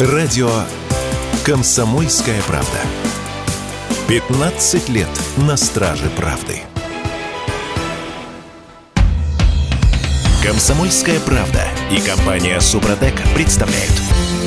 Радио 0.00 0.50
«Комсомольская 1.44 2.42
правда». 2.48 2.80
15 4.08 4.88
лет 4.88 5.06
на 5.36 5.56
страже 5.56 6.10
правды. 6.16 6.62
«Комсомольская 10.42 11.20
правда» 11.20 11.62
и 11.92 12.00
компания 12.00 12.60
«Супротек» 12.60 13.14
представляют. 13.36 13.92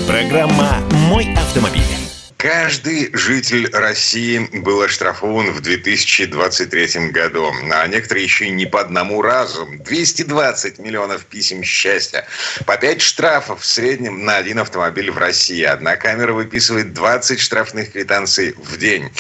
Программа 0.06 0.80
«Мой 1.08 1.34
автомобиль». 1.34 1.97
Каждый 2.38 3.10
житель 3.14 3.68
России 3.74 4.48
был 4.60 4.84
оштрафован 4.84 5.52
в 5.52 5.62
2023 5.62 7.10
году, 7.10 7.52
а 7.72 7.88
некоторые 7.88 8.26
еще 8.26 8.46
и 8.46 8.52
не 8.52 8.68
по 8.68 8.80
одному 8.80 9.24
разу. 9.24 9.68
220 9.80 10.78
миллионов 10.78 11.26
писем 11.26 11.64
счастья. 11.64 12.28
По 12.68 12.78
5 12.78 13.02
штрафов 13.02 13.62
в 13.62 13.66
среднем 13.66 14.24
на 14.24 14.38
один 14.38 14.60
автомобиль 14.60 15.10
в 15.10 15.18
России. 15.18 15.64
Одна 15.64 15.96
камера 15.96 16.34
выписывает 16.34 16.94
20 16.94 17.40
штрафных 17.40 17.94
квитанций 17.94 18.54
в 18.56 18.78
день. 18.78 19.12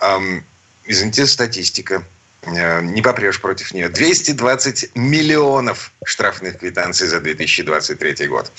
Эм, 0.00 0.44
извините, 0.84 1.24
статистика. 1.26 2.04
Э, 2.42 2.80
не 2.80 3.02
попрешь 3.02 3.40
против 3.40 3.72
нее. 3.72 3.88
220 3.88 4.90
миллионов 4.94 5.90
штрафных 6.04 6.58
квитанций 6.58 7.08
за 7.08 7.20
2023 7.20 8.28
год. 8.28 8.52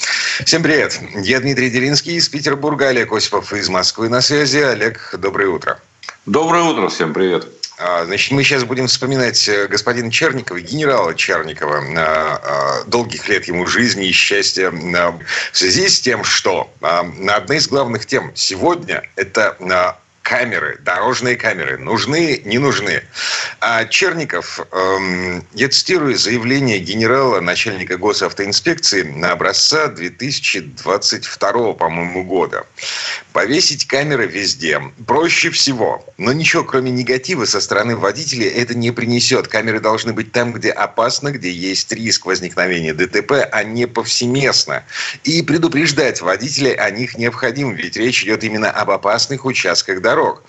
Всем 0.45 0.61
привет. 0.63 0.99
Я 1.15 1.39
Дмитрий 1.39 1.69
Делинский 1.69 2.15
из 2.15 2.27
Петербурга, 2.27 2.89
Олег 2.89 3.11
Осипов 3.13 3.53
из 3.53 3.69
Москвы 3.69 4.09
на 4.09 4.21
связи. 4.21 4.57
Олег, 4.57 5.15
доброе 5.17 5.49
утро. 5.49 5.79
Доброе 6.25 6.63
утро, 6.63 6.89
всем 6.89 7.13
привет. 7.13 7.47
А, 7.79 8.05
значит, 8.05 8.31
мы 8.31 8.43
сейчас 8.43 8.63
будем 8.63 8.87
вспоминать 8.87 9.47
э, 9.47 9.67
господина 9.67 10.11
Черникова, 10.11 10.59
генерала 10.59 11.13
Черникова, 11.13 11.83
а, 11.95 12.83
долгих 12.87 13.29
лет 13.29 13.45
ему 13.45 13.67
жизни 13.67 14.07
и 14.07 14.11
счастья 14.11 14.71
в 14.71 15.21
связи 15.53 15.87
с 15.87 16.01
тем, 16.01 16.23
что 16.23 16.73
одна 16.81 17.55
из 17.55 17.67
главных 17.67 18.07
тем 18.07 18.31
сегодня– 18.33 19.03
это 19.15 19.55
камеры, 20.27 20.77
дорожные 20.81 21.37
камеры, 21.37 21.77
нужны, 21.77 22.41
не 22.43 22.57
нужны. 22.57 23.01
А 23.61 23.85
Черников, 23.85 24.59
эм, 24.73 25.45
я 25.53 25.69
цитирую 25.69 26.17
заявление 26.17 26.79
генерала, 26.79 27.39
начальника 27.39 27.97
госавтоинспекции 27.97 29.03
на 29.03 29.31
образца 29.31 29.87
2022, 29.87 31.73
по-моему, 31.73 32.25
года. 32.25 32.65
Повесить 33.31 33.87
камеры 33.87 34.27
везде 34.27 34.81
проще 35.05 35.49
всего, 35.49 36.05
но 36.17 36.33
ничего, 36.33 36.65
кроме 36.65 36.91
негатива 36.91 37.45
со 37.45 37.61
стороны 37.61 37.95
водителей, 37.95 38.49
это 38.49 38.75
не 38.75 38.91
принесет. 38.91 39.47
Камеры 39.47 39.79
должны 39.79 40.11
быть 40.11 40.33
там, 40.33 40.51
где 40.51 40.71
опасно, 40.71 41.31
где 41.31 41.51
есть 41.51 41.93
риск 41.93 42.25
возникновения 42.25 42.93
ДТП, 42.93 43.47
а 43.49 43.63
не 43.63 43.87
повсеместно. 43.87 44.83
И 45.23 45.41
предупреждать 45.41 46.19
водителей 46.19 46.73
о 46.73 46.89
них 46.91 47.17
необходимо, 47.17 47.73
ведь 47.73 47.95
речь 47.95 48.23
идет 48.23 48.43
именно 48.43 48.69
об 48.69 48.91
опасных 48.91 49.45
участках 49.45 50.01
дороги 50.01 50.16
дорог. 50.17 50.43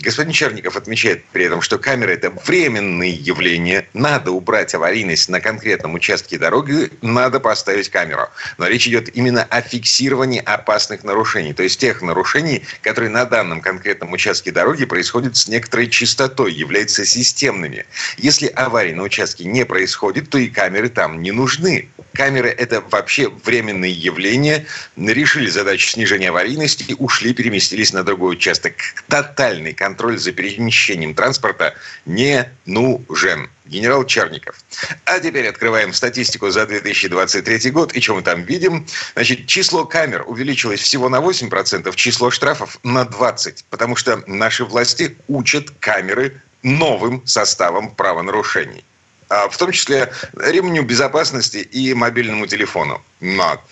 Господин 0.00 0.32
Черников 0.32 0.76
отмечает 0.76 1.24
при 1.32 1.44
этом, 1.44 1.62
что 1.62 1.78
камеры– 1.78 2.12
это 2.14 2.30
временные 2.30 3.12
явления. 3.12 3.86
Надо 3.94 4.32
убрать 4.32 4.74
аварийность 4.74 5.28
на 5.28 5.40
конкретном 5.40 5.94
участке 5.94 6.38
дороги, 6.38 6.90
надо 7.02 7.38
поставить 7.38 7.88
камеру. 7.88 8.28
Но 8.58 8.66
речь 8.66 8.88
идет 8.88 9.14
именно 9.14 9.44
о 9.44 9.62
фиксировании 9.62 10.42
опасных 10.44 11.04
нарушений. 11.04 11.52
То 11.52 11.62
есть 11.62 11.78
тех 11.78 12.02
нарушений, 12.02 12.64
которые 12.82 13.10
на 13.10 13.24
данном 13.24 13.60
конкретном 13.60 14.12
участке 14.12 14.50
дороги 14.50 14.84
происходят 14.84 15.36
с 15.36 15.46
некоторой 15.46 15.88
частотой, 15.88 16.52
являются 16.52 17.04
системными. 17.04 17.86
Если 18.16 18.48
аварии 18.48 18.92
на 18.92 19.04
участке 19.04 19.44
не 19.44 19.64
происходит, 19.64 20.30
то 20.30 20.38
и 20.38 20.48
камеры 20.48 20.88
там 20.88 21.22
не 21.22 21.30
нужны. 21.30 21.88
Камеры– 22.14 22.48
это 22.58 22.80
вообще 22.80 23.28
временные 23.44 23.92
явления. 23.92 24.66
Решили 24.96 25.48
задачу 25.48 25.88
снижения 25.90 26.30
аварийности 26.30 26.96
ушли, 26.98 27.32
переместились 27.32 27.92
на 27.92 28.02
другой 28.02 28.32
участок 28.32 28.47
участок, 28.48 28.74
тотальный 29.08 29.74
контроль 29.74 30.18
за 30.18 30.32
перемещением 30.32 31.14
транспорта 31.14 31.74
не 32.06 32.50
нужен. 32.66 33.50
Генерал 33.66 34.06
Черников. 34.06 34.56
А 35.04 35.20
теперь 35.20 35.46
открываем 35.46 35.92
статистику 35.92 36.48
за 36.48 36.66
2023 36.66 37.70
год. 37.70 37.92
И 37.92 38.00
что 38.00 38.14
мы 38.14 38.22
там 38.22 38.42
видим? 38.44 38.86
Значит, 39.12 39.46
число 39.46 39.84
камер 39.84 40.24
увеличилось 40.26 40.80
всего 40.80 41.10
на 41.10 41.18
8%, 41.18 41.94
число 41.94 42.30
штрафов 42.30 42.78
на 42.82 43.02
20%. 43.02 43.64
Потому 43.68 43.94
что 43.96 44.22
наши 44.26 44.64
власти 44.64 45.16
учат 45.28 45.70
камеры 45.80 46.40
новым 46.62 47.26
составом 47.26 47.90
правонарушений 47.90 48.84
а 49.30 49.46
в 49.50 49.58
том 49.58 49.72
числе 49.72 50.10
ремню 50.38 50.82
безопасности 50.84 51.58
и 51.58 51.92
мобильному 51.92 52.46
телефону. 52.46 53.02
Но 53.20 53.62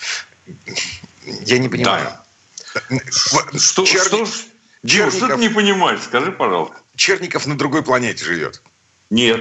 я 1.24 1.56
не 1.56 1.70
понимаю. 1.70 2.04
Да. 2.04 2.22
Что, 3.58 3.84
Чер... 3.86 4.04
что, 4.04 4.26
Черников... 4.86 5.14
что 5.14 5.28
ты 5.28 5.36
не 5.36 5.48
понимаешь? 5.48 6.00
Скажи, 6.02 6.32
пожалуйста. 6.32 6.76
Черников 6.94 7.46
на 7.46 7.56
другой 7.56 7.82
планете 7.82 8.24
живет. 8.24 8.62
Нет. 9.10 9.40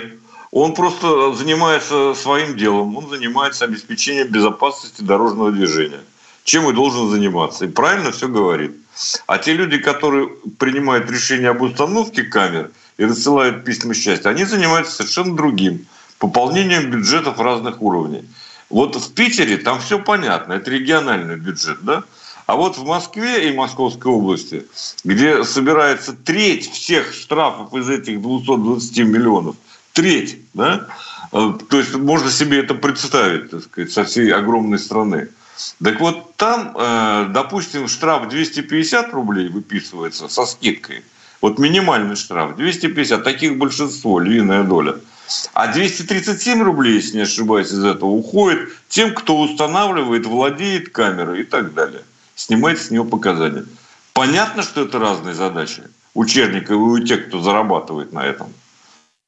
Он 0.51 0.73
просто 0.73 1.33
занимается 1.33 2.13
своим 2.13 2.55
делом. 2.55 2.95
Он 2.95 3.09
занимается 3.09 3.65
обеспечением 3.65 4.27
безопасности 4.27 5.01
дорожного 5.01 5.51
движения. 5.51 6.01
Чем 6.43 6.69
и 6.69 6.73
должен 6.73 7.09
заниматься. 7.09 7.65
И 7.65 7.67
правильно 7.67 8.11
все 8.11 8.27
говорит. 8.27 8.71
А 9.27 9.37
те 9.37 9.53
люди, 9.53 9.77
которые 9.77 10.29
принимают 10.57 11.09
решение 11.09 11.49
об 11.49 11.61
установке 11.61 12.23
камер 12.23 12.71
и 12.97 13.05
рассылают 13.05 13.65
письма 13.65 13.93
счастья, 13.93 14.29
они 14.29 14.45
занимаются 14.45 14.93
совершенно 14.95 15.35
другим. 15.35 15.85
Пополнением 16.19 16.89
бюджетов 16.89 17.39
разных 17.39 17.81
уровней. 17.81 18.23
Вот 18.69 18.95
в 18.95 19.13
Питере 19.13 19.57
там 19.57 19.79
все 19.79 19.99
понятно. 19.99 20.53
Это 20.53 20.71
региональный 20.71 21.35
бюджет, 21.35 21.79
да? 21.81 22.03
А 22.45 22.55
вот 22.55 22.77
в 22.77 22.85
Москве 22.85 23.49
и 23.49 23.53
Московской 23.53 24.11
области, 24.11 24.65
где 25.03 25.43
собирается 25.43 26.13
треть 26.13 26.71
всех 26.71 27.11
штрафов 27.13 27.73
из 27.73 27.89
этих 27.89 28.21
220 28.21 28.97
миллионов, 28.99 29.55
треть, 29.93 30.37
да, 30.53 30.87
э, 31.31 31.53
то 31.69 31.77
есть 31.77 31.95
можно 31.95 32.29
себе 32.29 32.59
это 32.59 32.75
представить, 32.75 33.49
так 33.49 33.63
сказать, 33.63 33.91
со 33.91 34.03
всей 34.03 34.31
огромной 34.31 34.77
страны. 34.77 35.29
Так 35.83 35.99
вот, 35.99 36.35
там, 36.35 36.75
э, 36.77 37.27
допустим, 37.29 37.87
штраф 37.87 38.29
250 38.29 39.11
рублей 39.13 39.47
выписывается 39.47 40.27
со 40.27 40.45
скидкой. 40.45 41.03
Вот 41.41 41.57
минимальный 41.57 42.15
штраф 42.15 42.55
250, 42.57 43.23
таких 43.23 43.57
большинство, 43.57 44.19
львиная 44.19 44.63
доля. 44.63 44.95
А 45.53 45.73
237 45.73 46.61
рублей, 46.61 46.95
если 46.95 47.17
не 47.17 47.23
ошибаюсь, 47.23 47.71
из 47.71 47.83
этого 47.83 48.11
уходит 48.11 48.69
тем, 48.87 49.15
кто 49.15 49.39
устанавливает, 49.39 50.27
владеет 50.27 50.89
камерой 50.89 51.41
и 51.41 51.43
так 51.43 51.73
далее 51.73 52.03
снимает 52.35 52.81
с 52.81 52.91
него 52.91 53.05
показания. 53.05 53.65
Понятно, 54.13 54.63
что 54.63 54.81
это 54.81 54.99
разные 54.99 55.33
задачи 55.33 55.83
у 56.13 56.25
Черникова 56.25 56.97
и 56.97 57.01
у 57.01 57.05
тех, 57.05 57.27
кто 57.27 57.41
зарабатывает 57.41 58.13
на 58.13 58.25
этом. 58.25 58.53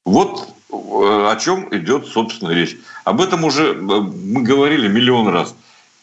Вот 0.06 0.48
э, 0.72 0.74
о 0.74 1.36
чем 1.36 1.68
идет, 1.76 2.08
собственно, 2.08 2.52
речь. 2.52 2.78
Об 3.04 3.20
этом 3.22 3.44
уже 3.44 3.74
э, 3.74 3.76
мы 3.76 4.42
говорили 4.44 4.88
миллион 4.88 5.28
раз. 5.28 5.54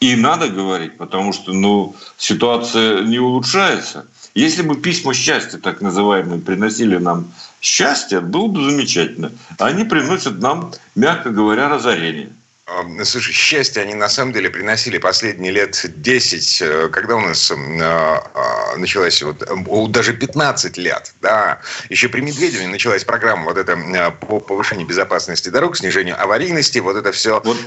И 0.00 0.16
надо 0.16 0.48
говорить, 0.48 0.98
потому 0.98 1.32
что 1.32 1.54
ну, 1.54 1.96
ситуация 2.18 3.02
не 3.04 3.18
улучшается. 3.18 4.06
Если 4.34 4.60
бы 4.60 4.76
письма 4.76 5.14
счастья, 5.14 5.58
так 5.58 5.80
называемые, 5.80 6.42
приносили 6.42 6.98
нам 6.98 7.32
счастье, 7.62 8.20
было 8.20 8.48
бы 8.48 8.70
замечательно. 8.70 9.32
Они 9.58 9.84
приносят 9.84 10.40
нам, 10.40 10.72
мягко 10.94 11.30
говоря, 11.30 11.68
разорение. 11.70 12.30
Слушай, 13.04 13.34
счастье 13.34 13.82
они 13.82 13.94
на 13.94 14.08
самом 14.08 14.32
деле 14.32 14.48
приносили 14.48 14.96
последние 14.96 15.52
лет 15.52 15.84
10, 15.84 16.62
э, 16.62 16.88
когда 16.88 17.16
у 17.16 17.20
нас 17.20 17.50
э, 17.50 17.54
а, 17.54 18.76
началась 18.78 19.22
вот, 19.22 19.44
даже 19.90 20.14
15 20.14 20.78
лет, 20.78 21.12
да, 21.20 21.60
еще 21.90 22.08
при 22.08 22.22
Медведеве 22.22 22.66
началась 22.66 23.04
программа 23.04 23.44
вот 23.44 23.58
эта 23.58 23.72
э, 23.72 24.10
по 24.12 24.40
повышению 24.40 24.86
безопасности 24.86 25.50
дорог, 25.50 25.76
снижению 25.76 26.18
аварийности, 26.20 26.78
вот 26.78 26.96
это 26.96 27.12
все, 27.12 27.42
вот. 27.44 27.58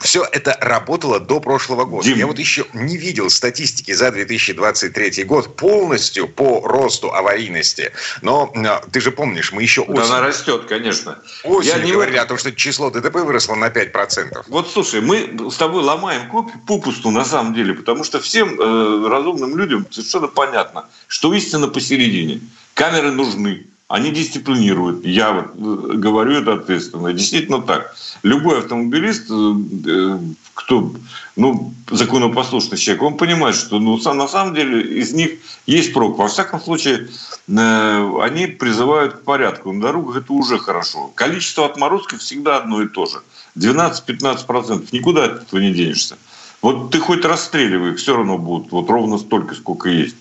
все 0.00 0.28
это 0.30 0.58
работало 0.60 1.18
до 1.18 1.40
прошлого 1.40 1.86
года. 1.86 2.06
Дим. 2.06 2.18
Я 2.18 2.26
вот 2.26 2.38
еще 2.38 2.66
не 2.74 2.98
видел 2.98 3.30
статистики 3.30 3.92
за 3.92 4.10
2023 4.10 5.24
год 5.24 5.56
полностью 5.56 6.28
по 6.28 6.60
росту 6.60 7.10
аварийности, 7.10 7.90
но 8.20 8.52
ты 8.92 9.00
же 9.00 9.12
помнишь, 9.12 9.50
мы 9.50 9.62
еще 9.62 9.80
осенью... 9.80 9.96
Да 9.96 10.18
она 10.18 10.26
растет, 10.26 10.66
конечно. 10.68 11.20
Осенью 11.42 11.78
Я 11.78 11.82
не 11.82 11.92
говорили 11.92 12.18
о 12.18 12.26
том, 12.26 12.36
что 12.36 12.52
число 12.52 12.90
ДТП 12.90 13.16
выросло 13.16 13.54
на 13.54 13.70
5 13.70 13.93
процентов. 13.94 14.44
Вот 14.48 14.68
слушай, 14.68 15.00
мы 15.00 15.50
с 15.50 15.56
тобой 15.56 15.84
ломаем 15.84 16.22
попусту 16.66 17.10
на 17.10 17.24
самом 17.24 17.54
деле, 17.54 17.74
потому 17.74 18.02
что 18.02 18.18
всем 18.18 18.60
э, 18.60 19.08
разумным 19.08 19.56
людям 19.56 19.86
совершенно 19.90 20.26
понятно, 20.26 20.86
что 21.06 21.32
истина 21.32 21.68
посередине. 21.68 22.40
Камеры 22.74 23.12
нужны, 23.12 23.66
они 23.86 24.10
дисциплинируют. 24.10 25.06
Я 25.06 25.32
вот 25.32 25.46
э, 25.54 25.96
говорю 25.96 26.32
это 26.32 26.54
ответственно. 26.54 27.12
Действительно 27.12 27.62
так. 27.62 27.94
Любой 28.24 28.58
автомобилист, 28.58 29.30
э, 29.30 29.54
э, 29.86 30.18
кто 30.54 30.92
ну, 31.36 31.72
законопослушный 31.88 32.78
человек, 32.78 33.02
он 33.04 33.16
понимает, 33.16 33.54
что 33.54 33.78
ну, 33.78 33.96
на 33.96 34.26
самом 34.26 34.54
деле 34.56 34.82
из 34.82 35.12
них 35.12 35.30
есть 35.66 35.92
прок. 35.92 36.18
Во 36.18 36.26
всяком 36.26 36.60
случае, 36.60 37.08
они 37.46 38.46
призывают 38.46 39.14
к 39.14 39.22
порядку. 39.22 39.72
На 39.72 39.82
дорогах 39.82 40.16
это 40.16 40.32
уже 40.32 40.58
хорошо. 40.58 41.12
Количество 41.14 41.66
отморозков 41.66 42.20
всегда 42.20 42.56
одно 42.56 42.82
и 42.82 42.88
то 42.88 43.06
же– 43.06 43.22
12-15%. 43.56 44.88
Никуда 44.92 45.24
от 45.24 45.42
этого 45.42 45.60
не 45.60 45.72
денешься. 45.72 46.16
Вот 46.62 46.90
ты 46.90 46.98
хоть 46.98 47.24
расстреливай, 47.24 47.92
их 47.92 47.98
все 47.98 48.16
равно 48.16 48.38
будут 48.38 48.72
вот 48.72 48.88
ровно 48.88 49.18
столько, 49.18 49.54
сколько 49.54 49.90
есть. 49.90 50.16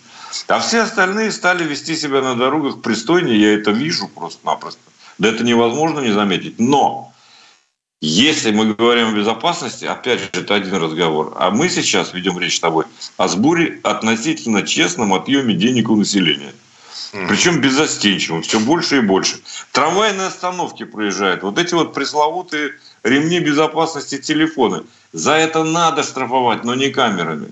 А 0.48 0.60
все 0.60 0.82
остальные 0.82 1.32
стали 1.32 1.64
вести 1.64 1.96
себя 1.96 2.22
на 2.22 2.36
дорогах 2.36 2.82
пристойнее, 2.82 3.40
я 3.40 3.54
это 3.54 3.72
вижу 3.72 4.08
просто-напросто. 4.08 4.82
Да 5.20 5.30
это 5.30 5.44
невозможно 5.44 6.00
не 6.00 6.12
заметить. 6.12 6.60
Но 6.60 7.14
если 8.02 8.52
мы 8.52 8.74
говорим 8.74 9.10
о 9.10 9.12
безопасности, 9.14 9.86
опять 9.86 10.20
же, 10.20 10.30
это 10.34 10.56
один 10.56 10.76
разговор. 10.76 11.34
А 11.38 11.52
мы 11.52 11.70
сейчас 11.70 12.14
ведем 12.14 12.38
речь 12.40 12.58
с 12.58 12.60
тобой 12.60 12.86
о 13.16 13.28
сборе 13.30 13.80
относительно 13.84 14.64
честном 14.64 15.14
отъеме 15.14 15.54
денег 15.54 15.90
у 15.90 15.96
населения. 15.96 16.54
Причем 17.30 17.62
беззастенчивым, 17.62 18.42
все 18.42 18.60
больше 18.60 18.98
и 18.98 19.02
больше. 19.02 19.40
Трамвайные 19.72 20.28
остановки 20.28 20.84
проезжают. 20.84 21.44
Вот 21.44 21.60
эти 21.60 21.76
вот 21.76 21.94
пресловутые 21.94 22.74
ремни 23.04 23.40
безопасности 23.40 24.18
телефоны. 24.18 24.84
За 25.12 25.34
это 25.34 25.64
надо 25.64 26.04
штрафовать, 26.04 26.64
но 26.64 26.76
не 26.76 26.90
камерами. 26.90 27.50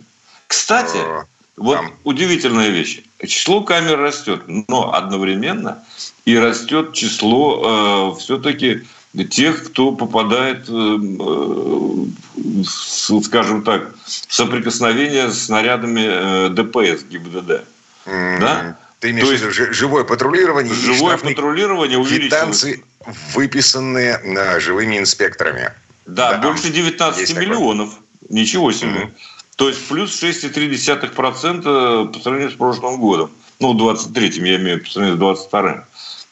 Кстати, 0.47 0.97
вот 1.57 1.75
Там. 1.75 1.93
удивительная 2.03 2.69
вещь. 2.69 3.03
Число 3.25 3.61
камер 3.61 3.99
растет, 3.99 4.43
но 4.67 4.93
одновременно 4.93 5.83
и 6.25 6.37
растет 6.37 6.93
число 6.93 8.13
э, 8.15 8.19
все-таки 8.19 8.83
тех, 9.29 9.65
кто 9.65 9.91
попадает, 9.91 10.65
э, 10.69 10.97
э, 11.19 12.63
скажем 13.23 13.63
так, 13.63 13.93
в 14.05 14.33
соприкосновение 14.33 15.29
с 15.29 15.45
снарядами 15.45 16.47
э, 16.47 16.49
ДПС 16.49 17.03
ГИБДД. 17.03 17.65
Mm-hmm. 18.05 18.39
Да? 18.39 18.77
Ты 18.99 19.11
имеешь 19.11 19.27
в 19.27 19.31
виду 19.31 19.73
живое 19.73 20.03
патрулирование? 20.03 20.73
Живое 20.73 21.17
патрулирование 21.17 21.97
увеличивается. 21.97 22.75
Выписанные 23.33 24.19
э, 24.23 24.59
живыми 24.59 24.97
инспекторами. 24.99 25.71
Да, 26.05 26.33
да 26.33 26.37
больше 26.39 26.69
19 26.69 27.37
миллионов. 27.37 27.89
Такое. 27.89 28.05
Ничего 28.29 28.71
себе. 28.71 28.89
Mm-hmm. 28.89 29.11
То 29.55 29.69
есть 29.69 29.87
плюс 29.87 30.23
6,3% 30.23 32.11
по 32.11 32.19
сравнению 32.19 32.51
с 32.51 32.55
прошлым 32.55 32.99
годом. 32.99 33.31
Ну, 33.59 33.73
23-м 33.73 34.43
я 34.43 34.55
имею 34.55 34.83
по 34.83 34.89
сравнению 34.89 35.35
с 35.35 35.47
22-м. 35.47 35.83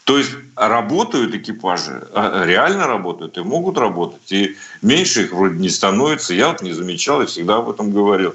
То 0.05 0.17
есть 0.17 0.31
работают 0.55 1.35
экипажи, 1.35 2.07
а, 2.15 2.43
реально 2.43 2.87
работают 2.87 3.37
и 3.37 3.41
могут 3.41 3.77
работать. 3.77 4.31
И 4.31 4.57
меньше 4.81 5.25
их 5.25 5.33
вроде 5.33 5.59
не 5.59 5.69
становится. 5.69 6.33
Я 6.33 6.47
вот 6.47 6.63
не 6.63 6.73
замечал 6.73 7.21
и 7.21 7.27
всегда 7.27 7.57
об 7.57 7.69
этом 7.69 7.91
говорил. 7.91 8.33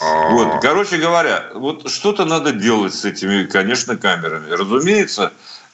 Вот, 0.00 0.60
короче 0.62 0.98
говоря, 0.98 1.50
вот 1.54 1.90
что-то 1.90 2.24
надо 2.24 2.52
делать 2.52 2.94
с 2.94 3.04
этими, 3.04 3.44
конечно, 3.44 3.96
камерами. 3.96 4.52
Разумеется, 4.52 5.32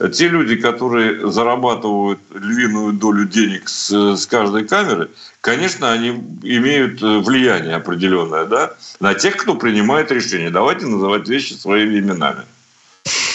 те 0.08 0.28
люди, 0.28 0.56
которые 0.56 1.30
зарабатывают 1.30 2.20
львиную 2.32 2.92
долю 2.92 3.26
денег 3.26 3.68
с, 3.68 3.90
с 4.16 4.26
каждой 4.26 4.66
камеры, 4.66 5.10
конечно, 5.40 5.92
они 5.92 6.08
имеют 6.42 7.02
э, 7.02 7.18
влияние 7.18 7.76
определенное 7.76 8.44
да, 8.46 8.74
на 9.00 9.14
тех, 9.14 9.36
кто 9.36 9.54
принимает 9.54 10.10
решения. 10.10 10.50
Давайте 10.50 10.86
называть 10.86 11.28
вещи 11.28 11.52
своими 11.54 11.98
именами. 11.98 12.44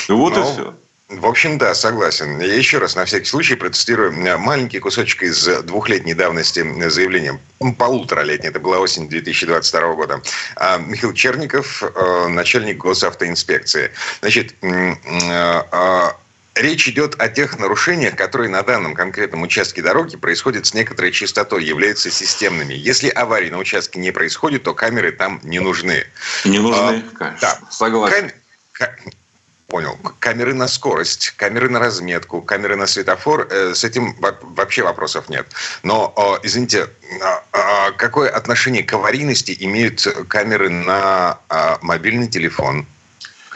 Вот 0.10 0.34
Но... 0.36 0.40
и 0.40 0.44
ну, 0.44 0.54
все. 0.54 0.74
В 1.10 1.26
общем, 1.26 1.58
да, 1.58 1.74
согласен. 1.74 2.38
Я 2.42 2.54
еще 2.54 2.80
раз 2.80 2.98
на 2.98 3.06
всякий 3.06 3.28
случай 3.28 3.56
протестирую 3.56 4.12
маленький 4.40 4.80
кусочек 4.80 5.24
из 5.24 5.48
двухлетней 5.64 6.14
давности 6.14 6.90
заявления. 6.90 7.40
Полуторалетний, 7.78 8.50
это 8.50 8.60
была 8.60 8.80
осень 8.80 9.08
2022 9.08 9.94
года. 9.94 10.22
А 10.58 10.78
Михаил 10.80 11.14
Черников, 11.14 11.82
э, 11.82 12.28
начальник 12.28 12.80
госавтоинспекции. 12.80 13.92
Значит, 14.20 14.56
а, 14.62 16.18
Речь 16.60 16.88
идет 16.88 17.16
о 17.20 17.30
тех 17.30 17.60
нарушениях, 17.60 18.16
которые 18.16 18.50
на 18.50 18.64
данном 18.64 18.96
конкретном 18.96 19.44
участке 19.44 19.82
дороги 19.82 20.18
происходят 20.18 20.66
с 20.66 20.74
некоторой 20.74 21.12
частотой, 21.12 21.64
являются 21.64 22.10
системными. 22.10 22.74
Если 22.74 23.10
аварии 23.10 23.50
на 23.50 23.60
участке 23.60 24.00
не 24.00 24.12
происходит, 24.12 24.64
то 24.64 24.74
камеры 24.74 25.12
там 25.12 25.40
не 25.44 25.60
нужны. 25.60 26.06
Не 26.46 26.60
нужны, 26.60 27.04
а, 27.06 27.18
конечно. 27.18 27.40
Да. 27.42 27.60
Согласен. 27.70 28.32
Кам... 28.72 28.90
Понял. 29.68 30.00
Камеры 30.20 30.54
на 30.54 30.68
скорость, 30.70 31.34
камеры 31.36 31.70
на 31.70 31.80
разметку, 31.80 32.42
камеры 32.42 32.78
на 32.78 32.88
светофор. 32.88 33.48
Э, 33.52 33.76
с 33.76 33.84
этим 33.84 34.16
вообще 34.56 34.82
вопросов 34.82 35.28
нет. 35.28 35.46
Но, 35.84 36.40
извините, 36.42 36.88
а, 37.22 37.44
а, 37.52 37.92
какое 37.92 38.30
отношение 38.30 38.84
к 38.84 38.94
аварийности 38.94 39.56
имеют 39.60 40.08
камеры 40.30 40.70
на 40.70 41.40
а, 41.50 41.80
мобильный 41.82 42.30
телефон? 42.30 42.88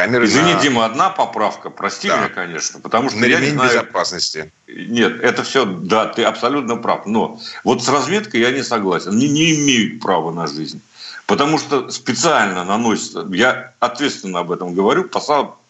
Камеры 0.02 0.26
Извини, 0.26 0.56
на... 0.56 0.60
Дима, 0.60 0.86
одна 0.86 1.12
поправка, 1.12 1.70
прости 1.70 2.08
да. 2.08 2.18
меня, 2.18 2.30
конечно, 2.30 2.80
потому 2.80 3.12
что 3.12 3.20
на 3.20 3.26
я 3.26 3.40
не 3.40 3.52
знаю... 3.52 3.70
безопасности. 3.70 4.52
Нет, 4.68 5.22
это 5.22 5.44
все, 5.44 5.64
да, 5.64 6.08
ты 6.08 6.24
абсолютно 6.24 6.76
прав. 6.76 7.06
Но 7.06 7.40
вот 7.64 7.84
с 7.84 7.88
разметкой 7.88 8.42
я 8.42 8.50
не 8.50 8.64
согласен. 8.64 9.12
Они 9.12 9.30
не 9.30 9.54
имеют 9.60 10.02
права 10.02 10.32
на 10.32 10.48
жизнь. 10.48 10.82
Потому 11.28 11.60
что 11.60 11.92
специально 11.92 12.66
наносится, 12.66 13.28
я 13.30 13.74
ответственно 13.80 14.40
об 14.40 14.52
этом 14.52 14.74
говорю, 14.74 15.08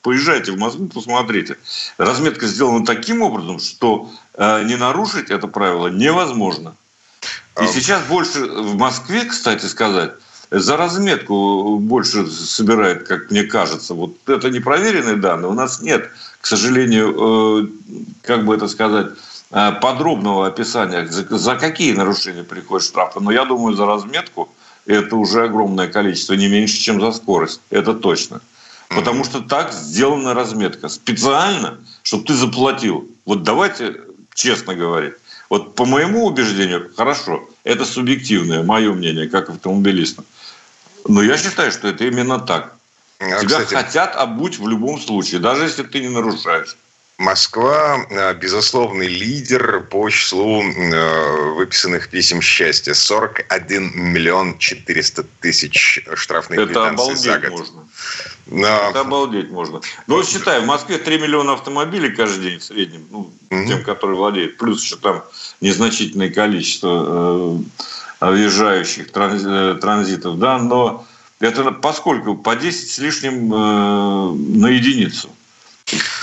поезжайте 0.01 0.54
в 0.54 0.57
Москву, 0.57 0.88
посмотрите. 0.88 1.57
Разметка 1.98 2.48
сделана 2.48 2.86
таким 2.86 3.22
образом, 3.22 3.60
что 3.60 4.10
э, 4.36 4.63
не 4.63 4.78
нарушить 4.78 5.30
это 5.30 5.48
правило 5.48 5.88
невозможно. 5.88 6.74
И 7.60 7.66
а... 7.66 7.68
сейчас 7.68 8.01
больше 8.04 8.45
в 8.45 8.78
Москве, 8.78 9.25
кстати 9.25 9.66
сказать, 9.66 10.13
за 10.51 10.75
разметку 10.75 11.80
больше 11.80 12.27
собирает, 12.27 13.07
как 13.07 13.31
мне 13.31 13.44
кажется. 13.44 13.94
Вот 13.94 14.18
это 14.27 14.50
непроверенные 14.50 15.15
данные. 15.15 15.50
У 15.50 15.53
нас 15.53 15.81
нет, 15.81 16.12
к 16.42 16.45
сожалению, 16.45 17.15
э, 17.18 17.68
как 18.21 18.45
бы 18.45 18.53
это 18.53 18.68
сказать, 18.68 19.07
э, 19.51 19.71
подробного 19.81 20.48
описания, 20.48 21.07
за 21.07 21.56
какие 21.56 21.94
нарушения 21.94 22.44
приходят 22.44 22.86
штрафы. 22.86 23.21
Но 23.21 23.31
я 23.31 23.45
думаю, 23.45 23.75
за 23.75 23.86
разметку 23.86 24.53
это 24.86 25.15
уже 25.15 25.45
огромное 25.45 25.88
количество, 25.88 26.33
не 26.33 26.50
меньше, 26.50 26.77
чем 26.77 27.00
за 27.00 27.13
скорость. 27.13 27.62
Это 27.69 27.94
точно. 27.94 28.42
Потому 28.89 29.24
что 29.24 29.39
так 29.39 29.71
сделана 29.71 30.33
разметка. 30.33 30.89
Специально, 30.89 31.77
чтобы 32.04 32.25
ты 32.25 32.33
заплатил. 32.33 33.07
Вот 33.25 33.44
давайте 33.44 34.01
честно 34.33 34.75
говорить. 34.75 35.13
Вот 35.50 35.75
по 35.75 35.86
моему 35.86 36.25
убеждению, 36.25 36.92
хорошо, 36.95 37.47
это 37.63 37.86
субъективное, 37.86 38.63
мое 38.63 38.94
мнение, 38.94 39.30
как 39.30 39.50
автомобилиста. 39.50 40.24
Но 41.07 41.24
я 41.24 41.38
считаю, 41.38 41.71
что 41.71 41.88
это 41.88 42.06
именно 42.06 42.39
так. 42.39 42.74
А, 43.19 43.39
Тебя 43.39 43.62
кстати, 43.62 43.74
хотят 43.74 44.15
обуть 44.15 44.57
в 44.57 44.68
любом 44.68 45.00
случае, 45.00 45.39
даже 45.39 45.63
если 45.63 45.83
ты 45.83 46.00
не 46.00 46.09
нарушаешь. 46.09 46.75
Москва– 47.21 48.33
безусловный 48.42 49.07
лидер 49.07 49.81
по 49.81 50.09
числу 50.09 50.63
э, 50.63 51.51
выписанных 51.53 52.09
писем 52.09 52.42
счастья. 52.42 52.95
41 52.95 53.92
миллион 53.95 54.57
400 54.57 55.24
тысяч 55.39 56.03
штрафных 56.15 56.59
Это 56.59 56.68
квитанций 56.68 57.15
за 57.15 57.38
год. 57.38 57.51
Можно. 57.51 57.87
Но... 58.47 58.90
Это 58.90 59.02
обалдеть 59.02 59.52
можно. 59.52 59.81
Ну, 60.07 60.16
вот 60.16 60.28
считай, 60.28 60.61
в 60.61 60.66
Москве 60.66 60.97
3 60.97 61.19
миллиона 61.19 61.54
автомобилей 61.54 62.09
каждый 62.09 62.42
день 62.42 62.59
в 62.59 62.64
среднем, 62.64 63.06
ну, 63.11 63.31
угу. 63.52 63.68
тем, 63.68 63.83
которые 63.83 64.18
владеют. 64.18 64.57
Плюс 64.57 64.83
еще 64.83 64.95
там 64.95 65.23
незначительное 65.61 66.31
количество 66.31 67.59
э, 67.59 67.59
въезжающих 68.30 69.07
э, 69.13 69.78
транзитов, 69.81 70.37
да, 70.37 70.59
но 70.59 71.06
это 71.40 71.71
поскольку 71.71 72.35
по 72.35 72.56
10 72.56 72.92
с 72.92 72.97
лишним 72.99 73.54
э, 73.54 74.57
на 74.59 74.68
единицу 74.68 75.30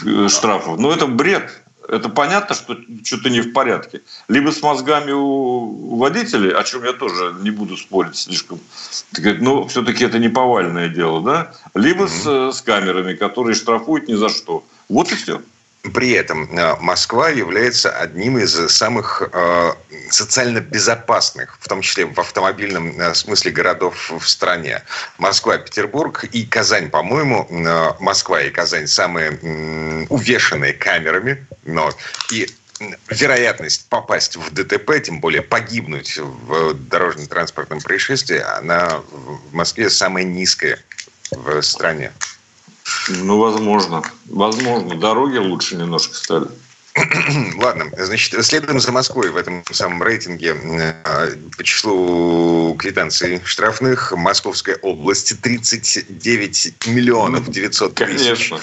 э, 0.04 0.28
штрафов. 0.28 0.78
Ну, 0.78 0.90
это 0.90 1.06
бред. 1.06 1.64
Это 1.88 2.10
понятно, 2.10 2.54
что 2.54 2.76
что-то 3.02 3.30
не 3.30 3.40
в 3.40 3.54
порядке. 3.54 4.02
Либо 4.28 4.50
с 4.50 4.60
мозгами 4.60 5.10
у 5.10 5.96
водителей, 5.96 6.52
о 6.52 6.62
чем 6.62 6.84
я 6.84 6.92
тоже 6.92 7.34
не 7.40 7.50
буду 7.50 7.78
спорить 7.78 8.14
слишком, 8.14 8.60
но 9.40 9.66
все-таки 9.68 10.04
это 10.04 10.18
не 10.18 10.28
повальное 10.28 10.90
дело, 10.90 11.22
да? 11.22 11.52
Либо 11.74 12.04
mm-hmm. 12.04 12.52
с, 12.52 12.58
с 12.58 12.60
камерами, 12.60 13.14
которые 13.14 13.54
штрафуют 13.54 14.06
ни 14.06 14.14
за 14.14 14.28
что. 14.28 14.64
Вот 14.90 15.10
и 15.12 15.14
все. 15.14 15.40
При 15.82 16.10
этом 16.10 16.48
э, 16.58 16.76
Москва 16.80 17.28
является 17.28 17.90
одним 17.90 18.38
из 18.38 18.52
самых 18.70 19.22
э, 19.32 19.72
социально 20.10 20.60
безопасных, 20.60 21.56
в 21.60 21.68
том 21.68 21.82
числе 21.82 22.06
в 22.06 22.18
автомобильном 22.18 23.00
э, 23.00 23.14
смысле 23.14 23.52
городов 23.52 24.10
в 24.10 24.28
стране. 24.28 24.82
Москва, 25.18 25.56
Петербург 25.56 26.24
и 26.24 26.44
Казань, 26.44 26.90
по-моему, 26.90 27.46
Москва 28.00 28.42
и 28.42 28.50
Казань 28.50 28.88
самые 28.88 29.38
увешанные 30.08 30.72
камерами. 30.72 31.46
Но 31.64 31.90
и 32.32 32.48
вероятность 33.08 33.88
попасть 33.88 34.36
в 34.36 34.50
ДТП, 34.52 35.00
тем 35.02 35.20
более 35.20 35.42
погибнуть 35.42 36.18
в 36.18 36.74
дорожно-транспортном 36.74 37.80
происшествии, 37.80 38.40
она 38.58 39.00
в 39.10 39.54
Москве 39.54 39.90
самая 39.90 40.24
низкая 40.24 40.78
в 41.30 41.62
стране. 41.62 42.12
Ну, 43.08 43.38
возможно. 43.38 44.02
Возможно. 44.26 44.94
Дороги 44.96 45.38
лучше 45.38 45.76
немножко 45.76 46.14
стали. 46.14 46.48
Ладно, 47.56 47.84
значит, 47.98 48.44
следуем 48.44 48.80
за 48.80 48.92
Москвой 48.92 49.30
в 49.30 49.36
этом 49.36 49.62
самом 49.70 50.02
рейтинге 50.02 50.56
э, 50.56 51.34
по 51.56 51.64
числу 51.64 52.74
квитанций 52.78 53.40
штрафных. 53.44 54.12
Московская 54.12 54.76
область 54.76 55.40
39 55.40 56.86
миллионов 56.86 57.50
900 57.50 57.94
тысяч. 57.94 58.24
Конечно. 58.24 58.60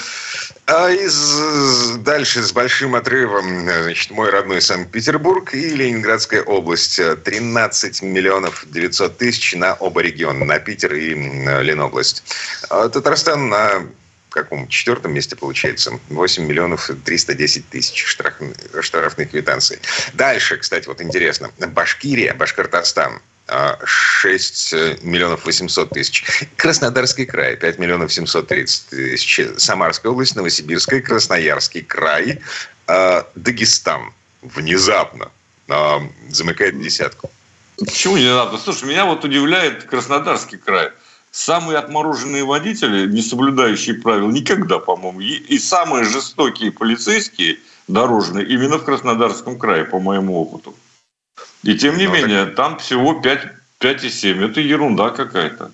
А 0.67 0.89
из 0.89 1.98
дальше 1.98 2.41
с 2.41 2.51
большим 2.51 2.96
отрывом, 2.96 3.62
значит, 3.63 4.12
мой 4.12 4.29
родной 4.29 4.62
Санкт-Петербург 4.62 5.53
и 5.53 5.70
Ленинградская 5.70 6.41
область. 6.41 7.00
13 7.24 8.01
миллионов 8.01 8.65
900 8.70 9.17
тысяч 9.17 9.53
на 9.55 9.75
оба 9.75 10.01
региона, 10.01 10.46
на 10.46 10.60
Питер 10.60 10.94
и 10.96 11.13
Ленобласть. 11.13 12.24
А 12.70 12.89
Татарстан 12.89 13.50
на 13.50 13.86
каком 14.36 14.68
четвертом 14.68 15.13
месте 15.13 15.36
получается 15.36 15.98
8 16.10 16.46
миллионов 16.46 16.92
310 17.06 17.70
тысяч 17.70 18.04
штрафных, 18.06 18.58
штрафных 18.82 19.32
квитанций. 19.32 19.80
Дальше, 20.13 20.58
кстати, 20.58 20.88
вот 20.88 21.01
интересно. 21.01 21.51
Башкирия, 21.58 22.34
Башкортостан. 22.34 23.22
6 23.48 24.74
а, 24.74 24.98
миллионов 25.04 25.46
800 25.46 25.89
тысяч. 25.89 26.25
Краснодарский 26.58 27.25
край 27.25 27.56
5 27.56 27.80
миллионов 27.80 28.12
730 28.12 28.88
тысяч. 28.89 29.39
Самарская 29.58 30.12
область, 30.12 30.36
Новосибирская, 30.36 31.00
Красноярский 31.00 31.84
край, 31.84 32.42
а, 32.88 33.27
Дагестан 33.36 34.13
внезапно 34.42 35.32
а, 35.70 36.01
замыкает 36.30 36.82
десятку. 36.82 37.30
Почему 37.77 38.18
надо? 38.18 38.58
Слушай, 38.58 38.89
меня 38.89 39.06
вот 39.06 39.24
удивляет 39.24 39.84
Краснодарский 39.84 40.58
край– 40.58 40.92
самые 41.36 41.77
отмороженные 41.77 42.46
водители, 42.46 43.08
не 43.08 43.22
соблюдающие 43.22 43.96
правил, 43.96 44.32
никогда, 44.32 44.80
по-моему, 44.80 45.20
и 45.20 45.60
самые 45.60 46.06
жестокие 46.06 46.72
полицейские 46.72 47.60
дорожные 47.89 48.48
именно 48.48 48.77
в 48.77 48.86
Краснодарском 48.86 49.60
крае, 49.60 49.84
по 49.84 50.00
моему 50.00 50.42
опыту. 50.42 50.74
И 51.63 51.77
тем 51.77 51.98
не 51.98 52.08
ну, 52.08 52.13
менее, 52.13 52.46
так... 52.46 52.56
там 52.56 52.77
всего 52.77 53.15
5, 53.15 53.48
5,7. 53.82 54.50
Это 54.50 54.62
ерунда 54.62 55.10
какая-то. 55.10 55.72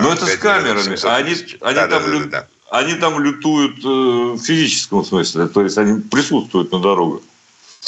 Но 0.00 0.10
а, 0.10 0.14
это 0.14 0.26
с 0.26 0.36
камерами. 0.38 0.96
А 1.04 1.16
они, 1.16 1.34
они, 1.60 1.74
да, 1.74 1.88
там, 1.88 2.02
да, 2.02 2.08
лю... 2.08 2.20
да, 2.20 2.26
да. 2.26 2.46
они 2.70 2.94
там 2.94 3.20
лютуют 3.20 3.84
э, 3.84 3.88
в 3.88 4.38
физическом 4.38 5.04
смысле. 5.04 5.48
То 5.48 5.62
есть 5.62 5.76
они 5.76 6.00
присутствуют 6.00 6.72
на 6.72 6.80
дорогах 6.80 7.20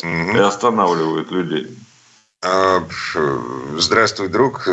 угу. 0.02 0.36
и 0.36 0.38
останавливают 0.38 1.30
людей. 1.30 1.68
А, 2.42 2.82
здравствуй, 3.78 4.28
друг. 4.28 4.68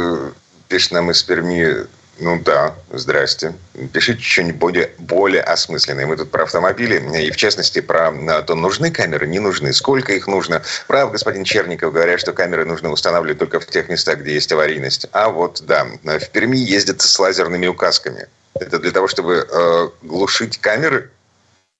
Пишет 0.68 0.92
нам 0.92 1.12
из 1.12 1.24
Перми 1.24 1.88
ну 2.20 2.42
да, 2.42 2.76
здрасте. 2.92 3.54
Пишите 3.92 4.22
что-нибудь 4.22 4.56
более, 4.56 4.92
более 5.00 5.42
осмысленное. 5.42 6.06
Мы 6.06 6.16
тут 6.16 6.32
про 6.32 6.44
автомобили, 6.44 7.02
и 7.22 7.32
в 7.32 7.36
частности 7.36 7.82
про 7.82 8.12
то, 8.44 8.56
нужны 8.56 8.90
камеры, 8.90 9.28
не 9.28 9.40
нужны, 9.40 9.74
сколько 9.74 10.14
их 10.14 10.28
нужно. 10.28 10.62
Прав, 10.88 11.12
господин 11.12 11.44
Черников, 11.44 11.92
говорят, 11.94 12.20
что 12.20 12.32
камеры 12.32 12.66
нужно 12.66 12.90
устанавливать 12.90 13.40
только 13.40 13.60
в 13.60 13.66
тех 13.66 13.90
местах, 13.90 14.20
где 14.20 14.34
есть 14.34 14.52
аварийность. 14.52 15.08
А 15.12 15.30
вот, 15.30 15.62
да, 15.66 15.86
в 16.04 16.30
Перми 16.30 16.58
ездят 16.58 17.02
с 17.02 17.20
лазерными 17.20 17.68
указками. 17.68 18.28
Это 18.54 18.80
для 18.80 18.92
того, 18.92 19.10
чтобы 19.10 19.46
э, 19.50 19.90
глушить 20.02 20.58
камеры? 20.60 21.12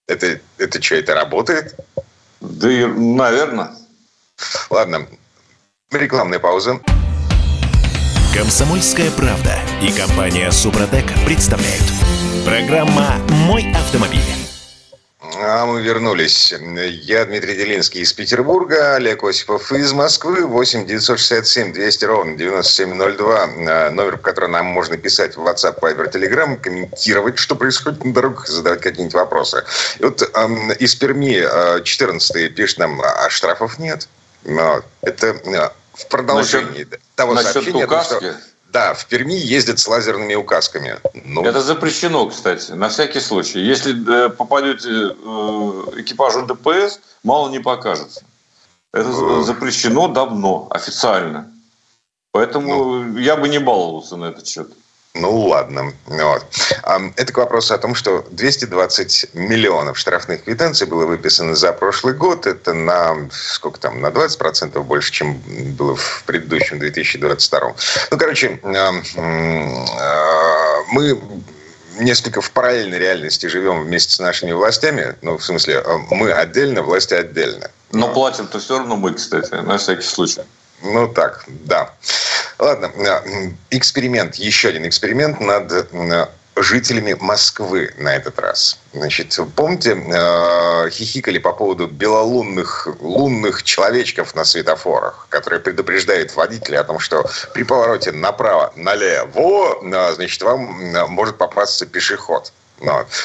Это, 0.08 0.40
это 0.58 0.82
что, 0.82 0.96
это 0.96 1.16
работает? 1.16 1.76
Да, 2.42 2.70
и, 2.70 2.86
наверное. 2.86 3.72
Ладно, 4.70 5.08
рекламная 5.92 6.40
пауза. 6.40 6.82
Комсомольская 8.36 9.12
правда 9.12 9.58
и 9.82 9.94
компания 9.94 10.52
Супротек 10.52 11.06
представляют. 11.26 11.86
Программа 12.44 13.16
«Мой 13.30 13.72
автомобиль». 13.74 14.20
А 15.38 15.66
мы 15.66 15.82
вернулись. 15.82 16.54
Я 17.02 17.24
Дмитрий 17.24 17.56
Делинский 17.56 18.02
из 18.02 18.12
Петербурга, 18.12 18.96
Олег 18.96 19.24
Осипов 19.24 19.72
из 19.72 19.94
Москвы, 19.94 20.46
8 20.46 20.86
967 20.86 21.72
200 21.72 22.06
ровно 22.06 22.36
9702, 22.36 23.92
номер, 23.92 24.18
по 24.18 24.24
которому 24.24 24.52
нам 24.52 24.66
можно 24.66 24.98
писать 24.98 25.38
в 25.38 25.40
WhatsApp, 25.40 25.80
Viber, 25.80 26.12
Telegram, 26.12 26.58
комментировать, 26.58 27.40
что 27.40 27.56
происходит 27.56 28.04
на 28.04 28.14
дорогах, 28.14 28.48
задавать 28.50 28.82
какие-нибудь 28.82 29.16
вопросы. 29.16 29.64
И 30.00 30.04
вот 30.04 30.22
э, 30.22 30.76
из 30.80 30.94
Перми 30.96 31.82
14 31.82 32.54
пишет 32.54 32.80
нам, 32.80 33.02
а 33.02 33.30
штрафов 33.30 33.80
нет. 33.80 34.10
Это 35.02 35.72
в 35.94 36.08
продолжении 36.08 36.84
насчет, 36.84 37.00
того 37.16 37.34
насчет 37.34 37.54
сообщения, 37.54 37.86
указки. 37.86 38.12
Том, 38.12 38.20
что, 38.20 38.40
да, 38.72 38.94
в 38.94 39.06
Перми 39.06 39.34
ездят 39.34 39.80
с 39.80 39.88
лазерными 39.88 40.36
указками. 40.36 41.00
Ну, 41.26 41.46
Это 41.46 41.62
запрещено, 41.62 42.28
кстати, 42.28 42.72
на 42.72 42.90
всякий 42.90 43.22
случай. 43.22 43.60
Если 43.60 44.26
э, 44.26 44.30
попадете 44.30 44.90
э, 44.90 46.02
экипажу 46.02 46.46
ДПС, 46.46 47.00
мало 47.24 47.50
не 47.50 47.60
покажется. 47.60 48.24
Это 48.92 49.10
э. 49.10 49.44
запрещено 49.44 50.08
давно, 50.10 50.68
официально. 50.72 51.52
Поэтому 52.32 53.04
ну, 53.04 53.18
я 53.18 53.38
бы 53.38 53.48
не 53.48 53.60
баловался 53.60 54.18
на 54.18 54.26
этот 54.26 54.46
счет. 54.46 54.70
Ну, 55.16 55.34
ладно. 55.48 55.94
Вот. 56.08 56.46
Это 57.16 57.34
к 57.34 57.38
вопросу 57.38 57.74
о 57.74 57.78
том, 57.78 57.96
что 57.96 58.26
220 58.32 59.30
миллионов 59.34 59.98
штрафных 59.98 60.44
квитанций 60.44 60.88
было 60.88 61.06
выписано 61.06 61.56
за 61.56 61.72
прошлый 61.72 62.14
год. 62.14 62.46
Это 62.46 62.74
на, 62.74 63.30
сколько 63.32 63.80
там, 63.80 64.02
на 64.02 64.08
20% 64.08 64.78
больше, 64.84 65.12
чем 65.14 65.42
было 65.78 65.96
в 65.96 66.24
предыдущем 66.26 66.80
2022. 66.80 67.76
Ну, 68.12 68.18
короче, 68.18 68.60
а, 68.64 68.92
мы 70.92 71.18
несколько 72.00 72.42
в 72.42 72.52
параллельной 72.52 73.00
реальности 73.00 73.46
живем 73.46 73.84
вместе 73.84 74.14
с 74.14 74.20
нашими 74.20 74.52
властями. 74.52 75.16
Ну, 75.22 75.38
в 75.38 75.46
смысле, 75.46 75.82
мы 76.12 76.34
отдельно, 76.34 76.82
власти 76.82 77.14
отдельно. 77.14 77.72
Но 77.94 78.14
платим-то 78.14 78.60
все 78.60 78.80
равно 78.80 78.98
мы, 78.98 79.14
кстати, 79.14 79.54
на 79.54 79.78
всякий 79.78 80.04
случай. 80.04 80.42
Ну 80.82 81.08
так, 81.08 81.46
да. 81.48 81.94
Ладно, 82.60 82.92
эксперимент, 83.70 84.36
еще 84.36 84.70
один 84.70 84.88
эксперимент 84.88 85.40
над 85.40 85.72
жителями 86.56 87.16
Москвы 87.20 87.94
на 87.98 88.16
этот 88.16 88.40
раз. 88.40 88.80
Значит, 88.94 89.38
помните, 89.56 89.92
э, 89.92 90.90
хихикали 90.90 91.38
по 91.38 91.52
поводу 91.52 91.88
белолунных 91.88 92.88
лунных 93.02 93.64
человечков 93.64 94.36
на 94.36 94.46
светофорах, 94.46 95.28
которые 95.30 95.60
предупреждают 95.60 96.34
водителя 96.36 96.82
о 96.82 96.84
том, 96.86 97.00
что 97.00 97.30
при 97.54 97.64
повороте 97.64 98.12
направо, 98.12 98.72
налево, 98.76 99.80
значит, 100.14 100.42
вам 100.42 100.62
может 101.10 101.38
попасться 101.38 101.86
пешеход. 101.86 102.52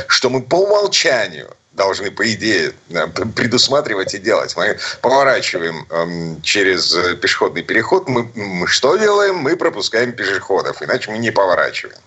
Что 0.09 0.30
мы 0.30 0.42
по 0.42 0.57
умолчанию 0.57 1.50
должны, 1.80 2.10
по 2.10 2.25
идее, 2.34 2.72
э, 2.90 3.06
предусматривать 3.34 4.14
и 4.14 4.18
делать. 4.18 4.54
Мы 4.56 4.78
поворачиваем 5.00 5.87
эм, 5.88 6.42
через 6.42 6.94
пешеходный 7.16 7.62
переход. 7.62 8.06
Мы, 8.06 8.66
что 8.66 8.99
делаем? 8.99 9.37
Мы 9.37 9.56
пропускаем 9.56 10.12
пешеходов, 10.12 10.82
иначе 10.82 11.10
мы 11.10 11.18
не 11.18 11.30
поворачиваем. 11.30 11.99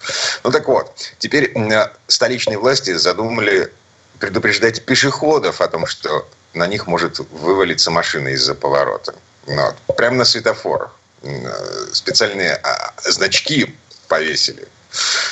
Ну 0.43 0.51
так 0.51 0.67
вот, 0.67 0.93
теперь 1.17 1.51
э, 1.55 1.89
столичные 2.07 2.59
власти 2.59 2.93
задумали 2.93 3.71
предупреждать 4.19 4.85
пешеходов 4.85 5.59
о 5.59 5.67
том, 5.67 5.87
что 5.87 6.27
на 6.53 6.67
них 6.67 6.85
может 6.85 7.19
вывалиться 7.31 7.89
машина 7.89 8.29
из-за 8.29 8.53
поворота. 8.53 9.15
Вот. 9.47 9.75
Прямо 9.97 10.17
на 10.17 10.25
светофорах. 10.25 10.91
Э, 11.23 11.87
специальные 11.93 12.53
а, 12.57 12.93
значки 13.09 13.75
повесили. 14.07 14.67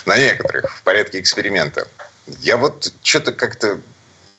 На 0.06 0.18
некоторых, 0.18 0.78
в 0.78 0.82
порядке 0.82 1.20
эксперимента. 1.20 1.88
Я 2.40 2.58
вот 2.58 2.92
что-то 3.04 3.32
как-то 3.34 3.80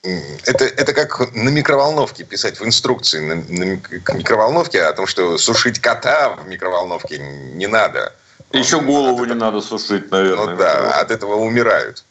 это, 0.02 0.64
это 0.64 0.92
как 0.92 1.32
на 1.34 1.48
микроволновке 1.48 2.24
писать 2.24 2.58
в 2.58 2.64
инструкции 2.64 3.20
на, 3.20 3.36
на, 3.36 3.76
к 3.76 4.14
микроволновке 4.14 4.82
о 4.82 4.92
том, 4.92 5.06
что 5.06 5.38
сушить 5.38 5.78
кота 5.78 6.30
в 6.30 6.48
микроволновке 6.48 7.18
не 7.18 7.68
надо. 7.68 8.12
Еще 8.50 8.80
голову 8.80 9.22
этого, 9.22 9.26
не 9.26 9.34
надо 9.34 9.60
сушить, 9.60 10.10
наверное. 10.10 10.46
Ну 10.46 10.56
да, 10.56 11.00
от 11.00 11.10
этого 11.10 11.36
умирают. 11.36 12.04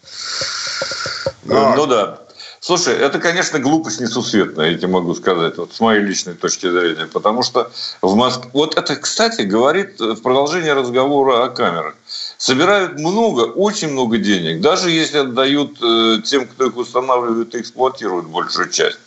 Ну, 1.43 1.53
Но... 1.53 1.75
Ну 1.75 1.86
да. 1.86 2.19
Слушай, 2.62 2.93
это, 2.95 3.19
конечно, 3.19 3.57
глупость 3.57 4.00
несусветная, 4.00 4.69
я 4.69 4.77
тебе 4.77 4.88
могу 4.88 5.15
сказать, 5.15 5.57
вот 5.57 5.74
с 5.74 5.79
моей 5.79 6.01
личной 6.01 6.36
точки 6.36 6.69
зрения. 6.69 7.07
Потому 7.12 7.41
что 7.41 7.71
в 8.03 8.15
Москве... 8.15 8.51
Вот 8.53 8.77
это, 8.77 8.95
кстати, 8.95 9.41
говорит 9.41 10.00
в 10.00 10.21
продолжении 10.21 10.69
разговора 10.69 11.43
о 11.43 11.50
камерах 11.50 11.95
собирают 12.41 12.98
много, 12.98 13.41
очень 13.41 13.91
много 13.91 14.17
денег, 14.17 14.62
даже 14.62 14.89
если 14.89 15.19
отдают 15.19 15.77
э, 15.79 16.21
тем, 16.25 16.48
кто 16.48 16.65
их 16.65 16.75
устанавливает 16.75 17.53
и 17.53 17.60
эксплуатирует 17.62 18.25
большую 18.25 18.71
часть. 18.71 18.98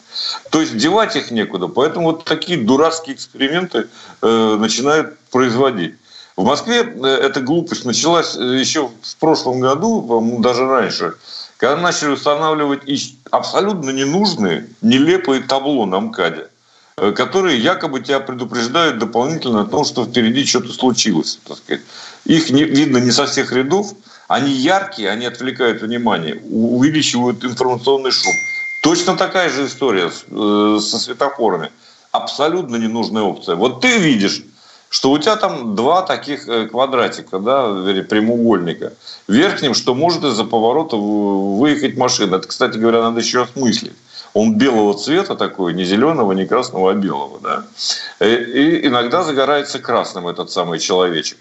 То 0.51 0.61
есть 0.61 0.77
девать 0.77 1.17
их 1.17 1.33
некуда. 1.33 1.67
Поэтому 1.67 2.13
вот 2.13 2.25
такие 2.25 2.57
дурацкие 2.59 3.17
эксперименты 3.17 3.89
э, 4.23 4.57
начинают 4.57 5.19
производить. 5.33 5.97
В 6.37 6.45
Москве 6.45 6.83
э, 6.85 7.07
эта 7.07 7.41
глупость 7.41 7.85
началась 7.85 8.37
э, 8.37 8.41
еще 8.41 8.89
в 9.03 9.17
прошлом 9.17 9.59
году, 9.59 10.01
по-моему, 10.03 10.41
даже 10.41 10.65
раньше, 10.65 11.15
когда 11.57 11.77
начали 11.77 12.11
устанавливать 12.11 12.83
абсолютно 13.33 13.91
ненужные, 13.91 14.69
нелепые 14.81 15.43
табло 15.43 15.87
на 15.87 15.99
МКАДе 15.99 16.51
которые 16.97 17.59
якобы 17.59 18.01
тебя 18.01 18.21
предупреждают 18.21 18.99
дополнительно 18.99 19.63
о 19.63 19.65
том, 19.65 19.85
что 19.85 20.05
впереди 20.05 20.45
что-то 20.45 20.73
случилось. 20.73 21.39
Так 21.47 21.59
сказать. 21.59 21.83
Их 22.25 22.51
не, 22.51 22.65
видно 22.65 22.99
не 22.99 23.11
со 23.11 23.27
всех 23.27 23.53
рядов. 23.53 23.93
Они 24.29 24.53
яркие, 24.53 25.11
они 25.11 25.27
отвлекают 25.27 25.83
внимание, 25.83 26.41
увеличивают 26.51 27.45
информационный 27.45 28.11
шум. 28.11 28.33
Точно 28.83 29.17
такая 29.17 29.51
же 29.51 29.67
история 29.67 30.11
э, 30.31 30.79
со 30.81 30.99
светофорами. 30.99 31.71
Абсолютно 32.11 32.77
ненужная 32.77 33.23
опция. 33.23 33.57
Вот 33.57 33.81
ты 33.81 33.99
видишь, 33.99 34.43
что 34.89 35.11
у 35.11 35.19
тебя 35.19 35.37
там 35.37 35.75
два 35.75 36.03
таких 36.03 36.49
э, 36.49 36.69
квадратика, 36.69 37.39
да, 37.39 37.69
прямоугольника. 38.09 38.93
В 39.27 39.33
верхнем, 39.33 39.75
что 39.75 39.95
может 39.95 40.25
из-за 40.25 40.45
поворота 40.45 40.97
выехать 40.97 41.97
машина. 41.97 42.37
Это, 42.37 42.49
кстати 42.49 42.79
говоря, 42.79 43.03
надо 43.03 43.21
еще 43.21 43.43
осмыслить. 43.43 43.97
Он 44.35 44.59
белого 44.59 44.95
цвета 44.99 45.37
такой, 45.37 45.75
не 45.75 45.85
зеленого, 45.85 46.33
не 46.33 46.45
красного, 46.45 46.91
а 46.91 46.95
белого. 46.95 47.41
Да? 47.41 47.65
И 48.27 48.87
иногда 48.87 49.23
загорается 49.23 49.79
красным 49.79 50.27
этот 50.27 50.51
самый 50.51 50.81
человечек. 50.81 51.39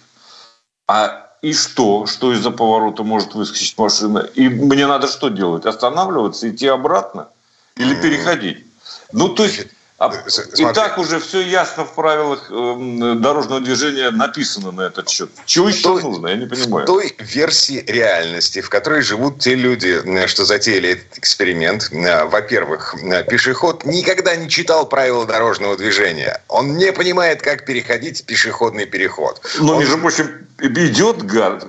А 0.88 1.32
и 1.42 1.54
что? 1.54 2.06
Что 2.06 2.32
из-за 2.34 2.52
поворота 2.52 3.04
может 3.04 3.34
выскочить 3.34 3.78
машина? 3.78 4.20
И 4.36 4.48
мне 4.48 4.86
надо 4.86 5.08
что 5.08 5.30
делать? 5.30 5.66
Останавливаться, 5.66 6.50
идти 6.50 6.68
обратно? 6.68 7.28
Или 7.76 7.96
переходить? 7.96 8.66
Ну, 9.12 9.30
то 9.30 9.44
есть 9.44 9.68
а, 10.06 10.12
и 10.58 10.74
так 10.74 10.98
уже 10.98 11.20
все 11.20 11.42
ясно 11.42 11.86
в 11.86 11.94
правилах 11.94 12.48
э, 12.50 13.16
дорожного 13.16 13.62
движения 13.62 14.12
написано 14.12 14.72
на 14.72 14.82
этот 14.82 15.10
счет. 15.10 15.30
Чего 15.46 15.70
еще 15.70 15.84
той, 15.84 16.04
нужно, 16.04 16.28
я 16.28 16.36
не 16.36 16.46
понимаю. 16.46 16.84
В 16.84 16.88
той 16.88 17.16
версии 17.20 17.84
реальности, 17.88 18.62
в 18.62 18.70
которой 18.70 19.02
живут 19.02 19.40
те 19.40 19.56
люди, 19.56 20.02
э, 20.04 20.28
что 20.28 20.46
затеяли 20.46 20.90
этот 20.90 21.18
эксперимент, 21.18 21.90
э, 21.92 22.26
во-первых, 22.26 22.96
э, 23.02 23.24
пешеход 23.24 23.86
никогда 23.86 24.36
не 24.36 24.50
читал 24.50 24.88
правила 24.88 25.26
дорожного 25.26 25.78
движения. 25.78 26.42
Он 26.48 26.76
не 26.76 26.92
понимает, 26.92 27.42
как 27.42 27.66
переходить 27.66 28.26
пешеходный 28.26 28.86
переход. 28.86 29.42
Но, 29.60 29.74
Он... 29.74 29.80
между 29.80 29.98
прочим, 29.98 30.48
идет 30.68 31.24
гад. 31.24 31.66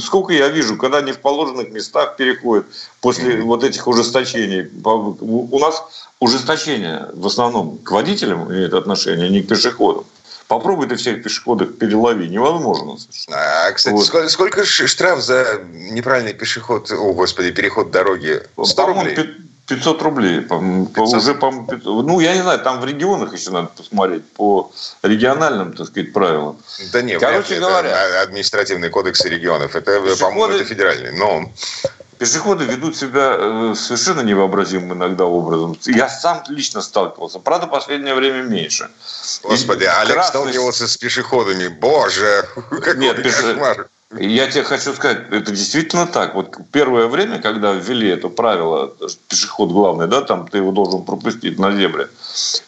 Сколько 0.00 0.32
я 0.32 0.48
вижу, 0.48 0.76
когда 0.76 0.98
они 0.98 1.12
в 1.12 1.18
положенных 1.18 1.70
местах 1.70 2.16
переходят 2.16 2.66
после 3.00 3.34
mm-hmm. 3.34 3.42
вот 3.42 3.64
этих 3.64 3.86
ужесточений. 3.86 4.70
У 4.84 5.58
нас 5.58 5.82
ужесточение 6.20 7.08
в 7.14 7.26
основном 7.26 7.78
к 7.78 7.90
водителям 7.90 8.50
имеет 8.52 8.74
отношение, 8.74 9.26
а 9.26 9.28
не 9.28 9.42
к 9.42 9.48
пешеходам. 9.48 10.04
Попробуй 10.46 10.86
ты 10.86 10.96
всех 10.96 11.22
пешеходов 11.22 11.78
перелови. 11.78 12.28
Невозможно. 12.28 12.96
А, 13.30 13.72
кстати, 13.72 13.94
вот. 13.94 14.04
сколько, 14.04 14.28
сколько 14.28 14.64
штраф 14.64 15.22
за 15.22 15.62
неправильный 15.72 16.34
пешеход, 16.34 16.90
о, 16.92 17.12
господи, 17.14 17.52
переход 17.52 17.90
дороги? 17.90 18.42
100 18.62 18.86
рублей? 18.86 19.16
500 19.66 20.02
рублей. 20.02 20.40
500? 20.40 20.98
Уже, 20.98 21.34
по 21.34 21.50
ну, 21.50 22.20
я 22.20 22.34
не 22.34 22.42
знаю, 22.42 22.58
там 22.60 22.80
в 22.80 22.84
регионах 22.84 23.32
еще 23.32 23.50
надо 23.50 23.68
посмотреть 23.68 24.24
по 24.32 24.72
региональным, 25.02 25.72
так 25.72 25.86
сказать, 25.86 26.12
правилам. 26.12 26.58
Да 26.92 27.02
нет, 27.02 27.20
Короче 27.20 27.58
говоря, 27.58 27.90
это 28.08 28.22
административные 28.22 28.90
кодексы 28.90 29.28
регионов. 29.28 29.74
Это, 29.76 30.00
по-моему, 30.20 30.54
это 30.54 30.64
федеральный. 30.64 31.12
Но 31.12 31.50
Пешеходы 32.22 32.66
ведут 32.66 32.96
себя 32.96 33.34
э, 33.36 33.74
совершенно 33.76 34.20
невообразимым 34.20 34.92
иногда 34.92 35.24
образом. 35.24 35.76
Я 35.86 36.08
сам 36.08 36.44
лично 36.50 36.80
сталкивался. 36.80 37.40
Правда, 37.40 37.66
последнее 37.66 38.14
время 38.14 38.42
меньше. 38.42 38.88
Господи, 39.42 39.82
И 39.82 39.86
Олег 39.86 40.14
красный... 40.14 40.30
сталкивался 40.30 40.86
с 40.86 40.96
пешеходами. 40.96 41.66
Боже, 41.66 42.48
какой 42.54 42.96
Нет, 42.98 43.20
кошмар. 43.20 43.88
Я 44.18 44.50
тебе 44.50 44.62
хочу 44.62 44.92
сказать, 44.92 45.30
это 45.30 45.52
действительно 45.52 46.06
так. 46.06 46.34
Вот 46.34 46.56
первое 46.70 47.06
время, 47.06 47.40
когда 47.40 47.72
ввели 47.72 48.08
это 48.08 48.28
правило, 48.28 48.92
пешеход 49.28 49.70
главный, 49.70 50.06
да, 50.06 50.20
там 50.20 50.46
ты 50.48 50.58
его 50.58 50.70
должен 50.70 51.02
пропустить 51.02 51.58
на 51.58 51.74
зебре, 51.74 52.08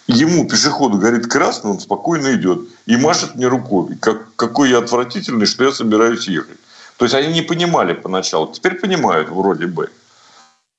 ему 0.06 0.48
пешеходу 0.48 0.96
горит 0.96 1.26
красный, 1.26 1.72
он 1.72 1.80
спокойно 1.80 2.34
идет 2.34 2.60
и 2.86 2.96
машет 2.96 3.34
мне 3.34 3.46
рукой. 3.46 3.96
Как, 4.00 4.34
какой 4.36 4.70
я 4.70 4.78
отвратительный, 4.78 5.44
что 5.46 5.64
я 5.64 5.72
собираюсь 5.72 6.26
ехать. 6.28 6.58
То 6.96 7.04
есть 7.04 7.14
они 7.14 7.32
не 7.32 7.42
понимали 7.42 7.92
поначалу, 7.92 8.50
теперь 8.52 8.76
понимают 8.76 9.28
вроде 9.28 9.66
бы. 9.66 9.90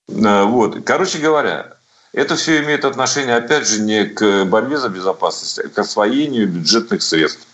Э, 0.07 0.43
вот. 0.43 0.84
Короче 0.84 1.19
говоря, 1.19 1.75
это 2.12 2.36
все 2.38 2.63
имеет 2.63 2.86
отношение, 2.86 3.36
опять 3.36 3.67
же, 3.67 3.81
не 3.81 4.05
к 4.05 4.45
борьбе 4.45 4.77
за 4.77 4.89
безопасность, 4.89 5.60
а 5.60 5.67
к 5.67 5.77
освоению 5.77 6.48
бюджетных 6.48 7.03
средств. 7.03 7.45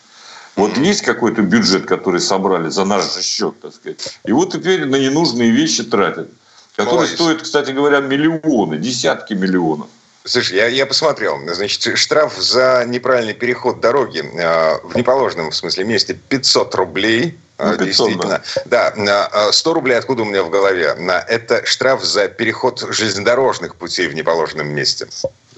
Вот 0.55 0.77
есть 0.77 1.01
какой-то 1.01 1.41
бюджет, 1.41 1.85
который 1.85 2.19
собрали 2.19 2.69
за 2.69 2.85
наш 2.85 3.13
же 3.13 3.21
счет, 3.21 3.59
так 3.61 3.73
сказать. 3.73 4.19
И 4.25 4.31
вот 4.31 4.51
теперь 4.51 4.85
на 4.85 4.97
ненужные 4.97 5.51
вещи 5.51 5.83
тратят. 5.83 6.29
Которые 6.75 7.09
Ой. 7.09 7.15
стоят, 7.15 7.41
кстати 7.41 7.71
говоря, 7.71 7.99
миллионы, 7.99 8.77
десятки 8.77 9.33
миллионов. 9.33 9.87
Слушай, 10.23 10.57
я, 10.57 10.67
я 10.67 10.85
посмотрел. 10.85 11.37
Значит, 11.51 11.97
штраф 11.97 12.37
за 12.37 12.85
неправильный 12.87 13.33
переход 13.33 13.79
дороги 13.79 14.19
э, 14.19 14.79
в 14.83 14.95
неположенном, 14.95 15.49
в 15.49 15.55
смысле, 15.55 15.83
месте 15.83 16.13
500 16.13 16.75
рублей. 16.75 17.39
Ну, 17.57 17.77
500, 17.77 17.85
действительно. 17.85 18.41
Да. 18.65 18.93
да, 18.95 19.51
100 19.51 19.73
рублей 19.73 19.97
откуда 19.97 20.23
у 20.23 20.25
меня 20.25 20.43
в 20.43 20.49
голове? 20.49 20.95
Это 21.27 21.65
штраф 21.65 22.03
за 22.03 22.27
переход 22.27 22.85
железнодорожных 22.89 23.75
путей 23.75 24.07
в 24.07 24.15
неположенном 24.15 24.67
месте. 24.67 25.07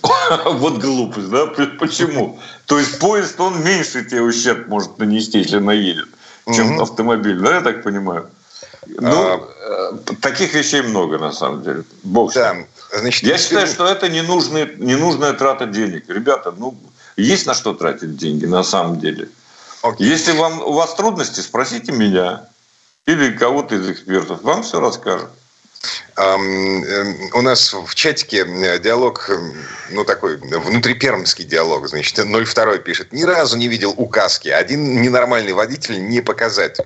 Вот 0.45 0.79
глупость, 0.79 1.29
да? 1.29 1.47
Почему? 1.79 2.39
То 2.65 2.79
есть 2.79 2.99
поезд, 2.99 3.39
он 3.39 3.63
меньше 3.63 4.03
тебе 4.03 4.21
ущерб 4.21 4.67
может 4.67 4.97
нанести, 4.97 5.39
если 5.39 5.59
наедет, 5.59 6.07
чем 6.45 6.81
автомобиль, 6.81 7.39
да, 7.39 7.55
я 7.55 7.61
так 7.61 7.83
понимаю? 7.83 8.29
Ну, 8.87 9.09
а... 9.11 9.97
таких 10.21 10.53
вещей 10.53 10.81
много, 10.81 11.17
на 11.17 11.31
самом 11.31 11.63
деле. 11.63 11.83
Бог 12.03 12.33
да. 12.33 12.55
Значит, 12.91 13.23
я 13.23 13.37
считаю, 13.37 13.67
что 13.67 13.87
это 13.87 14.09
ненужная, 14.09 14.69
ненужная 14.77 15.33
трата 15.33 15.65
денег. 15.65 16.03
Ребята, 16.09 16.53
ну, 16.55 16.77
есть 17.15 17.45
на 17.45 17.53
что 17.53 17.73
тратить 17.73 18.17
деньги 18.17 18.45
на 18.45 18.63
самом 18.63 18.99
деле. 18.99 19.29
Okay. 19.83 20.03
Если 20.03 20.31
вам, 20.33 20.61
у 20.61 20.73
вас 20.73 20.93
трудности, 20.95 21.39
спросите 21.39 21.91
меня 21.91 22.45
или 23.05 23.31
кого-то 23.31 23.75
из 23.75 23.89
экспертов. 23.89 24.43
Вам 24.43 24.63
все 24.63 24.79
расскажут. 24.79 25.29
Um, 26.15 27.29
у 27.33 27.41
нас 27.41 27.73
в 27.73 27.95
чатике 27.95 28.45
диалог, 28.79 29.29
ну 29.89 30.05
такой 30.05 30.37
внутрипермский 30.37 31.43
диалог, 31.43 31.87
значит, 31.87 32.15
02 32.15 32.77
пишет, 32.77 33.11
ни 33.11 33.23
разу 33.23 33.57
не 33.57 33.67
видел 33.67 33.93
указки, 33.97 34.47
один 34.47 35.01
ненормальный 35.01 35.53
водитель 35.53 36.07
не 36.07 36.21
показатель. 36.21 36.85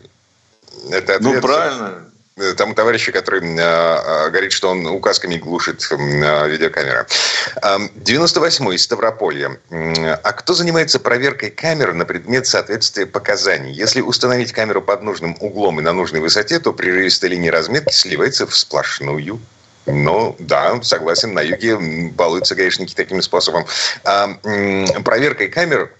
Это 0.90 1.16
ответ, 1.16 1.34
ну, 1.34 1.42
правильно. 1.42 2.10
Э, 2.38 2.54
тому 2.54 2.76
товарищу, 2.76 3.12
который 3.12 3.42
э, 3.42 3.58
э, 3.58 4.30
говорит, 4.30 4.52
что 4.52 4.70
он 4.70 4.86
указками 4.86 5.38
глушит 5.38 5.88
э, 5.90 6.48
видеокамера. 6.48 7.08
98-й 7.56 8.76
из 8.76 8.84
Ставрополья. 8.84 9.58
А 9.72 10.34
кто 10.34 10.54
занимается 10.54 11.00
проверкой 11.00 11.50
камер 11.50 11.94
на 11.94 12.06
предмет 12.06 12.46
соответствия 12.46 13.08
показаний? 13.08 13.74
Если 13.74 14.02
установить 14.02 14.52
камеру 14.52 14.84
под 14.84 15.02
нужным 15.02 15.36
углом 15.40 15.80
и 15.80 15.84
на 15.84 15.94
нужной 15.94 16.22
высоте, 16.22 16.60
то 16.60 16.74
прерывистая 16.74 17.32
линия 17.32 17.52
разметки 17.52 17.94
сливается 17.94 18.46
в 18.46 18.56
сплошную. 18.56 19.40
Ну, 19.88 20.36
да, 20.38 20.80
согласен, 20.84 21.34
на 21.34 21.42
юге 21.42 21.78
балуются 22.12 22.56
гаишники 22.56 22.94
таким 22.94 23.22
способом. 23.22 23.66
А, 24.04 24.28
проверкой 25.04 25.48
камер, 25.48 25.92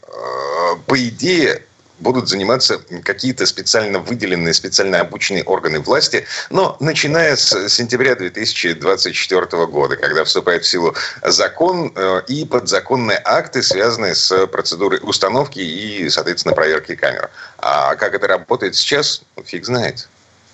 по 0.86 1.08
идее, 1.08 1.64
будут 2.00 2.30
заниматься 2.30 2.80
какие-то 3.04 3.46
специально 3.46 4.00
выделенные, 4.00 4.54
специально 4.54 5.00
обученные 5.00 5.44
органы 5.44 5.80
власти, 5.80 6.26
но 6.50 6.78
начиная 6.80 7.36
с 7.36 7.70
сентября 7.70 8.16
2024 8.16 9.66
года, 9.68 9.96
когда 9.96 10.24
вступает 10.24 10.64
в 10.64 10.68
силу 10.68 10.96
закон 11.24 11.92
э, 11.96 12.22
и 12.28 12.46
подзаконные 12.46 13.22
акты, 13.24 13.64
связанные 13.64 14.16
с 14.16 14.48
процедурой 14.48 15.00
установки 15.02 15.60
и, 15.60 16.10
соответственно, 16.10 16.56
проверки 16.56 16.96
камер. 16.96 17.30
А 17.58 17.96
как 17.96 18.14
это 18.14 18.28
работает 18.28 18.76
сейчас, 18.76 19.22
фиг 19.46 19.66
знает. 19.66 20.08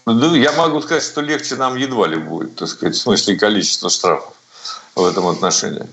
Ну, 0.06 0.36
я 0.36 0.52
могу 0.52 0.82
сказать, 0.82 1.04
что 1.04 1.22
легче 1.22 1.56
нам 1.56 1.78
едва 1.78 2.08
ли 2.08 2.18
будет, 2.18 2.56
так 2.56 2.68
сказать, 2.68 2.96
в 2.96 3.00
смысле 3.00 3.38
количества 3.38 3.90
штрафов 3.90 4.34
в 4.96 5.06
этом 5.06 5.28
отношении. 5.28 5.88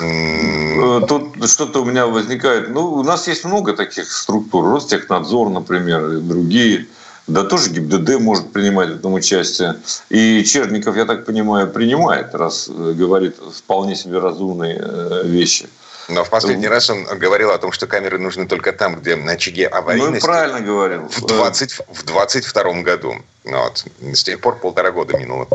Э, 0.00 1.00
тут 1.08 1.48
что-то 1.48 1.82
у 1.82 1.84
меня 1.84 2.06
возникает. 2.06 2.70
Ну, 2.70 2.94
у 2.94 3.02
нас 3.02 3.28
есть 3.28 3.44
много 3.44 3.72
таких 3.72 4.10
структур. 4.10 4.64
Ростехнадзор, 4.74 5.50
например, 5.50 6.12
и 6.12 6.20
другие. 6.20 6.86
Да 7.26 7.42
тоже 7.42 7.70
ГИБДД 7.70 8.20
может 8.20 8.52
принимать 8.52 8.90
в 8.90 8.96
этом 8.96 9.14
участие. 9.14 9.76
И 10.10 10.44
Черников, 10.44 10.96
я 10.96 11.06
так 11.06 11.24
понимаю, 11.24 11.68
принимает, 11.68 12.34
раз 12.34 12.68
э, 12.68 12.92
говорит 12.92 13.36
вполне 13.36 13.96
себе 13.96 14.18
разумные 14.18 14.78
э, 14.80 15.22
вещи. 15.24 15.68
Но 16.08 16.22
в 16.22 16.30
последний 16.30 16.68
раз 16.68 16.88
он 16.88 17.04
говорил 17.04 17.50
о 17.50 17.58
том, 17.58 17.72
что 17.72 17.88
камеры 17.88 18.18
нужны 18.18 18.46
только 18.46 18.72
там, 18.72 19.00
где 19.00 19.16
на 19.16 19.32
очаге 19.32 19.66
аварийности. 19.66 20.24
Ну, 20.24 20.32
правильно 20.32 20.60
говорил. 20.60 21.08
В, 21.08 21.26
20, 21.26 21.80
в 21.92 22.04
22 22.04 22.82
году. 22.82 23.16
Вот. 23.44 23.84
С 24.00 24.22
тех 24.22 24.40
пор 24.40 24.60
полтора 24.60 24.92
года 24.92 25.18
минуло. 25.18 25.48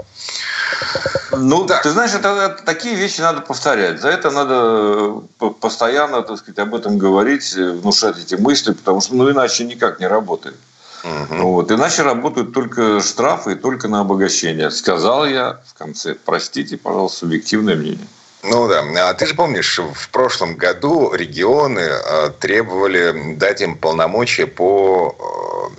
Ну, 1.31 1.63
да. 1.63 1.81
ты 1.81 1.89
знаешь, 1.91 2.13
это, 2.13 2.29
это, 2.29 2.63
такие 2.63 2.95
вещи 2.95 3.21
надо 3.21 3.41
повторять. 3.41 4.01
За 4.01 4.09
это 4.09 4.31
надо 4.31 5.21
э, 5.39 5.49
постоянно, 5.59 6.21
так 6.21 6.37
сказать, 6.37 6.59
об 6.59 6.75
этом 6.75 6.97
говорить, 6.97 7.55
э, 7.55 7.71
внушать 7.71 8.17
эти 8.17 8.35
мысли, 8.35 8.73
потому 8.73 9.01
что, 9.01 9.15
ну, 9.15 9.31
иначе 9.31 9.63
никак 9.63 9.99
не 9.99 10.07
работает. 10.07 10.57
Угу. 11.03 11.41
Вот. 11.41 11.71
Иначе 11.71 12.03
работают 12.03 12.53
только 12.53 13.01
штрафы 13.01 13.53
и 13.53 13.55
только 13.55 13.87
на 13.87 14.01
обогащение. 14.01 14.69
Сказал 14.71 15.25
я 15.25 15.61
в 15.65 15.77
конце. 15.77 16.15
Простите, 16.15 16.77
пожалуйста, 16.77 17.19
субъективное 17.19 17.75
мнение. 17.75 18.07
Ну 18.43 18.67
да. 18.67 18.83
А 19.09 19.13
ты 19.13 19.25
же 19.27 19.35
помнишь, 19.35 19.79
в 19.79 20.09
прошлом 20.09 20.55
году 20.55 21.13
регионы 21.13 21.79
э, 21.79 22.29
требовали 22.39 23.35
дать 23.35 23.61
им 23.61 23.77
полномочия 23.77 24.47
по... 24.47 25.15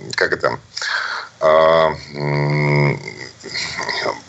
Э, 0.01 0.11
как 0.15 0.33
это? 0.33 0.57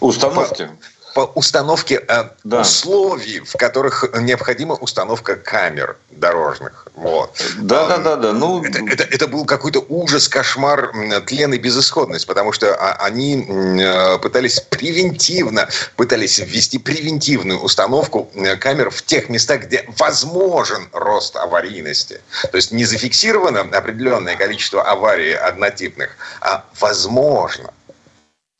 Установки. 0.00 0.68
по 1.14 1.30
установке 1.34 2.02
э, 2.08 2.24
да. 2.42 2.60
условий, 2.60 3.40
в 3.40 3.56
которых 3.56 4.04
необходима 4.20 4.74
установка 4.74 5.36
камер 5.36 5.96
дорожных. 6.10 6.86
Вот. 6.96 7.40
Да, 7.58 7.86
да, 7.86 7.98
да, 7.98 8.16
да. 8.16 8.32
Ну... 8.32 8.64
Это, 8.64 8.78
это, 8.78 9.04
это 9.04 9.28
был 9.28 9.44
какой-то 9.44 9.84
ужас, 9.88 10.28
кошмар, 10.28 10.92
тлен 11.26 11.54
и 11.54 11.58
безысходность, 11.58 12.26
потому 12.26 12.52
что 12.52 12.74
а, 12.74 12.94
они 13.04 13.46
э, 13.46 14.18
пытались 14.18 14.60
превентивно, 14.60 15.68
пытались 15.96 16.38
ввести 16.38 16.78
превентивную 16.78 17.60
установку 17.60 18.28
э, 18.34 18.56
камер 18.56 18.90
в 18.90 19.02
тех 19.02 19.28
местах, 19.28 19.62
где 19.62 19.84
возможен 19.98 20.88
рост 20.92 21.36
аварийности. 21.36 22.20
То 22.50 22.56
есть 22.56 22.72
не 22.72 22.84
зафиксировано 22.84 23.60
определенное 23.60 24.36
количество 24.36 24.82
аварий 24.82 25.32
однотипных, 25.32 26.16
а 26.40 26.64
возможно. 26.80 27.72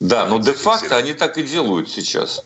Да, 0.05 0.27
но 0.27 0.39
де-факто 0.39 0.97
они 0.97 1.15
так 1.15 1.39
и 1.39 1.43
делают 1.43 1.89
сейчас. 1.91 2.45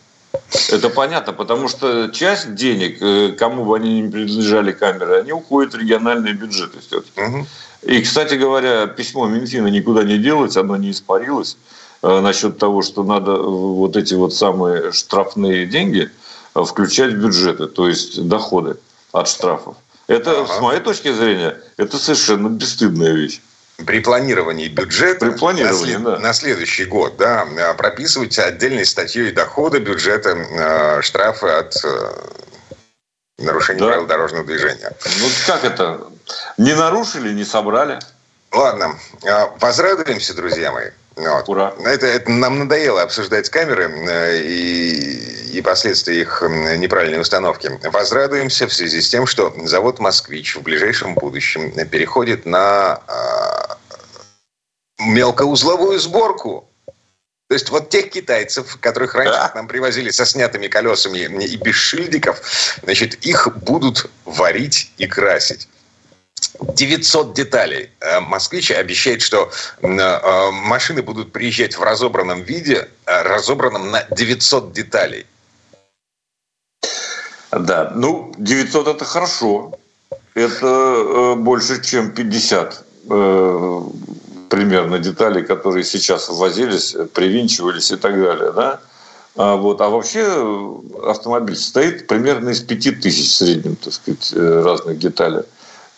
Это 0.69 0.89
понятно, 0.89 1.33
потому 1.33 1.67
что 1.67 2.07
часть 2.07 2.55
денег, 2.55 3.01
э, 3.01 3.35
кому 3.37 3.65
бы 3.65 3.75
они 3.75 4.01
ни 4.01 4.09
принадлежали 4.09 4.71
камеры, 4.71 5.19
они 5.19 5.33
уходят 5.33 5.73
в 5.73 5.77
региональные 5.77 6.33
бюджеты 6.33 6.79
все-таки. 6.79 7.21
Угу. 7.21 7.47
И, 7.81 8.01
кстати 8.01 8.35
говоря, 8.35 8.87
письмо 8.87 9.27
Минфина 9.27 9.67
никуда 9.67 10.03
не 10.03 10.17
делать, 10.17 10.55
оно 10.55 10.77
не 10.77 10.91
испарилось 10.91 11.57
э, 12.01 12.21
насчет 12.21 12.57
того, 12.57 12.81
что 12.81 13.03
надо 13.03 13.33
вот 13.33 13.97
эти 13.97 14.13
вот 14.13 14.33
самые 14.33 14.93
штрафные 14.93 15.65
деньги 15.65 16.09
э, 16.55 16.63
включать 16.63 17.11
в 17.11 17.17
бюджеты, 17.17 17.67
то 17.67 17.89
есть 17.89 18.25
доходы 18.25 18.77
от 19.11 19.27
штрафов. 19.27 19.75
Это, 20.07 20.43
ага. 20.43 20.53
с 20.53 20.61
моей 20.61 20.79
точки 20.79 21.11
зрения, 21.11 21.57
это 21.75 21.97
совершенно 21.97 22.47
бесстыдная 22.47 23.11
вещь 23.11 23.41
при 23.85 23.99
планировании 23.99 24.67
бюджета 24.67 25.27
при 25.27 25.37
планировании, 25.37 25.95
на, 25.95 26.11
да. 26.11 26.19
на 26.19 26.33
следующий 26.33 26.85
год 26.85 27.17
да, 27.17 27.47
прописывать 27.77 28.37
отдельной 28.37 28.85
статьей 28.85 29.31
дохода 29.31 29.79
бюджета 29.79 30.29
э, 30.31 31.01
штрафы 31.01 31.47
от 31.47 31.75
э, 31.83 32.11
нарушения 33.37 33.79
да. 33.79 33.87
правил 33.87 34.05
дорожного 34.07 34.45
движения. 34.45 34.91
Ну 35.19 35.27
как 35.47 35.63
это? 35.63 36.01
Не 36.57 36.73
нарушили, 36.73 37.33
не 37.33 37.45
собрали. 37.45 37.99
Ладно, 38.51 38.95
э, 39.23 39.47
возрадуемся, 39.59 40.33
друзья 40.33 40.71
мои. 40.71 40.89
Вот. 41.15 41.49
Ура. 41.49 41.73
Это, 41.83 42.07
это 42.07 42.31
нам 42.31 42.59
надоело 42.59 43.01
обсуждать 43.01 43.49
камеры 43.49 43.89
э, 43.89 44.41
и, 44.41 45.57
и 45.57 45.61
последствия 45.61 46.21
их 46.21 46.41
неправильной 46.77 47.19
установки. 47.19 47.71
Возрадуемся 47.83 48.67
в 48.67 48.73
связи 48.73 49.01
с 49.01 49.09
тем, 49.09 49.27
что 49.27 49.53
завод 49.65 49.99
«Москвич» 49.99 50.55
в 50.55 50.61
ближайшем 50.61 51.15
будущем 51.15 51.71
переходит 51.89 52.45
на 52.45 53.01
мелкоузловую 54.99 55.99
сборку. 55.99 56.69
То 57.47 57.55
есть 57.55 57.69
вот 57.69 57.89
тех 57.89 58.11
китайцев, 58.11 58.77
которых 58.79 59.15
раньше 59.15 59.33
да. 59.33 59.51
нам 59.55 59.67
привозили 59.67 60.11
со 60.11 60.25
снятыми 60.25 60.67
колесами 60.67 61.17
и 61.17 61.55
без 61.55 61.75
шильдиков, 61.75 62.39
значит, 62.83 63.15
их 63.25 63.47
будут 63.63 64.09
варить 64.25 64.91
и 64.97 65.07
красить. 65.07 65.67
900 66.61 67.33
деталей. 67.33 67.89
Э, 68.01 68.19
москвич 68.19 68.71
обещает, 68.71 69.21
что 69.21 69.51
э, 69.81 70.51
машины 70.51 71.01
будут 71.01 71.31
приезжать 71.31 71.75
в 71.75 71.81
разобранном 71.81 72.43
виде, 72.43 72.87
э, 73.05 73.21
разобранном 73.23 73.89
на 73.89 74.03
900 74.11 74.71
деталей. 74.71 75.25
Да, 77.51 77.91
ну, 77.95 78.31
900 78.37 78.87
это 78.87 79.05
хорошо. 79.05 79.79
Это 80.35 81.33
больше, 81.35 81.81
чем 81.83 82.11
50 82.11 82.85
примерно 84.49 84.99
детали, 84.99 85.41
которые 85.41 85.83
сейчас 85.83 86.27
ввозились, 86.29 86.95
привинчивались 87.13 87.91
и 87.91 87.95
так 87.95 88.19
далее, 88.21 88.51
да? 88.51 88.79
А, 89.35 89.55
вот. 89.55 89.79
а 89.79 89.89
вообще 89.89 90.25
автомобиль 91.05 91.55
состоит 91.55 92.07
примерно 92.07 92.49
из 92.49 92.61
пяти 92.61 92.91
тысяч 92.91 93.29
в 93.29 93.35
среднем, 93.35 93.75
так 93.75 93.93
сказать, 93.93 94.33
э, 94.33 94.61
разных 94.61 94.97
деталей. 94.97 95.43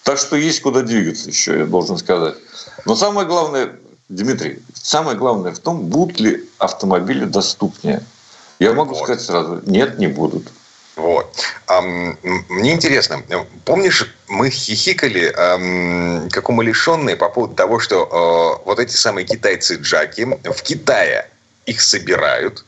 Так 0.03 0.17
что 0.17 0.35
есть 0.35 0.61
куда 0.61 0.81
двигаться 0.81 1.29
еще, 1.29 1.59
я 1.59 1.65
должен 1.65 1.97
сказать. 1.97 2.35
Но 2.85 2.95
самое 2.95 3.25
главное, 3.27 3.79
Дмитрий, 4.09 4.59
самое 4.73 5.17
главное 5.17 5.53
в 5.53 5.59
том, 5.59 5.87
будут 5.87 6.19
ли 6.19 6.49
автомобили 6.57 7.25
доступнее. 7.25 8.03
Я 8.59 8.73
могу 8.73 8.93
вот. 8.93 9.03
сказать 9.03 9.21
сразу, 9.21 9.61
нет, 9.65 9.97
не 9.97 10.07
будут. 10.07 10.47
Вот. 11.01 11.35
Мне 12.49 12.73
интересно, 12.73 13.23
помнишь, 13.65 14.15
мы 14.27 14.51
хихикали, 14.51 15.33
как 16.29 16.49
умалишенные, 16.49 17.15
по 17.15 17.27
поводу 17.29 17.55
того, 17.55 17.79
что 17.79 18.59
э, 18.61 18.65
вот 18.65 18.79
эти 18.79 18.93
самые 18.93 19.25
китайцы-джаки 19.25 20.27
в 20.43 20.61
Китае 20.61 21.27
их 21.65 21.81
собирают, 21.81 22.65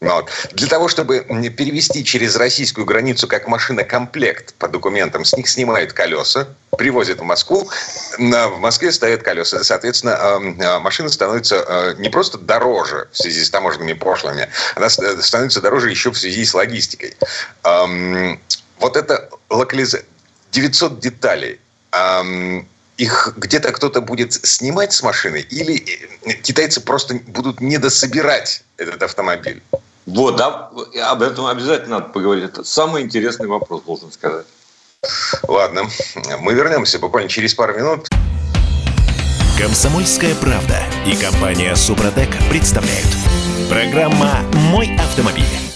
вот. 0.00 0.30
Для 0.52 0.66
того, 0.66 0.88
чтобы 0.88 1.20
перевести 1.56 2.04
через 2.04 2.36
российскую 2.36 2.86
границу 2.86 3.28
как 3.28 3.46
машина 3.48 3.84
комплект 3.84 4.54
по 4.54 4.66
документам, 4.66 5.26
с 5.26 5.36
них 5.36 5.46
снимают 5.46 5.92
колеса, 5.92 6.48
привозят 6.78 7.18
в 7.20 7.22
Москву, 7.22 7.68
в 8.16 8.58
Москве 8.58 8.92
стоят 8.92 9.22
колеса. 9.22 9.62
Соответственно, 9.62 10.16
а, 10.18 10.80
машина 10.80 11.10
становится 11.10 11.64
а, 11.66 11.94
не 11.94 12.08
просто 12.08 12.38
дороже 12.38 13.08
в 13.12 13.18
связи 13.18 13.44
с 13.44 13.50
таможенными 13.50 13.92
пошлами, 13.92 14.48
она 14.74 14.88
становится 14.88 15.60
дороже 15.60 15.90
еще 15.90 16.10
в 16.10 16.18
связи 16.18 16.46
с 16.46 16.54
логистикой. 16.54 17.14
Вот 17.62 18.96
это 18.96 19.28
локализация. 19.50 20.06
900 20.52 20.98
деталей 20.98 21.60
их 23.00 23.32
где-то 23.36 23.72
кто-то 23.72 24.02
будет 24.02 24.34
снимать 24.34 24.92
с 24.92 25.02
машины, 25.02 25.38
или 25.48 25.82
э, 26.24 26.32
китайцы 26.34 26.82
просто 26.82 27.14
будут 27.26 27.60
недособирать 27.62 28.62
этот 28.76 29.02
автомобиль? 29.02 29.62
Вот, 30.06 30.36
да, 30.36 30.70
об 31.10 31.22
этом 31.22 31.46
обязательно 31.46 32.00
надо 32.00 32.08
поговорить. 32.08 32.44
Это 32.44 32.64
самый 32.64 33.02
интересный 33.02 33.46
вопрос, 33.46 33.82
должен 33.82 34.10
сказать. 34.10 34.46
Ладно, 35.46 35.84
мы 36.40 36.54
вернемся 36.54 36.98
буквально 36.98 37.28
через 37.28 37.54
пару 37.54 37.74
минут. 37.74 38.08
Комсомольская 39.58 40.34
правда 40.36 40.78
и 41.06 41.14
компания 41.16 41.74
Супротек 41.76 42.30
представляют. 42.48 43.08
Программа 43.68 44.40
«Мой 44.54 44.96
автомобиль». 44.96 45.69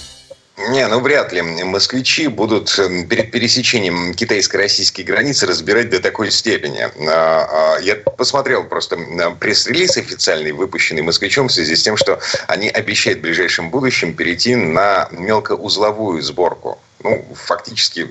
Не, 0.69 0.87
ну 0.89 1.01
вряд 1.01 1.33
ли. 1.33 1.43
Москвичи 1.43 2.29
будут 2.29 2.79
эм, 2.79 3.07
перед 3.07 3.31
пересечением 3.31 4.15
китайско-российской 4.15 5.03
границы 5.03 5.47
разбирать 5.47 5.91
до 5.91 6.01
такой 6.01 6.31
степени. 6.31 6.81
А, 7.09 7.77
а, 7.77 7.81
я 7.81 7.97
посмотрел 7.97 8.65
просто 8.65 8.97
пресс-релиз 9.41 9.97
официальный, 9.97 10.53
выпущенный 10.53 11.03
москвичом 11.03 11.49
в 11.49 11.53
связи 11.53 11.77
с 11.77 11.83
тем, 11.83 11.97
что 11.97 12.21
они 12.47 12.69
обещают 12.69 13.19
в 13.19 13.23
ближайшем 13.23 13.71
будущем 13.71 14.15
перейти 14.15 14.55
на 14.55 15.09
мелкоузловую 15.11 16.23
сборку. 16.23 16.79
Ну, 17.03 17.27
фактически 17.35 18.09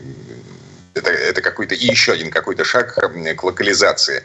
это, 0.94 1.10
это 1.12 1.42
какой-то 1.42 1.76
еще 1.76 2.12
один 2.12 2.30
какой-то 2.30 2.64
шаг 2.64 2.94
к 2.94 3.44
локализации. 3.44 4.24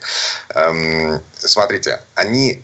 Эм, 0.55 1.21
смотрите, 1.38 2.01
они 2.14 2.62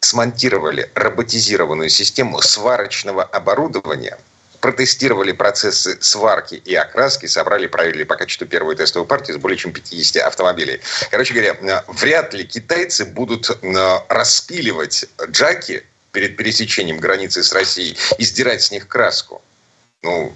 смонтировали 0.00 0.90
роботизированную 0.94 1.90
систему 1.90 2.40
сварочного 2.40 3.22
оборудования– 3.22 4.18
протестировали 4.60 5.32
процессы 5.32 5.98
сварки 6.00 6.54
и 6.54 6.74
окраски, 6.74 7.26
собрали, 7.26 7.66
проверили 7.66 8.04
пока 8.04 8.26
что 8.26 8.46
первую 8.46 8.76
тестовую 8.76 9.06
партию 9.06 9.36
с 9.36 9.40
более 9.40 9.58
чем 9.58 9.72
50 9.72 10.22
автомобилей. 10.22 10.80
Короче 11.10 11.34
говоря, 11.34 11.56
э, 11.60 11.82
вряд 11.88 12.34
ли 12.34 12.44
китайцы 12.44 13.04
будут 13.04 13.50
э, 13.50 13.98
распиливать 14.08 15.06
джаки 15.30 15.84
перед 16.12 16.36
пересечением 16.36 16.98
границы 16.98 17.42
с 17.42 17.52
Россией 17.52 17.96
и 18.18 18.24
сдирать 18.24 18.62
с 18.62 18.70
них 18.70 18.88
краску. 18.88 19.42
Ну, 20.02 20.32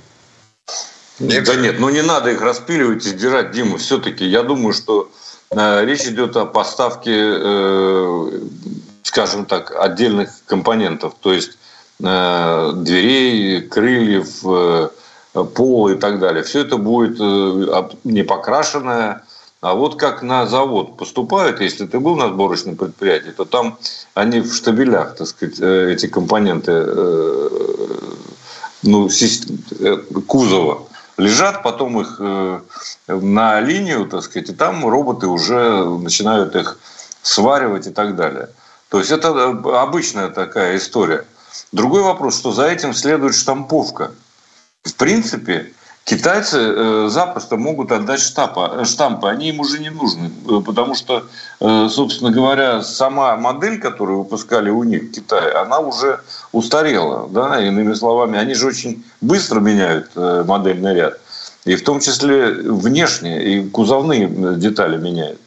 нет, 1.20 1.44
да 1.44 1.54
нет, 1.54 1.78
ну 1.78 1.90
не 1.90 2.02
надо 2.02 2.30
их 2.30 2.40
распиливать 2.40 3.04
и 3.04 3.10
сдирать, 3.10 3.50
Дима. 3.52 3.78
Все-таки 3.78 4.24
я 4.24 4.42
думаю, 4.42 4.72
что 4.72 5.10
э, 5.50 5.84
речь 5.84 6.02
идет 6.02 6.36
о 6.36 6.46
поставке, 6.46 7.14
э, 7.14 8.40
скажем 9.02 9.44
так, 9.44 9.72
отдельных 9.78 10.30
компонентов. 10.46 11.14
То 11.20 11.32
есть 11.32 11.58
дверей, 12.00 13.60
крыльев, 13.60 14.44
э, 14.44 14.88
пола 15.54 15.90
и 15.90 15.96
так 15.96 16.18
далее. 16.18 16.42
Все 16.42 16.60
это 16.60 16.76
будет 16.76 17.18
э, 17.20 17.88
не 18.04 18.22
покрашенное. 18.22 19.22
А 19.60 19.74
вот 19.74 19.96
как 19.96 20.22
на 20.22 20.46
завод 20.46 20.96
поступают, 20.96 21.60
если 21.60 21.86
ты 21.86 22.00
был 22.00 22.16
на 22.16 22.28
сборочном 22.28 22.76
предприятии, 22.76 23.30
то 23.30 23.44
там 23.44 23.78
они 24.14 24.40
в 24.40 24.54
штабелях, 24.54 25.16
так 25.16 25.26
сказать, 25.26 25.60
эти 25.60 26.06
компоненты 26.06 26.72
ну, 28.82 29.10
кузова 30.26 30.84
лежат, 31.18 31.62
потом 31.62 32.00
их 32.00 32.18
на 33.06 33.60
линию, 33.60 34.06
так 34.06 34.22
сказать, 34.22 34.48
и 34.48 34.54
там 34.54 34.88
роботы 34.88 35.26
уже 35.26 35.84
начинают 35.84 36.56
их 36.56 36.78
сваривать 37.22 37.86
и 37.86 37.90
так 37.90 38.16
далее. 38.16 38.48
То 38.88 38.98
есть 38.98 39.10
это 39.10 39.50
обычная 39.82 40.28
такая 40.28 40.76
история. 40.76 41.24
Другой 41.72 42.02
вопрос, 42.02 42.38
что 42.38 42.52
за 42.52 42.66
этим 42.66 42.94
следует 42.94 43.34
штамповка. 43.34 44.12
В 44.82 44.94
принципе, 44.94 45.72
Китайцы 46.04 46.58
э, 46.58 47.08
запросто 47.08 47.56
могут 47.56 47.92
отдать 47.92 48.20
штампы, 48.20 48.84
штампы, 48.84 49.28
они 49.28 49.50
им 49.50 49.60
уже 49.60 49.78
не 49.78 49.90
нужны, 49.90 50.30
э, 50.48 50.60
потому 50.64 50.94
что, 50.94 51.26
э, 51.60 51.88
собственно 51.88 52.32
говоря, 52.32 52.82
сама 52.82 53.36
модель, 53.36 53.78
которую 53.78 54.20
выпускали 54.20 54.70
у 54.70 54.82
них 54.82 55.04
в 55.04 55.10
Китае, 55.12 55.52
она 55.52 55.78
уже 55.78 56.20
устарела, 56.52 57.28
да, 57.28 57.60
иными 57.60 57.94
словами, 57.94 58.38
они 58.38 58.54
же 58.54 58.66
очень 58.66 59.04
быстро 59.20 59.60
меняют 59.60 60.10
модельный 60.16 60.94
ряд, 60.94 61.20
и 61.64 61.76
в 61.76 61.84
том 61.84 62.00
числе 62.00 62.54
внешние 62.54 63.44
и 63.44 63.68
кузовные 63.68 64.26
детали 64.56 64.96
меняют. 64.96 65.38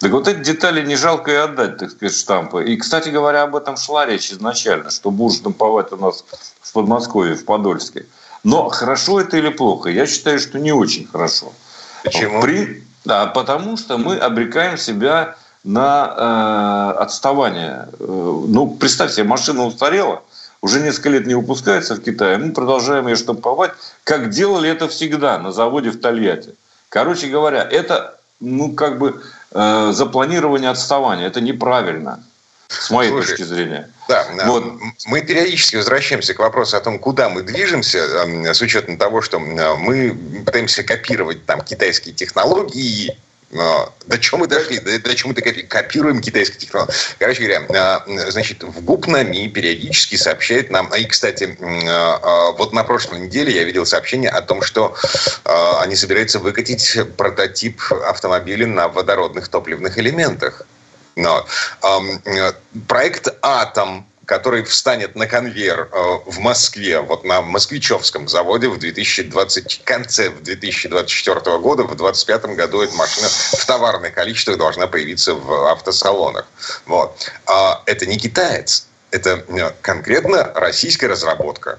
Так 0.00 0.12
вот 0.12 0.28
эти 0.28 0.38
детали 0.38 0.86
не 0.86 0.94
жалко 0.96 1.32
и 1.32 1.34
отдать, 1.34 1.78
так 1.78 1.90
сказать, 1.90 2.14
штампы. 2.14 2.64
И, 2.64 2.76
кстати 2.76 3.08
говоря, 3.08 3.42
об 3.42 3.56
этом 3.56 3.76
шла 3.76 4.06
речь 4.06 4.30
изначально, 4.30 4.90
что 4.90 5.10
будут 5.10 5.38
штамповать 5.38 5.92
у 5.92 5.96
нас 5.96 6.24
в 6.60 6.72
Подмосковье, 6.72 7.34
в 7.34 7.44
Подольске. 7.44 8.06
Но 8.44 8.68
хорошо 8.68 9.20
это 9.20 9.36
или 9.36 9.48
плохо? 9.48 9.90
Я 9.90 10.06
считаю, 10.06 10.38
что 10.38 10.58
не 10.58 10.72
очень 10.72 11.06
хорошо. 11.08 11.52
Почему? 12.04 12.40
При... 12.40 12.84
Да, 13.04 13.26
потому 13.26 13.76
что 13.76 13.98
мы 13.98 14.16
обрекаем 14.16 14.78
себя 14.78 15.36
на 15.64 16.94
э, 16.96 17.02
отставание. 17.02 17.88
Э, 17.98 18.04
ну, 18.48 18.76
представьте, 18.78 19.24
машина 19.24 19.64
устарела, 19.64 20.22
уже 20.60 20.80
несколько 20.80 21.10
лет 21.10 21.26
не 21.26 21.34
выпускается 21.34 21.96
в 21.96 22.00
Китае, 22.00 22.38
мы 22.38 22.52
продолжаем 22.52 23.08
ее 23.08 23.16
штамповать, 23.16 23.72
как 24.04 24.30
делали 24.30 24.70
это 24.70 24.88
всегда 24.88 25.38
на 25.38 25.52
заводе 25.52 25.90
в 25.90 26.00
Тольятти. 26.00 26.54
Короче 26.88 27.26
говоря, 27.26 27.62
это 27.62 28.18
ну, 28.40 28.72
как 28.72 28.98
бы 28.98 29.22
э, 29.52 29.90
запланирование 29.92 30.70
отставания. 30.70 31.26
Это 31.26 31.40
неправильно 31.40 32.22
с 32.68 32.90
моей 32.90 33.10
Слушай, 33.10 33.28
точки 33.28 33.42
зрения. 33.42 33.90
Да, 34.08 34.26
вот. 34.46 34.64
мы 35.06 35.22
периодически 35.22 35.76
возвращаемся 35.76 36.34
к 36.34 36.38
вопросу 36.38 36.76
о 36.76 36.80
том, 36.80 36.98
куда 36.98 37.28
мы 37.28 37.42
движемся, 37.42 37.98
с 38.52 38.60
учетом 38.60 38.98
того, 38.98 39.22
что 39.22 39.38
мы 39.38 40.16
пытаемся 40.44 40.82
копировать 40.82 41.46
там 41.46 41.62
китайские 41.62 42.14
технологии, 42.14 43.16
до 43.50 44.18
чего 44.20 44.38
мы 44.38 44.46
дошли? 44.46 44.78
До, 44.78 44.98
до 44.98 45.14
чего 45.14 45.32
мы 45.32 45.34
копируем 45.34 46.20
китайские 46.20 46.60
технологии? 46.60 46.92
Короче 47.18 47.42
говоря, 47.42 48.04
значит, 48.30 48.62
в 48.62 48.84
ГУПНАМИ 48.84 49.48
периодически 49.48 50.16
сообщает 50.16 50.70
нам... 50.70 50.94
И, 50.94 51.04
кстати, 51.06 51.56
вот 52.58 52.72
на 52.72 52.84
прошлой 52.84 53.20
неделе 53.20 53.54
я 53.54 53.64
видел 53.64 53.86
сообщение 53.86 54.30
о 54.30 54.42
том, 54.42 54.62
что 54.62 54.94
они 55.80 55.96
собираются 55.96 56.38
выкатить 56.38 56.98
прототип 57.16 57.80
автомобиля 58.06 58.66
на 58.66 58.88
водородных 58.88 59.48
топливных 59.48 59.98
элементах. 59.98 60.62
Но, 61.16 61.44
э, 61.82 62.52
проект 62.86 63.28
«Атом», 63.42 64.06
который 64.28 64.62
встанет 64.62 65.16
на 65.16 65.26
конвейер 65.26 65.88
э, 65.90 66.18
в 66.26 66.38
Москве, 66.38 67.00
вот 67.00 67.24
на 67.24 67.40
Москвичевском 67.40 68.28
заводе 68.28 68.68
в 68.68 68.78
2020, 68.78 69.84
конце 69.84 70.28
2024 70.28 71.58
года, 71.58 71.84
в 71.84 71.96
2025 71.96 72.44
году 72.54 72.82
эта 72.82 72.94
машина 72.94 73.26
в 73.28 73.64
товарных 73.64 74.12
количествах 74.12 74.58
должна 74.58 74.86
появиться 74.86 75.32
в 75.32 75.72
автосалонах. 75.72 76.46
Вот. 76.84 77.32
А 77.46 77.82
это 77.86 78.04
не 78.04 78.18
китаец, 78.18 78.86
это 79.12 79.42
э, 79.48 79.70
конкретно 79.80 80.52
российская 80.54 81.06
разработка. 81.06 81.78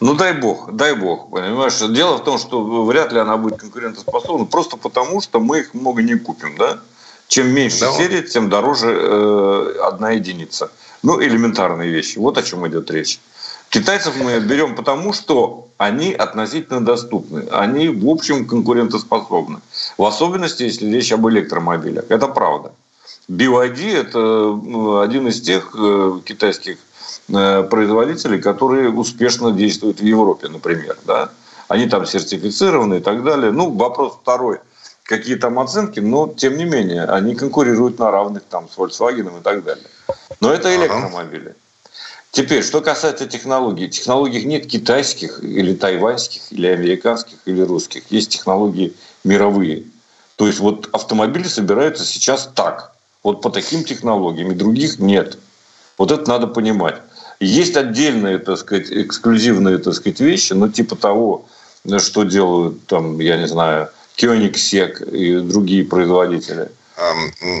Ну, 0.00 0.14
дай 0.14 0.32
бог, 0.32 0.72
дай 0.72 0.96
бог, 0.96 1.30
понимаешь. 1.30 1.78
Дело 1.78 2.16
в 2.16 2.24
том, 2.24 2.38
что 2.38 2.84
вряд 2.86 3.12
ли 3.12 3.20
она 3.20 3.36
будет 3.36 3.60
конкурентоспособна, 3.60 4.46
просто 4.46 4.76
потому, 4.76 5.22
что 5.22 5.38
мы 5.38 5.60
их 5.60 5.74
много 5.74 6.02
не 6.02 6.16
купим, 6.16 6.56
да? 6.56 6.80
Чем 7.28 7.54
меньше 7.54 7.80
да. 7.80 7.92
серия, 7.92 8.22
тем 8.22 8.50
дороже 8.50 8.90
э, 8.90 9.78
одна 9.84 10.10
единица. 10.10 10.72
Ну, 11.04 11.22
элементарные 11.22 11.90
вещи. 11.90 12.16
Вот 12.16 12.38
о 12.38 12.42
чем 12.42 12.66
идет 12.66 12.90
речь. 12.90 13.20
Китайцев 13.68 14.14
мы 14.16 14.40
берем 14.40 14.74
потому, 14.74 15.12
что 15.12 15.68
они 15.76 16.14
относительно 16.14 16.82
доступны. 16.82 17.46
Они, 17.50 17.90
в 17.90 18.08
общем, 18.08 18.46
конкурентоспособны. 18.46 19.60
В 19.98 20.04
особенности, 20.04 20.62
если 20.62 20.86
речь 20.86 21.12
об 21.12 21.28
электромобилях. 21.28 22.06
Это 22.08 22.26
правда. 22.28 22.72
BYD– 23.28 23.96
это 24.00 24.18
ну, 24.18 25.00
один 25.00 25.28
из 25.28 25.42
тех 25.42 25.74
э, 25.78 26.20
китайских 26.24 26.78
э, 27.28 27.62
производителей, 27.64 28.40
которые 28.40 28.88
успешно 28.88 29.52
действуют 29.52 30.00
в 30.00 30.04
Европе, 30.04 30.48
например. 30.48 30.96
Да? 31.06 31.28
Они 31.68 31.86
там 31.86 32.06
сертифицированы 32.06 32.94
и 32.94 33.00
так 33.00 33.22
далее. 33.24 33.52
Ну, 33.52 33.70
вопрос 33.70 34.14
второй– 34.22 34.60
какие 35.04 35.36
там 35.36 35.58
оценки, 35.58 36.00
но 36.00 36.28
тем 36.28 36.56
не 36.56 36.64
менее 36.64 37.04
они 37.04 37.34
конкурируют 37.34 37.98
на 37.98 38.10
равных 38.10 38.42
там 38.44 38.68
с 38.68 38.76
Volkswagen 38.76 39.38
и 39.38 39.42
так 39.42 39.62
далее. 39.62 39.84
Но 40.40 40.52
это 40.52 40.74
электромобили. 40.74 41.54
Теперь, 42.30 42.64
что 42.64 42.80
касается 42.80 43.26
технологий. 43.26 43.88
Технологий 43.88 44.44
нет 44.44 44.66
китайских 44.66 45.44
или 45.44 45.74
тайваньских, 45.74 46.50
или 46.50 46.66
американских, 46.66 47.36
или 47.44 47.60
русских. 47.60 48.02
Есть 48.10 48.30
технологии 48.30 48.92
мировые. 49.22 49.84
То 50.34 50.48
есть 50.48 50.58
вот 50.58 50.88
автомобили 50.92 51.46
собираются 51.46 52.04
сейчас 52.04 52.50
так. 52.52 52.92
Вот 53.22 53.40
по 53.40 53.50
таким 53.50 53.84
технологиям. 53.84 54.50
И 54.50 54.54
других 54.56 54.98
нет. 54.98 55.38
Вот 55.96 56.10
это 56.10 56.28
надо 56.28 56.48
понимать. 56.48 56.96
Есть 57.38 57.76
отдельные, 57.76 58.38
так 58.38 58.58
сказать, 58.58 58.90
эксклюзивные, 58.90 59.78
так 59.78 59.94
сказать, 59.94 60.18
вещи, 60.18 60.54
но 60.54 60.68
типа 60.68 60.96
того, 60.96 61.46
что 61.98 62.24
делают 62.24 62.84
там, 62.86 63.20
я 63.20 63.36
не 63.36 63.46
знаю, 63.46 63.90
Кёнигсек 64.16 65.00
и 65.00 65.38
другие 65.40 65.84
производители. 65.84 66.68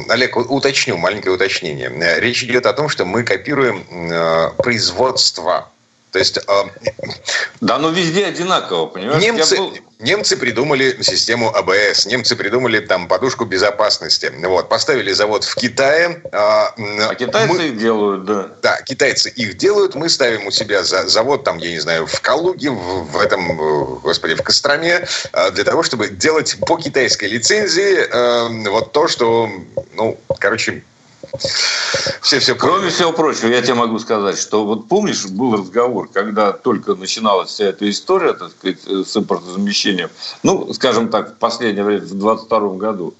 Олег, 0.08 0.36
уточню, 0.36 0.96
маленькое 0.96 1.34
уточнение. 1.34 1.90
Речь 2.20 2.44
идет 2.44 2.66
о 2.66 2.72
том, 2.72 2.88
что 2.88 3.04
мы 3.04 3.24
копируем 3.24 3.84
э, 3.90 4.50
производство 4.62 5.68
то 6.14 6.20
есть... 6.20 6.38
Э, 6.38 6.62
да, 7.60 7.78
но 7.78 7.88
везде 7.90 8.26
одинаково, 8.26 8.86
понимаешь? 8.86 9.20
Немцы, 9.20 9.56
был... 9.56 9.74
немцы 9.98 10.36
придумали 10.36 11.02
систему 11.02 11.54
АБС, 11.54 12.06
немцы 12.06 12.36
придумали 12.36 12.80
там 12.80 13.08
подушку 13.08 13.44
безопасности. 13.44 14.32
Вот, 14.42 14.68
поставили 14.68 15.12
завод 15.12 15.44
в 15.44 15.54
Китае. 15.54 16.22
Э, 16.24 16.30
а 16.32 17.14
китайцы 17.14 17.54
мы, 17.54 17.66
их 17.68 17.78
делают, 17.78 18.24
да. 18.24 18.50
Да, 18.62 18.82
китайцы 18.82 19.30
их 19.30 19.56
делают. 19.56 19.94
Мы 19.94 20.08
ставим 20.08 20.46
у 20.46 20.50
себя 20.50 20.82
за, 20.82 21.08
завод, 21.08 21.44
там, 21.44 21.58
я 21.58 21.70
не 21.70 21.80
знаю, 21.80 22.06
в 22.06 22.20
Калуге, 22.20 22.70
в, 22.70 23.10
в 23.10 23.18
этом, 23.18 23.56
господи, 24.00 24.34
в 24.34 24.42
Костроме, 24.42 25.06
э, 25.32 25.50
для 25.52 25.64
того, 25.64 25.82
чтобы 25.82 26.08
делать 26.08 26.56
по 26.66 26.76
китайской 26.76 27.26
лицензии 27.26 28.06
э, 28.10 28.68
вот 28.70 28.92
то, 28.92 29.08
что, 29.08 29.48
ну, 29.94 30.18
короче, 30.38 30.82
все, 32.20 32.38
все 32.38 32.54
Кроме 32.54 32.90
всего 32.90 33.12
прочего, 33.12 33.48
я 33.48 33.62
тебе 33.62 33.74
могу 33.74 33.98
сказать, 33.98 34.38
что 34.38 34.64
вот 34.64 34.88
помнишь, 34.88 35.26
был 35.26 35.56
разговор, 35.56 36.08
когда 36.12 36.52
только 36.52 36.94
начиналась 36.94 37.50
вся 37.50 37.66
эта 37.66 37.88
история, 37.90 38.32
так 38.34 38.50
сказать, 38.50 39.08
с 39.08 39.16
импортозамещением, 39.16 40.10
ну, 40.42 40.72
скажем 40.74 41.08
так, 41.08 41.34
в 41.34 41.38
последнее 41.38 41.84
время, 41.84 42.02
в 42.02 42.08
2022 42.08 42.68
году, 42.76 43.14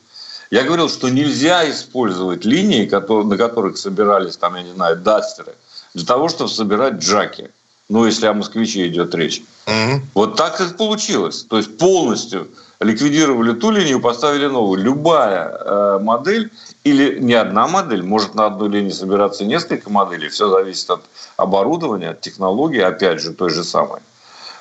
я 0.51 0.63
говорил, 0.63 0.89
что 0.89 1.09
нельзя 1.09 1.69
использовать 1.71 2.45
линии, 2.45 2.89
на 2.89 3.37
которых 3.37 3.77
собирались, 3.77 4.37
там, 4.37 4.55
я 4.57 4.63
не 4.63 4.73
знаю, 4.73 4.97
дастеры, 4.97 5.55
для 5.95 6.07
того, 6.07 6.29
чтобы 6.29 6.51
собирать 6.51 6.95
джаки. 6.95 7.51
Ну, 7.89 8.07
если 8.07 8.27
о 8.27 8.33
москвиче 8.33 8.89
идет 8.89 9.15
речь. 9.15 9.43
Угу. 9.67 10.03
Вот 10.15 10.37
так 10.37 10.59
и 10.61 10.73
получилось. 10.73 11.43
То 11.43 11.59
есть 11.59 11.77
полностью 11.77 12.49
ликвидировали 12.81 13.53
ту 13.53 13.71
линию, 13.71 14.01
поставили 14.01 14.47
новую. 14.47 14.83
Любая 14.83 15.49
э, 15.49 15.99
модель 16.01 16.51
или 16.85 17.19
не 17.19 17.33
одна 17.33 17.67
модель, 17.67 18.03
может 18.03 18.35
на 18.35 18.47
одной 18.47 18.69
линии 18.69 18.91
собираться 18.91 19.45
несколько 19.45 19.91
моделей, 19.91 20.29
все 20.29 20.49
зависит 20.51 20.89
от 20.91 21.05
оборудования, 21.37 22.11
от 22.11 22.21
технологии, 22.21 22.81
опять 22.81 23.21
же, 23.21 23.33
той 23.33 23.51
же 23.51 23.65
самой. 23.65 24.01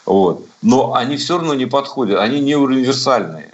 Вот. 0.05 0.45
Но 0.61 0.95
они 0.95 1.17
все 1.17 1.37
равно 1.37 1.53
не 1.53 1.65
подходят, 1.65 2.19
они 2.19 2.39
не 2.39 2.55
универсальные, 2.55 3.53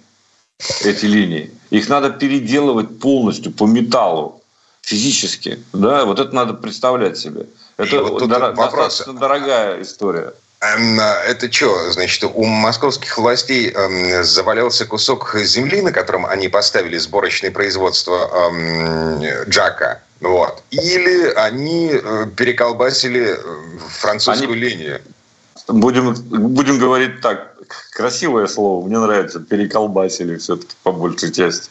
эти 0.84 1.06
линии. 1.06 1.52
Их 1.72 1.90
надо 1.90 2.12
переделывать 2.12 3.00
полностью 3.00 3.52
по 3.52 3.66
металлу, 3.66 4.42
физически. 4.82 5.64
Да? 5.74 6.06
Вот 6.06 6.20
это 6.20 6.34
надо 6.34 6.54
представлять 6.54 7.18
себе. 7.18 7.48
Это 7.78 8.04
вот 8.04 8.22
дор- 8.24 8.56
достаточно 8.56 9.14
дорогая 9.14 9.82
история. 9.82 10.34
Эм, 10.62 11.00
это 11.00 11.52
что, 11.52 11.92
значит, 11.92 12.24
у 12.24 12.44
московских 12.44 13.18
властей 13.18 13.72
эм, 13.72 14.24
завалялся 14.24 14.86
кусок 14.86 15.34
земли, 15.36 15.82
на 15.82 15.94
котором 15.94 16.26
они 16.26 16.50
поставили 16.50 16.98
сборочное 16.98 17.50
производство 17.50 18.50
эм, 18.52 19.24
Джака, 19.50 20.02
вот. 20.20 20.62
Или 20.72 21.32
они 21.32 21.92
э, 21.94 22.26
переколбасили 22.36 23.38
э, 23.38 23.80
французскую 23.90 24.52
они... 24.52 24.60
линию. 24.60 25.02
Будем, 25.68 26.14
будем 26.14 26.78
говорить 26.78 27.22
так, 27.22 27.56
красивое 27.94 28.48
слово, 28.48 28.86
мне 28.86 28.98
нравится, 28.98 29.40
переколбасили 29.40 30.38
все-таки 30.38 30.76
по 30.84 30.92
большей 30.92 31.32
части. 31.32 31.70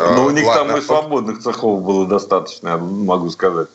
Э, 0.00 0.12
Но 0.12 0.24
у 0.24 0.30
них 0.30 0.44
Ладно, 0.44 0.72
там 0.72 0.82
и 0.82 0.84
свободных 0.84 1.40
цехов 1.40 1.82
было 1.82 2.06
достаточно, 2.06 2.70
я 2.70 2.76
могу 2.78 3.30
сказать. 3.30 3.68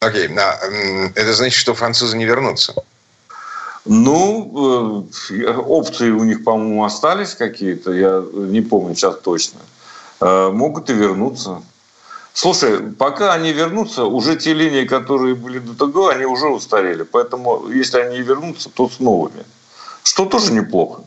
Окей, 0.00 0.28
okay. 0.28 1.12
это 1.16 1.34
значит, 1.34 1.58
что 1.58 1.74
французы 1.74 2.16
не 2.16 2.24
вернутся? 2.24 2.72
Ну, 3.90 5.08
э, 5.30 5.54
опции 5.54 6.10
у 6.10 6.22
них, 6.22 6.44
по-моему, 6.44 6.84
остались 6.84 7.34
какие-то, 7.34 7.92
я 7.92 8.22
не 8.34 8.60
помню 8.60 8.94
сейчас 8.94 9.16
точно. 9.20 9.60
Э, 10.20 10.50
могут 10.50 10.90
и 10.90 10.92
вернуться. 10.92 11.62
Слушай, 12.34 12.80
пока 12.98 13.32
они 13.32 13.52
вернутся, 13.52 14.04
уже 14.04 14.36
те 14.36 14.52
линии, 14.52 14.84
которые 14.84 15.34
были 15.34 15.58
до 15.58 15.74
того, 15.74 16.08
они 16.08 16.26
уже 16.26 16.48
устарели. 16.48 17.02
Поэтому, 17.02 17.68
если 17.68 17.98
они 17.98 18.20
вернутся, 18.20 18.68
то 18.68 18.90
с 18.90 19.00
новыми. 19.00 19.44
Что 20.02 20.26
тоже 20.26 20.52
неплохо. 20.52 21.02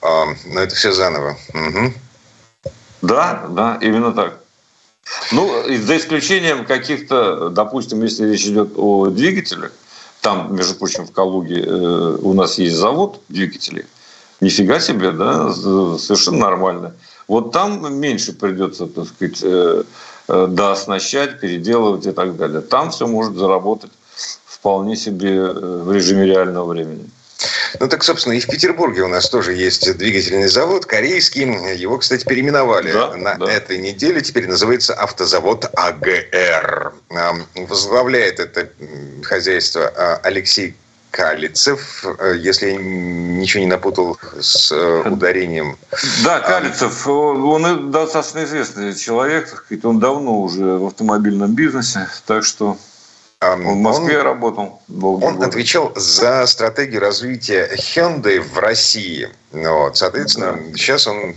А, 0.00 0.26
но 0.46 0.60
это 0.60 0.74
все 0.74 0.92
заново. 0.92 1.36
Угу. 1.52 1.92
Да, 3.02 3.46
да, 3.50 3.78
именно 3.82 4.12
так. 4.12 4.38
Ну, 5.32 5.64
за 5.76 5.96
исключением 5.96 6.64
каких-то, 6.64 7.48
допустим, 7.48 8.02
если 8.02 8.30
речь 8.30 8.46
идет 8.46 8.74
о 8.76 9.06
двигателях, 9.06 9.72
там, 10.20 10.54
между 10.54 10.74
прочим, 10.74 11.06
в 11.06 11.12
Калуге 11.12 11.62
э, 11.66 12.18
у 12.22 12.32
нас 12.34 12.58
есть 12.58 12.76
завод 12.76 13.20
двигателей. 13.28 13.86
Нифига 14.40 14.80
себе, 14.80 15.12
да, 15.12 15.52
совершенно 15.52 16.38
нормально. 16.38 16.94
Вот 17.28 17.52
там 17.52 17.94
меньше 17.94 18.32
придется, 18.32 18.86
так 18.86 19.06
сказать, 19.06 19.40
э, 19.42 19.84
э, 20.28 20.46
дооснащать, 20.48 21.40
переделывать 21.40 22.06
и 22.06 22.12
так 22.12 22.36
далее. 22.36 22.60
Там 22.60 22.90
все 22.90 23.06
может 23.06 23.36
заработать 23.36 23.92
вполне 24.44 24.96
себе 24.96 25.52
в 25.52 25.92
режиме 25.92 26.26
реального 26.26 26.66
времени. 26.66 27.08
Ну 27.78 27.88
так, 27.88 28.02
собственно, 28.02 28.34
и 28.34 28.40
в 28.40 28.46
Петербурге 28.46 29.02
у 29.02 29.08
нас 29.08 29.28
тоже 29.28 29.52
есть 29.52 29.96
двигательный 29.96 30.48
завод, 30.48 30.86
корейский. 30.86 31.42
Его, 31.76 31.98
кстати, 31.98 32.24
переименовали 32.24 32.92
да, 32.92 33.16
на 33.16 33.34
да. 33.34 33.50
этой 33.50 33.78
неделе. 33.78 34.20
Теперь 34.20 34.48
называется 34.48 34.94
автозавод 34.94 35.70
АГР. 35.74 36.92
Возглавляет 37.54 38.40
это 38.40 38.70
хозяйство 39.22 39.92
а, 39.94 40.20
Алексей 40.22 40.74
Калицев, 41.10 42.04
если 42.36 42.70
я 42.70 42.76
ничего 42.76 43.62
не 43.62 43.68
напутал 43.68 44.16
с 44.40 44.70
э, 44.70 45.02
ударением. 45.08 45.76
Да, 46.22 46.40
Калицев, 46.40 47.06
он 47.06 47.90
достаточно 47.90 48.44
известный 48.44 48.94
человек, 48.94 49.66
он 49.82 49.98
давно 49.98 50.40
уже 50.40 50.64
в 50.64 50.86
автомобильном 50.86 51.52
бизнесе, 51.52 52.08
так 52.26 52.44
что 52.44 52.78
в 53.40 53.74
Москве 53.74 54.18
он, 54.18 54.24
работал. 54.24 54.82
Он 54.90 55.18
года. 55.18 55.46
отвечал 55.46 55.92
за 55.96 56.46
стратегию 56.46 57.00
развития 57.00 57.70
Hyundai 57.74 58.38
в 58.38 58.58
России. 58.58 59.30
Вот, 59.52 59.96
соответственно, 59.96 60.52
да. 60.52 60.76
сейчас 60.76 61.06
он 61.06 61.34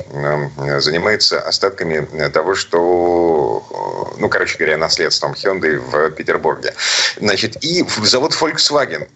занимается 0.81 1.39
остатками 1.39 2.05
того, 2.27 2.55
что, 2.55 4.13
ну, 4.17 4.27
короче 4.27 4.57
говоря, 4.57 4.75
наследством 4.75 5.31
Hyundai 5.31 5.77
в 5.77 6.11
Петербурге. 6.11 6.73
Значит, 7.21 7.63
и 7.63 7.85
завод 8.03 8.33
Volkswagen 8.33 9.07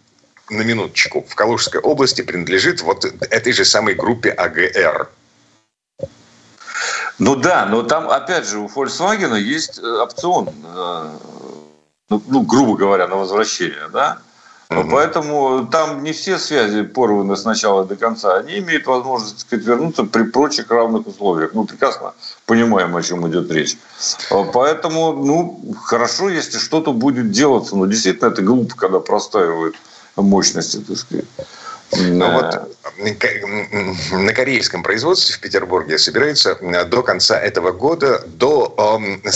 на 0.49 0.61
минуточку, 0.61 1.25
в 1.27 1.35
Калужской 1.35 1.81
области 1.81 2.21
принадлежит 2.21 2.81
вот 2.83 3.03
этой 3.03 3.51
же 3.51 3.65
самой 3.65 3.95
группе 3.95 4.29
АГР. 4.29 5.09
Ну 7.19 7.35
да, 7.35 7.65
но 7.65 7.83
там, 7.83 8.09
опять 8.09 8.47
же, 8.47 8.59
у 8.59 8.67
Volkswagen 8.67 9.37
есть 9.37 9.79
э, 9.79 9.81
опцион 9.81 10.49
э, 10.63 11.17
ну, 12.09 12.21
ну, 12.27 12.41
грубо 12.41 12.77
говоря, 12.77 13.07
на 13.07 13.15
возвращение, 13.15 13.89
да? 13.91 14.19
Угу. 14.69 14.89
Поэтому 14.91 15.67
там 15.71 16.03
не 16.03 16.11
все 16.11 16.37
связи 16.37 16.83
порваны 16.83 17.37
с 17.37 17.45
начала 17.45 17.85
до 17.85 17.95
конца. 17.95 18.35
Они 18.35 18.59
имеют 18.59 18.85
возможность, 18.85 19.35
так 19.35 19.47
сказать, 19.47 19.65
вернуться 19.65 20.03
при 20.03 20.23
прочих 20.23 20.69
равных 20.69 21.07
условиях. 21.07 21.53
Мы 21.53 21.65
прекрасно 21.65 22.13
понимаем, 22.45 22.95
о 22.95 23.01
чем 23.01 23.27
идет 23.29 23.49
речь. 23.49 23.77
Поэтому, 24.53 25.13
ну, 25.13 25.75
хорошо, 25.83 26.29
если 26.29 26.57
что-то 26.57 26.91
будет 26.91 27.31
делаться. 27.31 27.77
Но 27.77 27.85
действительно, 27.85 28.27
это 28.27 28.41
глупо, 28.41 28.75
когда 28.75 28.99
простаивают 28.99 29.75
мощности, 30.17 30.77
так 30.77 30.97
сказать. 30.97 31.25
Ну 31.95 32.31
вот 32.31 32.77
на 34.11 34.33
корейском 34.33 34.83
производстве 34.83 35.35
в 35.35 35.39
Петербурге 35.39 35.97
собираются 35.97 36.57
до 36.85 37.03
конца 37.03 37.39
этого 37.39 37.71
года 37.71 38.23
до, 38.27 38.75
э, 39.23 39.29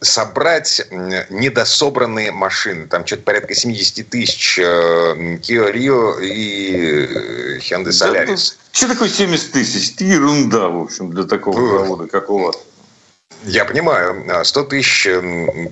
собрать 0.00 0.86
недособранные 1.28 2.32
машины. 2.32 2.86
Там 2.86 3.06
что-то 3.06 3.22
порядка 3.22 3.54
70 3.54 4.08
тысяч 4.08 4.58
э, 4.58 4.62
Kia 4.62 5.72
Rio 5.72 6.22
и 6.22 7.58
Hyundai 7.58 7.90
Solaris. 7.90 8.26
Да, 8.26 8.26
ну, 8.26 8.36
что 8.72 8.88
такое 8.88 9.08
70 9.08 9.52
тысяч? 9.52 9.92
Это 9.94 10.04
ерунда, 10.04 10.68
в 10.68 10.82
общем, 10.82 11.10
для 11.10 11.24
такого 11.24 11.78
завода, 11.78 12.06
как 12.06 12.30
у 12.30 12.38
вас. 12.38 12.56
Я 13.48 13.64
понимаю. 13.64 14.44
100 14.44 14.64
тысяч 14.64 15.08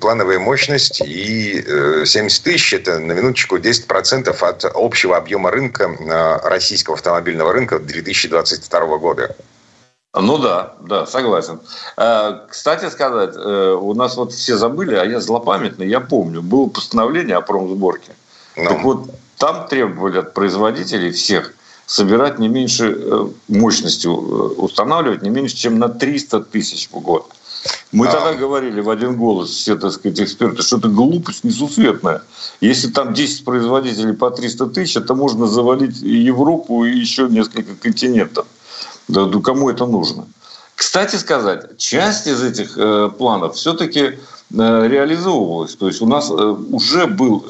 плановая 0.00 0.38
мощность 0.38 1.00
и 1.00 1.62
70 2.04 2.40
э, 2.40 2.42
тысяч– 2.42 2.72
это 2.74 2.98
на 3.00 3.12
минуточку 3.12 3.58
10% 3.58 4.28
от 4.28 4.64
общего 4.74 5.16
объема 5.16 5.50
рынка 5.50 5.84
э, 5.84 6.48
российского 6.48 6.96
автомобильного 6.96 7.52
рынка 7.52 7.78
2022 7.78 8.98
года. 8.98 9.36
Ну 10.14 10.38
да, 10.38 10.74
да, 10.80 11.06
согласен. 11.06 11.60
Э, 11.98 12.40
кстати 12.48 12.88
сказать, 12.88 13.36
у 13.36 13.92
нас 13.94 14.16
вот 14.16 14.32
все 14.32 14.56
забыли, 14.56 14.94
а 14.94 15.04
я 15.04 15.20
злопамятный, 15.20 15.88
я 15.88 16.00
помню, 16.00 16.42
было 16.42 16.68
постановление 16.68 17.36
о 17.36 17.42
промсборке. 17.42 18.12
Ну. 18.56 18.70
Так 18.70 18.82
вот, 18.84 19.10
там 19.36 19.66
требовали 19.68 20.20
от 20.20 20.32
производителей 20.32 21.10
всех 21.10 21.52
собирать 21.84 22.38
не 22.38 22.48
меньше 22.48 22.96
мощностью, 23.48 24.12
устанавливать 24.56 25.22
не 25.22 25.30
меньше, 25.30 25.56
чем 25.56 25.78
на 25.78 25.88
300 25.88 26.40
тысяч 26.40 26.88
в 26.90 26.98
год. 27.00 27.35
Мы 27.92 28.08
а... 28.08 28.12
тогда 28.12 28.34
говорили 28.34 28.80
в 28.80 28.90
один 28.90 29.16
голос, 29.16 29.50
все, 29.50 29.76
так 29.76 29.92
сказать, 29.92 30.20
эксперты, 30.20 30.62
что 30.62 30.78
это 30.78 30.88
глупость 30.88 31.44
несусветная. 31.44 32.22
Если 32.60 32.88
там 32.88 33.14
10 33.14 33.44
производителей 33.44 34.12
по 34.12 34.30
300 34.30 34.66
тысяч, 34.66 34.96
это 34.96 35.14
можно 35.14 35.46
завалить 35.46 36.00
Европу, 36.00 36.84
и 36.84 36.96
еще 36.96 37.28
несколько 37.28 37.74
континентов. 37.74 38.46
Да, 39.08 39.24
да 39.24 39.40
кому 39.40 39.70
это 39.70 39.86
нужно? 39.86 40.26
Кстати 40.74 41.16
сказать, 41.16 41.78
часть 41.78 42.26
из 42.26 42.42
этих 42.42 42.76
э, 42.76 43.10
планов 43.16 43.56
все-таки 43.56 44.00
э, 44.00 44.16
реализовывалась. 44.50 45.74
То 45.74 45.86
есть 45.86 46.02
у 46.02 46.06
нас 46.06 46.30
э, 46.30 46.34
уже 46.34 47.06
был 47.06 47.46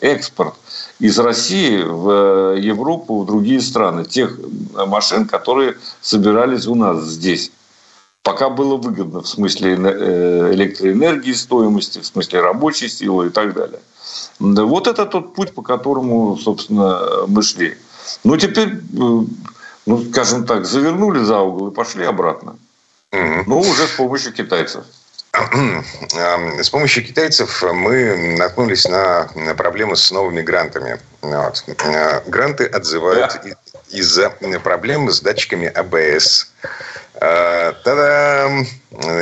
экспорт 0.00 0.54
из 0.98 1.18
России 1.18 1.82
в 1.82 2.54
э, 2.56 2.60
Европу, 2.60 3.22
в 3.22 3.26
другие 3.26 3.60
страны 3.60 4.04
тех 4.04 4.38
машин, 4.86 5.26
которые 5.26 5.76
собирались 6.00 6.66
у 6.66 6.74
нас 6.74 7.04
здесь 7.04 7.52
пока 8.24 8.48
было 8.48 8.76
выгодно 8.76 9.20
в 9.20 9.28
смысле 9.28 9.74
э, 9.74 10.54
электроэнергии, 10.54 11.32
стоимости, 11.32 12.00
в 12.00 12.06
смысле 12.06 12.40
рабочей 12.40 12.88
силы 12.88 13.28
и 13.28 13.30
так 13.30 13.52
далее. 13.52 13.80
Вот 14.40 14.88
это 14.88 15.06
тот 15.06 15.34
путь, 15.34 15.54
по 15.54 15.62
которому, 15.62 16.36
собственно, 16.38 17.26
мы 17.28 17.42
шли. 17.42 17.76
Ну, 18.24 18.36
теперь, 18.36 18.68
э, 18.68 18.78
ну, 19.86 20.04
скажем 20.10 20.46
так, 20.46 20.64
завернули 20.64 21.22
за 21.22 21.38
угол 21.38 21.68
и 21.68 21.74
пошли 21.74 22.04
обратно. 22.04 22.56
Ну, 23.12 23.60
уже 23.60 23.86
с 23.86 23.92
помощью 23.92 24.32
китайцев. 24.32 24.84
С 26.62 26.70
помощью 26.70 27.04
китайцев 27.04 27.62
мы 27.62 28.36
наткнулись 28.38 28.86
на 28.86 29.28
проблемы 29.56 29.96
с 29.96 30.12
новыми 30.12 30.42
грантами. 30.42 31.00
Вот. 31.22 31.64
Э, 31.66 32.22
гранты 32.26 32.66
отзывают 32.66 33.40
да. 33.42 33.50
из-за 33.90 34.30
проблем 34.62 35.10
с 35.10 35.20
датчиками 35.20 35.66
АБС. 35.66 36.52
Э, 37.20 37.72
та-дам! 37.84 38.66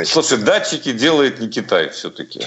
Слушай, 0.05 0.39
датчики 0.39 0.91
делает 0.91 1.39
не 1.39 1.47
Китай 1.47 1.89
все-таки. 1.89 2.45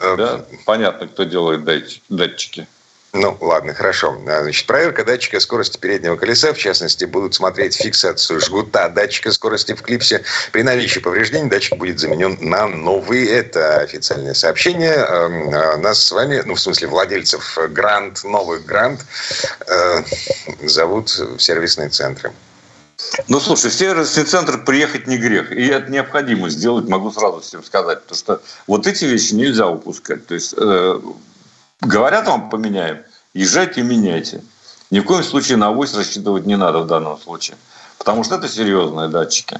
Э, 0.00 0.16
да? 0.16 0.44
Понятно, 0.64 1.06
кто 1.06 1.24
делает 1.24 1.64
датчики. 2.08 2.66
Ну, 3.12 3.36
ладно, 3.40 3.74
хорошо. 3.74 4.18
Э, 4.26 4.42
значит, 4.42 4.66
проверка 4.66 5.04
датчика 5.04 5.38
скорости 5.40 5.78
переднего 5.78 6.16
колеса, 6.16 6.52
в 6.52 6.58
частности, 6.58 7.04
будут 7.04 7.34
смотреть 7.34 7.76
фиксацию 7.76 8.40
жгута 8.40 8.88
датчика 8.88 9.32
скорости 9.32 9.74
в 9.74 9.82
клипсе. 9.82 10.22
При 10.52 10.62
наличии 10.62 11.00
повреждений 11.00 11.50
датчик 11.50 11.76
будет 11.76 11.98
заменен 11.98 12.38
на 12.40 12.66
новый. 12.66 13.26
Это 13.26 13.80
официальное 13.80 14.34
сообщение. 14.34 14.94
Эм, 14.94 15.82
нас 15.82 16.02
с 16.02 16.10
вами, 16.10 16.42
ну, 16.44 16.54
в 16.54 16.60
смысле, 16.60 16.88
владельцев 16.88 17.58
Грант, 17.70 18.24
новых 18.24 18.64
Грант, 18.64 19.00
зовут 20.62 21.10
в 21.10 21.38
сервисные 21.38 21.90
центры. 21.90 22.32
Ну, 23.28 23.40
слушай, 23.40 23.70
в 23.70 23.74
сервисный 23.74 24.24
центр 24.24 24.64
приехать 24.64 25.06
не 25.06 25.18
грех. 25.18 25.52
И 25.52 25.66
это 25.66 25.90
необходимо 25.90 26.48
сделать, 26.48 26.88
могу 26.88 27.12
сразу 27.12 27.40
всем 27.40 27.62
сказать. 27.64 28.02
Потому 28.02 28.18
что 28.18 28.40
вот 28.66 28.86
эти 28.86 29.04
вещи 29.04 29.34
нельзя 29.34 29.68
упускать. 29.68 30.26
То 30.26 30.34
есть, 30.34 30.54
э, 30.56 31.00
говорят 31.80 32.26
вам 32.26 32.48
поменяем, 32.50 33.02
езжайте 33.34 33.80
и 33.80 33.84
меняйте. 33.84 34.42
Ни 34.90 35.00
в 35.00 35.04
коем 35.04 35.24
случае 35.24 35.56
на 35.56 35.68
авось 35.68 35.94
рассчитывать 35.94 36.46
не 36.46 36.56
надо 36.56 36.80
в 36.80 36.86
данном 36.86 37.18
случае. 37.18 37.56
Потому 37.98 38.24
что 38.24 38.36
это 38.36 38.48
серьезные 38.48 39.08
датчики. 39.08 39.58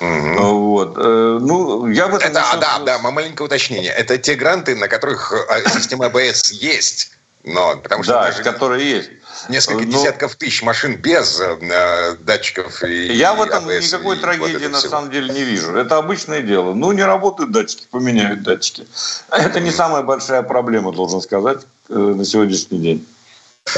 Угу. 0.00 0.42
Вот. 0.42 0.94
Э, 0.98 1.38
ну, 1.40 1.86
я 1.86 2.08
бы 2.08 2.18
это, 2.18 2.30
насчет... 2.30 2.60
Да, 2.60 2.78
да, 2.80 2.98
маленькое 2.98 3.46
уточнение. 3.46 3.92
Это 3.92 4.18
те 4.18 4.34
гранты, 4.34 4.74
на 4.74 4.88
которых 4.88 5.32
э, 5.32 5.70
система 5.70 6.06
АБС 6.06 6.50
есть. 6.50 7.12
Но, 7.44 7.76
потому 7.76 8.02
что 8.02 8.14
да, 8.14 8.32
которые 8.42 8.90
есть. 8.90 9.10
Несколько. 9.50 9.84
Ну, 9.84 9.92
десятков 9.92 10.34
тысяч 10.36 10.62
машин 10.62 10.96
без 10.96 11.38
э, 11.38 12.16
датчиков. 12.20 12.82
И, 12.82 13.12
Я 13.12 13.34
и 13.34 13.36
в 13.36 13.42
этом 13.42 13.68
ABS, 13.68 13.82
никакой 13.82 14.16
трагедии 14.16 14.62
вот 14.62 14.72
на 14.72 14.78
всего. 14.78 14.90
самом 14.90 15.10
деле 15.10 15.32
не 15.32 15.42
вижу. 15.42 15.76
Это 15.76 15.98
обычное 15.98 16.40
дело. 16.40 16.72
Ну, 16.72 16.90
не 16.92 17.04
работают 17.04 17.52
датчики, 17.52 17.86
поменяют 17.90 18.42
датчики. 18.42 18.86
Это 19.30 19.60
не 19.60 19.70
самая 19.70 20.02
большая 20.02 20.42
проблема, 20.42 20.90
должен 20.92 21.20
сказать, 21.20 21.60
э, 21.90 21.94
на 21.94 22.24
сегодняшний 22.24 22.78
день. 22.78 23.06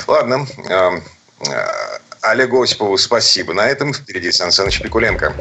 Ладно. 0.07 0.47
Э, 0.69 1.01
э, 1.41 1.67
Олегу 2.21 2.63
Осипову 2.63 2.97
спасибо. 2.99 3.53
На 3.53 3.67
этом 3.67 3.93
впереди 3.93 4.31
Сан 4.31 4.53
Саныч 4.53 4.81
Пикуленко. 4.81 5.35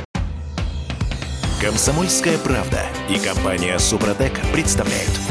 Комсомольская 1.62 2.38
правда 2.40 2.82
и 3.08 3.20
компания 3.20 3.78
Супротек 3.80 4.34
представляют. 4.52 5.25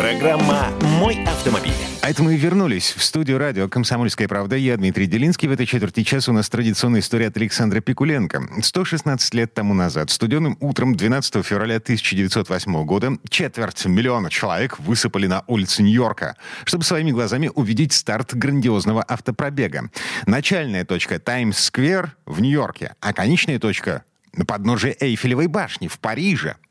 Программа 0.00 0.70
«Мой 0.98 1.22
автомобиль». 1.26 1.74
А 2.00 2.08
это 2.08 2.22
мы 2.22 2.34
вернулись 2.34 2.94
в 2.96 3.04
студию 3.04 3.36
радио 3.36 3.68
«Комсомольская 3.68 4.28
правда». 4.28 4.56
Я 4.56 4.78
Дмитрий 4.78 5.06
Делинский. 5.06 5.46
В 5.46 5.52
этой 5.52 5.66
четверти 5.66 6.04
часа 6.04 6.30
у 6.30 6.34
нас 6.34 6.48
традиционная 6.48 7.00
история 7.00 7.26
от 7.26 7.36
Александра 7.36 7.80
Пикуленко. 7.82 8.62
116 8.62 9.34
лет 9.34 9.52
тому 9.52 9.74
назад, 9.74 10.08
студенным 10.08 10.56
утром 10.60 10.96
12 10.96 11.44
февраля 11.44 11.76
1908 11.76 12.84
года, 12.86 13.18
четверть 13.28 13.84
миллиона 13.84 14.30
человек 14.30 14.78
высыпали 14.78 15.26
на 15.26 15.44
улицы 15.46 15.82
Нью-Йорка, 15.82 16.38
чтобы 16.64 16.84
своими 16.84 17.10
глазами 17.10 17.50
увидеть 17.54 17.92
старт 17.92 18.34
грандиозного 18.34 19.04
автопробега. 19.06 19.90
Начальная 20.24 20.86
точка 20.86 21.18
Таймс-сквер 21.18 22.16
в 22.24 22.40
Нью-Йорке, 22.40 22.94
а 23.00 23.12
конечная 23.12 23.58
точка 23.58 24.04
на 24.32 24.46
подножие 24.46 24.96
Эйфелевой 24.98 25.48
башни 25.48 25.88
в 25.88 25.98
Париже– 25.98 26.56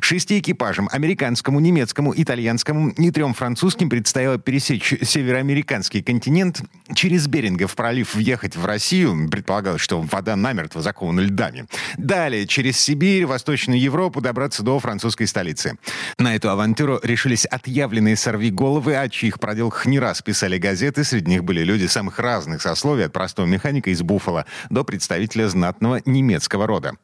Шести 0.00 0.38
экипажам, 0.38 0.88
американскому, 0.92 1.60
немецкому, 1.60 2.12
итальянскому 2.16 2.90
и 2.90 3.10
трем 3.10 3.34
французским, 3.34 3.88
предстояло 3.88 4.38
пересечь 4.38 4.94
североамериканский 5.02 6.02
континент, 6.02 6.62
через 6.94 7.26
Берингов 7.26 7.74
пролив 7.74 8.14
въехать 8.14 8.56
в 8.56 8.64
Россию, 8.64 9.28
предполагалось, 9.30 9.80
что 9.80 10.00
вода 10.00 10.36
намертво 10.36 10.82
закована 10.82 11.20
льдами. 11.20 11.66
Далее, 11.96 12.46
через 12.46 12.78
Сибирь, 12.78 13.26
Восточную 13.26 13.80
Европу 13.80 14.20
добраться 14.20 14.62
до 14.62 14.78
французской 14.78 15.26
столицы. 15.26 15.78
На 16.18 16.34
эту 16.34 16.50
авантюру 16.50 17.00
решились 17.02 17.46
отъявленные 17.46 18.16
сорвиголовы, 18.16 18.96
о 18.96 19.08
чьих 19.08 19.40
проделках 19.40 19.86
не 19.86 19.98
раз 19.98 20.22
писали 20.22 20.58
газеты. 20.58 21.04
Среди 21.04 21.30
них 21.30 21.44
были 21.44 21.62
люди 21.62 21.86
самых 21.86 22.18
разных 22.18 22.62
сословий, 22.62 23.06
от 23.06 23.12
простого 23.12 23.46
механика 23.46 23.90
из 23.90 24.02
Буффало 24.02 24.46
до 24.70 24.84
представителя 24.84 25.48
знатного 25.48 26.00
немецкого 26.04 26.66
рода. 26.66 26.94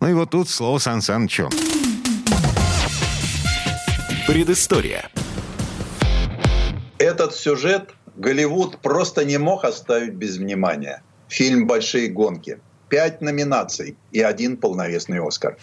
Ну 0.00 0.08
и 0.08 0.12
вот 0.12 0.30
тут 0.30 0.48
слово 0.48 0.78
Сан 0.78 1.02
Санычу. 1.02 1.48
Предыстория. 4.32 5.10
Этот 6.96 7.34
сюжет 7.34 7.90
Голливуд 8.16 8.78
просто 8.78 9.26
не 9.26 9.36
мог 9.36 9.62
оставить 9.66 10.14
без 10.14 10.38
внимания. 10.38 11.02
Фильм 11.28 11.66
«Большие 11.66 12.08
гонки». 12.08 12.58
Пять 12.88 13.20
номинаций 13.20 13.98
и 14.10 14.22
один 14.22 14.56
полновесный 14.56 15.20
«Оскар». 15.20 15.58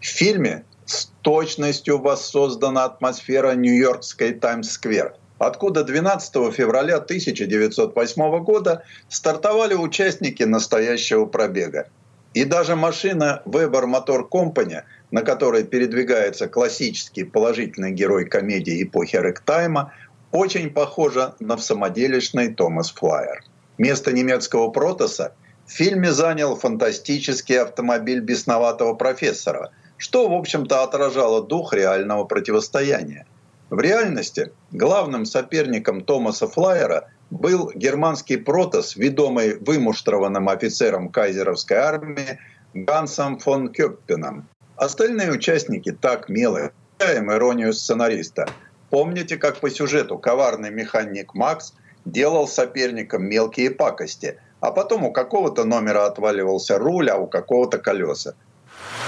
В 0.00 0.04
фильме 0.04 0.66
с 0.84 1.06
точностью 1.22 1.96
воссоздана 1.96 2.84
атмосфера 2.84 3.54
Нью-Йоркской 3.54 4.34
Таймс-сквер, 4.34 5.14
откуда 5.38 5.82
12 5.82 6.52
февраля 6.52 6.96
1908 6.96 8.44
года 8.44 8.84
стартовали 9.08 9.72
участники 9.72 10.42
настоящего 10.42 11.24
пробега. 11.24 11.88
И 12.34 12.44
даже 12.44 12.76
машина 12.76 13.42
Weber 13.44 13.84
Motor 13.86 14.28
Company– 14.30 14.82
на 15.10 15.22
которой 15.22 15.64
передвигается 15.64 16.48
классический 16.48 17.24
положительный 17.24 17.92
герой 17.92 18.26
комедии 18.26 18.82
эпохи 18.82 19.16
Ректайма, 19.16 19.92
очень 20.32 20.70
похожа 20.70 21.34
на 21.40 21.58
самоделишный 21.58 22.54
Томас 22.54 22.90
Флайер. 22.92 23.44
Место 23.78 24.12
немецкого 24.12 24.70
протоса 24.70 25.32
в 25.66 25.72
фильме 25.72 26.12
занял 26.12 26.56
фантастический 26.56 27.60
автомобиль 27.60 28.20
бесноватого 28.20 28.94
профессора, 28.94 29.70
что, 29.96 30.28
в 30.28 30.34
общем-то, 30.34 30.82
отражало 30.82 31.42
дух 31.44 31.72
реального 31.72 32.24
противостояния. 32.24 33.26
В 33.70 33.80
реальности 33.80 34.52
главным 34.72 35.24
соперником 35.24 36.02
Томаса 36.02 36.46
Флайера 36.48 37.10
был 37.30 37.72
германский 37.74 38.36
протос, 38.36 38.96
ведомый 38.96 39.58
вымуштрованным 39.58 40.48
офицером 40.48 41.08
кайзеровской 41.08 41.76
армии 41.76 42.38
Гансом 42.74 43.38
фон 43.38 43.72
Кёппеном. 43.72 44.48
Остальные 44.76 45.32
участники 45.32 45.92
так 45.92 46.28
милые. 46.28 46.72
Иронию 47.00 47.72
сценариста. 47.72 48.48
Помните, 48.90 49.36
как 49.36 49.60
по 49.60 49.70
сюжету 49.70 50.18
коварный 50.18 50.70
механик 50.70 51.34
Макс 51.34 51.72
делал 52.04 52.46
соперникам 52.46 53.24
мелкие 53.24 53.70
пакости, 53.70 54.38
а 54.60 54.70
потом 54.70 55.04
у 55.04 55.12
какого-то 55.12 55.64
номера 55.64 56.06
отваливался 56.06 56.78
руль, 56.78 57.08
а 57.10 57.16
у 57.16 57.26
какого-то 57.26 57.78
колеса. 57.78 58.34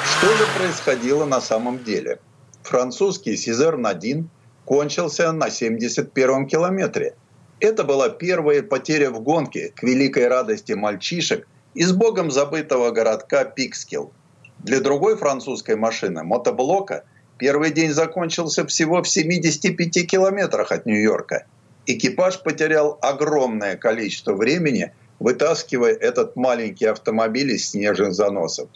Что 0.04 0.26
же 0.34 0.44
происходило 0.58 1.26
на 1.26 1.40
самом 1.40 1.82
деле? 1.84 2.18
Французский 2.62 3.34
Сизерн-1 3.34 4.24
кончился 4.64 5.32
на 5.32 5.48
71-м 5.48 6.46
километре. 6.46 7.14
Это 7.62 7.84
была 7.84 8.08
первая 8.08 8.60
потеря 8.60 9.12
в 9.12 9.20
гонке 9.20 9.72
к 9.76 9.84
великой 9.84 10.26
радости 10.26 10.72
мальчишек 10.72 11.46
из 11.74 11.92
богом 11.92 12.32
забытого 12.32 12.90
городка 12.90 13.44
Пикскилл. 13.44 14.12
Для 14.58 14.80
другой 14.80 15.16
французской 15.16 15.76
машины, 15.76 16.24
мотоблока, 16.24 17.04
первый 17.38 17.70
день 17.70 17.92
закончился 17.92 18.66
всего 18.66 19.00
в 19.00 19.08
75 19.08 20.08
километрах 20.08 20.72
от 20.72 20.86
Нью-Йорка. 20.86 21.46
Экипаж 21.86 22.42
потерял 22.42 22.98
огромное 23.00 23.76
количество 23.76 24.34
времени, 24.34 24.92
вытаскивая 25.20 25.92
этот 25.92 26.34
маленький 26.34 26.86
автомобиль 26.86 27.52
из 27.52 27.70
снежных 27.70 28.12
заносов. 28.12 28.70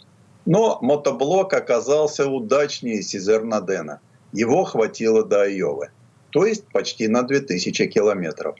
Но 0.45 0.79
мотоблок 0.81 1.51
оказался 1.51 2.25
удачнее 2.25 3.03
Сизернадена. 3.03 3.99
Его 4.31 4.63
хватило 4.63 5.25
до 5.25 5.41
Айовы, 5.41 5.89
то 6.29 6.45
есть 6.45 6.63
почти 6.71 7.09
на 7.09 7.23
2000 7.23 7.87
километров. 7.87 8.55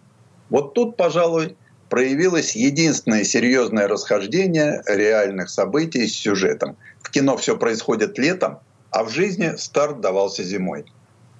Вот 0.49 0.73
тут, 0.73 0.97
пожалуй, 0.97 1.55
проявилось 1.89 2.55
единственное 2.55 3.23
серьезное 3.23 3.87
расхождение 3.87 4.81
реальных 4.85 5.49
событий 5.49 6.07
с 6.07 6.15
сюжетом. 6.15 6.77
В 7.01 7.09
кино 7.09 7.37
все 7.37 7.57
происходит 7.57 8.17
летом, 8.17 8.59
а 8.91 9.03
в 9.03 9.09
жизни 9.09 9.53
старт 9.57 10.01
давался 10.01 10.43
зимой. 10.43 10.85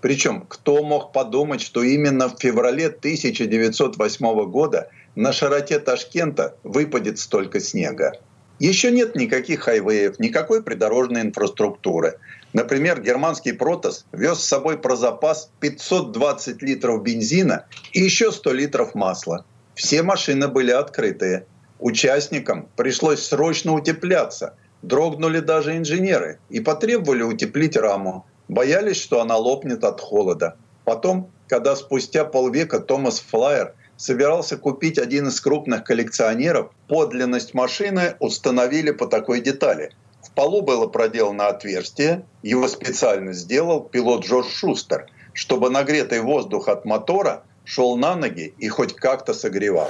Причем, 0.02 0.46
кто 0.48 0.84
мог 0.84 1.12
подумать, 1.12 1.62
что 1.62 1.82
именно 1.84 2.30
в 2.30 2.40
феврале 2.40 2.88
1908 2.88 4.50
года 4.50 4.90
на 5.16 5.34
широте 5.34 5.80
Ташкента 5.80 6.56
выпадет 6.64 7.20
столько 7.20 7.60
снега? 7.60 8.14
Еще 8.60 8.92
нет 8.92 9.16
никаких 9.16 9.62
хайвеев, 9.62 10.20
никакой 10.20 10.64
придорожной 10.64 11.22
инфраструктуры. 11.22 12.20
Например, 12.58 13.00
германский 13.00 13.52
«Протос» 13.52 14.08
вез 14.12 14.40
с 14.40 14.48
собой 14.48 14.80
про 14.80 14.96
запас 14.96 15.52
520 15.60 16.64
литров 16.64 17.04
бензина 17.04 17.68
и 17.94 18.00
еще 18.00 18.32
100 18.32 18.54
литров 18.54 18.96
масла– 18.96 19.46
все 19.76 20.02
машины 20.02 20.48
были 20.48 20.72
открытые. 20.72 21.46
Участникам 21.78 22.68
пришлось 22.76 23.24
срочно 23.24 23.74
утепляться. 23.74 24.56
Дрогнули 24.82 25.40
даже 25.40 25.78
инженеры 25.78 26.40
и 26.50 26.60
потребовали 26.60 27.22
утеплить 27.22 27.78
раму. 27.78 28.26
Боялись, 28.48 28.98
что 28.98 29.22
она 29.22 29.38
лопнет 29.38 29.84
от 29.84 30.02
холода. 30.02 30.56
Потом, 30.84 31.30
когда 31.48 31.76
спустя 31.76 32.26
полвека 32.26 32.80
Томас 32.80 33.20
Флайер 33.20 33.76
собирался 33.98 34.58
купить 34.58 34.98
один 34.98 35.28
из 35.28 35.40
крупных 35.40 35.84
коллекционеров, 35.84 36.72
подлинность 36.88 37.54
машины 37.54 38.16
установили 38.20 38.90
по 38.90 39.06
такой 39.06 39.42
детали. 39.42 39.92
Полу 40.38 40.62
было 40.62 40.86
проделано 40.86 41.48
отверстие, 41.48 42.24
его 42.44 42.68
специально 42.68 43.34
сделал 43.34 43.82
пилот 43.82 44.24
Джордж 44.24 44.48
Шустер, 44.48 45.08
чтобы 45.34 45.72
нагретый 45.72 46.22
воздух 46.22 46.68
от 46.68 46.86
мотора 46.86 47.42
шел 47.66 47.98
на 47.98 48.16
ноги 48.16 48.54
и 48.60 48.68
хоть 48.68 48.94
как-то 48.94 49.34
согревал. 49.34 49.90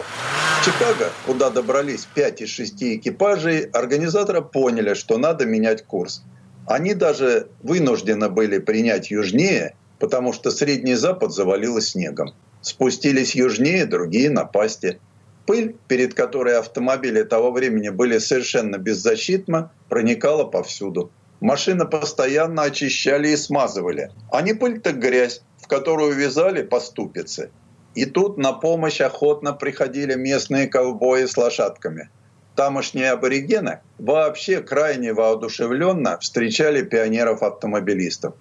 В 0.62 0.66
Чикаго, 0.66 1.12
куда 1.26 1.50
добрались 1.50 2.08
5 2.16 2.43
из 2.43 2.50
6 2.50 2.82
экипажей, 2.82 3.66
организаторы 3.66 4.41
поняли, 4.41 4.93
что 4.93 5.18
надо 5.18 5.45
менять 5.45 5.84
курс. 5.84 6.24
Они 6.66 6.93
даже 6.93 7.50
вынуждены 7.62 8.30
были 8.30 8.60
принять 8.60 9.12
южнее, 9.12 9.76
потому 10.00 10.32
что 10.32 10.52
Средний 10.52 10.95
Запад 10.95 11.34
завалило 11.34 11.82
снегом. 11.82 12.34
Спустились 12.62 13.36
южнее, 13.36 13.86
другие 13.86 14.30
напасти. 14.30 15.02
Пыль, 15.48 15.78
перед 15.88 16.14
которой 16.14 16.60
автомобили 16.60 17.24
того 17.24 17.52
времени 17.52 17.88
были 17.88 18.18
совершенно 18.18 18.78
беззащитны, 18.78 19.70
проникала 19.88 20.43
повсюду. 20.43 21.10
Машины 21.39 21.86
постоянно 21.86 22.64
очищали 22.64 23.30
и 23.30 23.38
смазывали. 23.38 24.12
А 24.30 24.41
не 24.41 24.54
пыль, 24.54 24.82
так 24.82 25.00
грязь, 25.00 25.41
в 25.58 25.68
которую 25.68 26.14
вязали 26.16 26.64
по 26.64 26.82
ступице. 26.82 27.50
И 27.95 28.06
тут 28.06 28.38
на 28.38 28.52
помощь 28.52 29.00
охотно 29.00 29.54
приходили 29.54 30.16
местные 30.16 30.68
ковбои 30.68 31.26
с 31.26 31.38
лошадками. 31.38 32.10
Тамошние 32.56 33.12
аборигены 33.12 33.80
вообще 34.00 34.62
крайне 34.62 35.14
воодушевленно 35.14 36.18
встречали 36.20 36.82
пионеров-автомобилистов. 36.82 38.34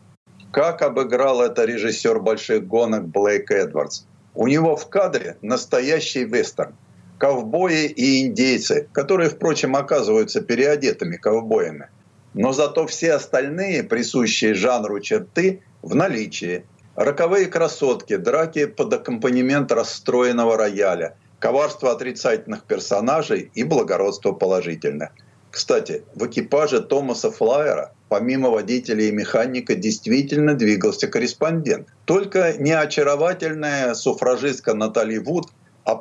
Как 0.50 0.82
обыграл 0.82 1.40
это 1.40 1.66
режиссер 1.66 2.18
больших 2.18 2.66
гонок 2.66 3.06
Блейк 3.06 3.52
Эдвардс. 3.52 4.02
У 4.34 4.48
него 4.48 4.74
в 4.74 4.88
кадре 4.88 5.36
настоящий 5.40 6.24
вестерн. 6.24 6.74
Ковбои 7.18 7.86
и 7.86 8.26
индейцы, 8.26 8.88
которые, 8.92 9.30
впрочем, 9.30 9.76
оказываются 9.76 10.40
переодетыми 10.40 11.16
ковбоями. 11.16 11.88
Но 12.34 12.52
зато 12.52 12.86
все 12.86 13.14
остальные 13.14 13.84
присущие 13.84 14.54
жанру 14.54 15.00
черты 15.00 15.62
в 15.82 15.94
наличии– 15.94 16.64
Роковые 16.96 17.44
красотки, 17.44 18.16
драки 18.16 18.64
под 18.64 18.94
аккомпанемент 18.94 19.70
расстроенного 19.70 20.56
рояля, 20.56 21.14
коварство 21.38 21.92
отрицательных 21.92 22.64
персонажей 22.64 23.50
и 23.54 23.64
благородство 23.64 24.32
положительных. 24.32 25.10
Кстати, 25.50 26.04
в 26.14 26.26
экипаже 26.26 26.80
Томаса 26.80 27.30
Флайера 27.30 27.92
помимо 28.08 28.50
водителя 28.50 29.04
и 29.04 29.12
механика, 29.12 29.74
действительно 29.74 30.54
двигался 30.54 31.08
корреспондент. 31.08 31.88
Только 32.04 32.54
не 32.58 32.72
очаровательная 32.72 33.94
суфражистка 33.94 34.74
Натали 34.74 35.18
Вуд, 35.18 35.48
а 35.86 35.94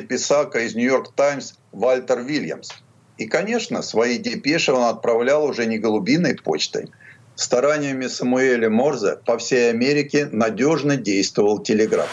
писака 0.00 0.60
из 0.60 0.74
«Нью-Йорк 0.76 1.12
Таймс» 1.16 1.54
Вальтер 1.72 2.20
Вильямс. 2.20 2.70
И, 3.18 3.26
конечно, 3.26 3.82
свои 3.82 4.18
депеши 4.18 4.72
он 4.72 4.84
отправлял 4.84 5.44
уже 5.44 5.66
не 5.66 5.78
голубиной 5.78 6.36
почтой. 6.36 6.90
Стараниями 7.34 8.06
Самуэля 8.06 8.70
Морзе 8.70 9.18
по 9.26 9.36
всей 9.36 9.70
Америке 9.70 10.28
надежно 10.30 10.96
действовал 10.96 11.58
телеграф. 11.58 12.08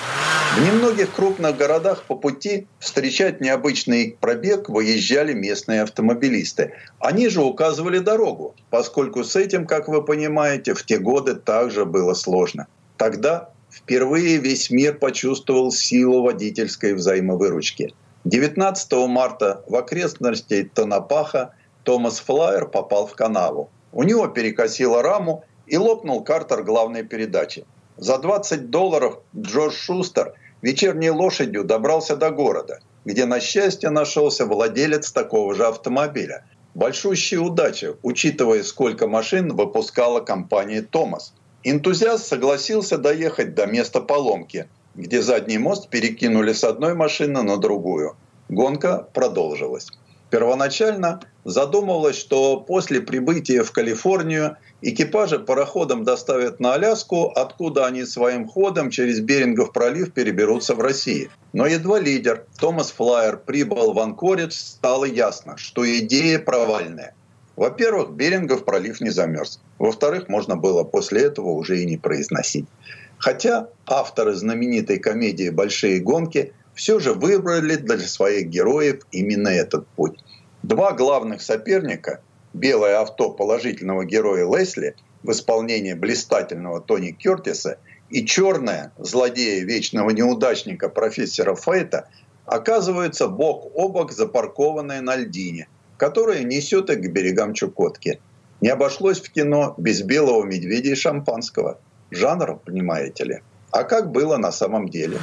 В 0.55 0.65
немногих 0.65 1.13
крупных 1.13 1.55
городах 1.55 2.03
по 2.05 2.15
пути 2.15 2.65
встречать 2.79 3.41
необычный 3.41 4.17
пробег 4.19 4.67
выезжали 4.67 5.33
местные 5.33 5.83
автомобилисты. 5.83 6.73
Они 6.99 7.29
же 7.29 7.43
указывали 7.43 7.99
дорогу, 7.99 8.55
поскольку 8.71 9.23
с 9.23 9.35
этим, 9.35 9.67
как 9.67 9.87
вы 9.87 10.03
понимаете, 10.03 10.73
в 10.73 10.83
те 10.83 10.97
годы 10.97 11.35
также 11.35 11.85
было 11.85 12.15
сложно. 12.15 12.65
Тогда 12.97 13.51
впервые 13.77 14.37
весь 14.37 14.69
мир 14.69 14.97
почувствовал 14.97 15.71
силу 15.71 16.23
водительской 16.23 16.93
взаимовыручки. 16.93 17.93
19 18.25 18.91
марта 19.07 19.63
в 19.67 19.75
окрестности 19.75 20.69
Танапаха 20.73 21.53
Томас 21.83 22.19
Флайер 22.19 22.67
попал 22.67 23.07
в 23.07 23.13
канаву. 23.13 23.69
У 23.93 24.03
него 24.03 24.27
перекосило 24.27 25.01
раму 25.01 25.45
и 25.67 25.77
лопнул 25.77 26.23
картер 26.23 26.63
главной 26.63 27.03
передачи. 27.03 27.65
За 27.97 28.17
20 28.17 28.69
долларов 28.69 29.19
Джордж 29.35 29.75
Шустер 29.75 30.33
вечерней 30.61 31.11
лошадью 31.11 31.63
добрался 31.63 32.15
до 32.15 32.31
города, 32.31 32.79
где 33.05 33.25
на 33.25 33.39
счастье 33.39 33.89
нашелся 33.89 34.45
владелец 34.45 35.11
такого 35.11 35.53
же 35.53 35.65
автомобиля. 35.65 36.45
Большущая 36.73 37.39
удача, 37.39 37.95
учитывая, 38.03 38.63
сколько 38.63 39.07
машин 39.07 39.55
выпускала 39.55 40.19
компания 40.19 40.81
«Томас». 40.81 41.33
Энтузиаст 41.69 42.25
согласился 42.25 42.97
доехать 42.97 43.53
до 43.53 43.65
места 43.65 43.99
поломки, 43.99 44.69
где 44.95 45.21
задний 45.21 45.57
мост 45.57 45.89
перекинули 45.89 46.53
с 46.53 46.63
одной 46.63 46.93
машины 46.93 47.41
на 47.43 47.57
другую. 47.57 48.15
Гонка 48.47 49.05
продолжилась. 49.13 49.87
Первоначально 50.29 51.19
задумывалось, 51.43 52.15
что 52.15 52.61
после 52.61 53.01
прибытия 53.01 53.63
в 53.63 53.73
Калифорнию 53.73 54.55
экипажи 54.81 55.39
пароходом 55.39 56.05
доставят 56.05 56.61
на 56.61 56.75
Аляску, 56.75 57.25
откуда 57.35 57.85
они 57.85 58.05
своим 58.05 58.47
ходом 58.47 58.89
через 58.89 59.19
Берингов 59.19 59.73
пролив 59.73 60.13
переберутся 60.13 60.73
в 60.73 60.79
Россию. 60.79 61.31
Но 61.51 61.65
едва 61.67 61.99
лидер 61.99 62.45
Томас 62.61 62.91
Флайер 62.91 63.35
прибыл 63.45 63.91
в 63.91 63.99
Анкоридж, 63.99 64.53
стало 64.53 65.03
ясно, 65.03 65.57
что 65.57 65.83
идея 65.99 66.39
провальная. 66.39 67.13
Во-первых, 67.57 68.11
Берингов 68.11 68.65
пролив 68.65 69.01
не 69.01 69.09
замерз. 69.09 69.59
Во-вторых, 69.79 70.29
можно 70.29 70.55
было 70.55 70.83
после 70.83 71.23
этого 71.23 71.49
уже 71.49 71.81
и 71.81 71.85
не 71.85 71.97
произносить. 71.97 72.67
Хотя 73.17 73.69
авторы 73.87 74.35
знаменитой 74.35 74.99
комедии 74.99 75.49
«Большие 75.49 75.99
гонки» 75.99 76.53
все 76.75 76.99
же 76.99 77.13
выбрали 77.13 77.75
для 77.75 77.97
своих 77.97 78.47
героев 78.47 79.01
именно 79.11 79.47
этот 79.47 79.87
путь. 79.87 80.23
Два 80.61 80.91
главных 80.93 81.41
соперника, 81.41 82.21
белое 82.53 82.99
авто 83.01 83.31
положительного 83.31 84.05
героя 84.05 84.45
Лесли 84.45 84.95
в 85.23 85.31
исполнении 85.31 85.93
блистательного 85.93 86.79
Тони 86.79 87.09
Кертиса 87.09 87.79
и 88.11 88.23
черное 88.23 88.91
злодея 88.99 89.63
вечного 89.63 90.11
неудачника 90.11 90.89
профессора 90.89 91.55
Фейта, 91.55 92.07
оказываются 92.45 93.27
бок 93.27 93.71
о 93.73 93.89
бок 93.89 94.11
запаркованные 94.11 95.01
на 95.01 95.15
льдине, 95.15 95.67
которая 95.97 96.43
несет 96.43 96.89
их 96.89 97.01
к 97.01 97.11
берегам 97.11 97.53
Чукотки. 97.53 98.19
Не 98.61 98.69
обошлось 98.69 99.19
в 99.19 99.31
кино 99.31 99.75
без 99.77 100.01
белого 100.01 100.43
медведя 100.43 100.91
и 100.91 100.95
шампанского. 100.95 101.79
Жанр, 102.11 102.59
понимаете 102.65 103.23
ли. 103.23 103.41
А 103.71 103.83
как 103.83 104.11
было 104.11 104.37
на 104.37 104.51
самом 104.51 104.87
деле? 104.89 105.19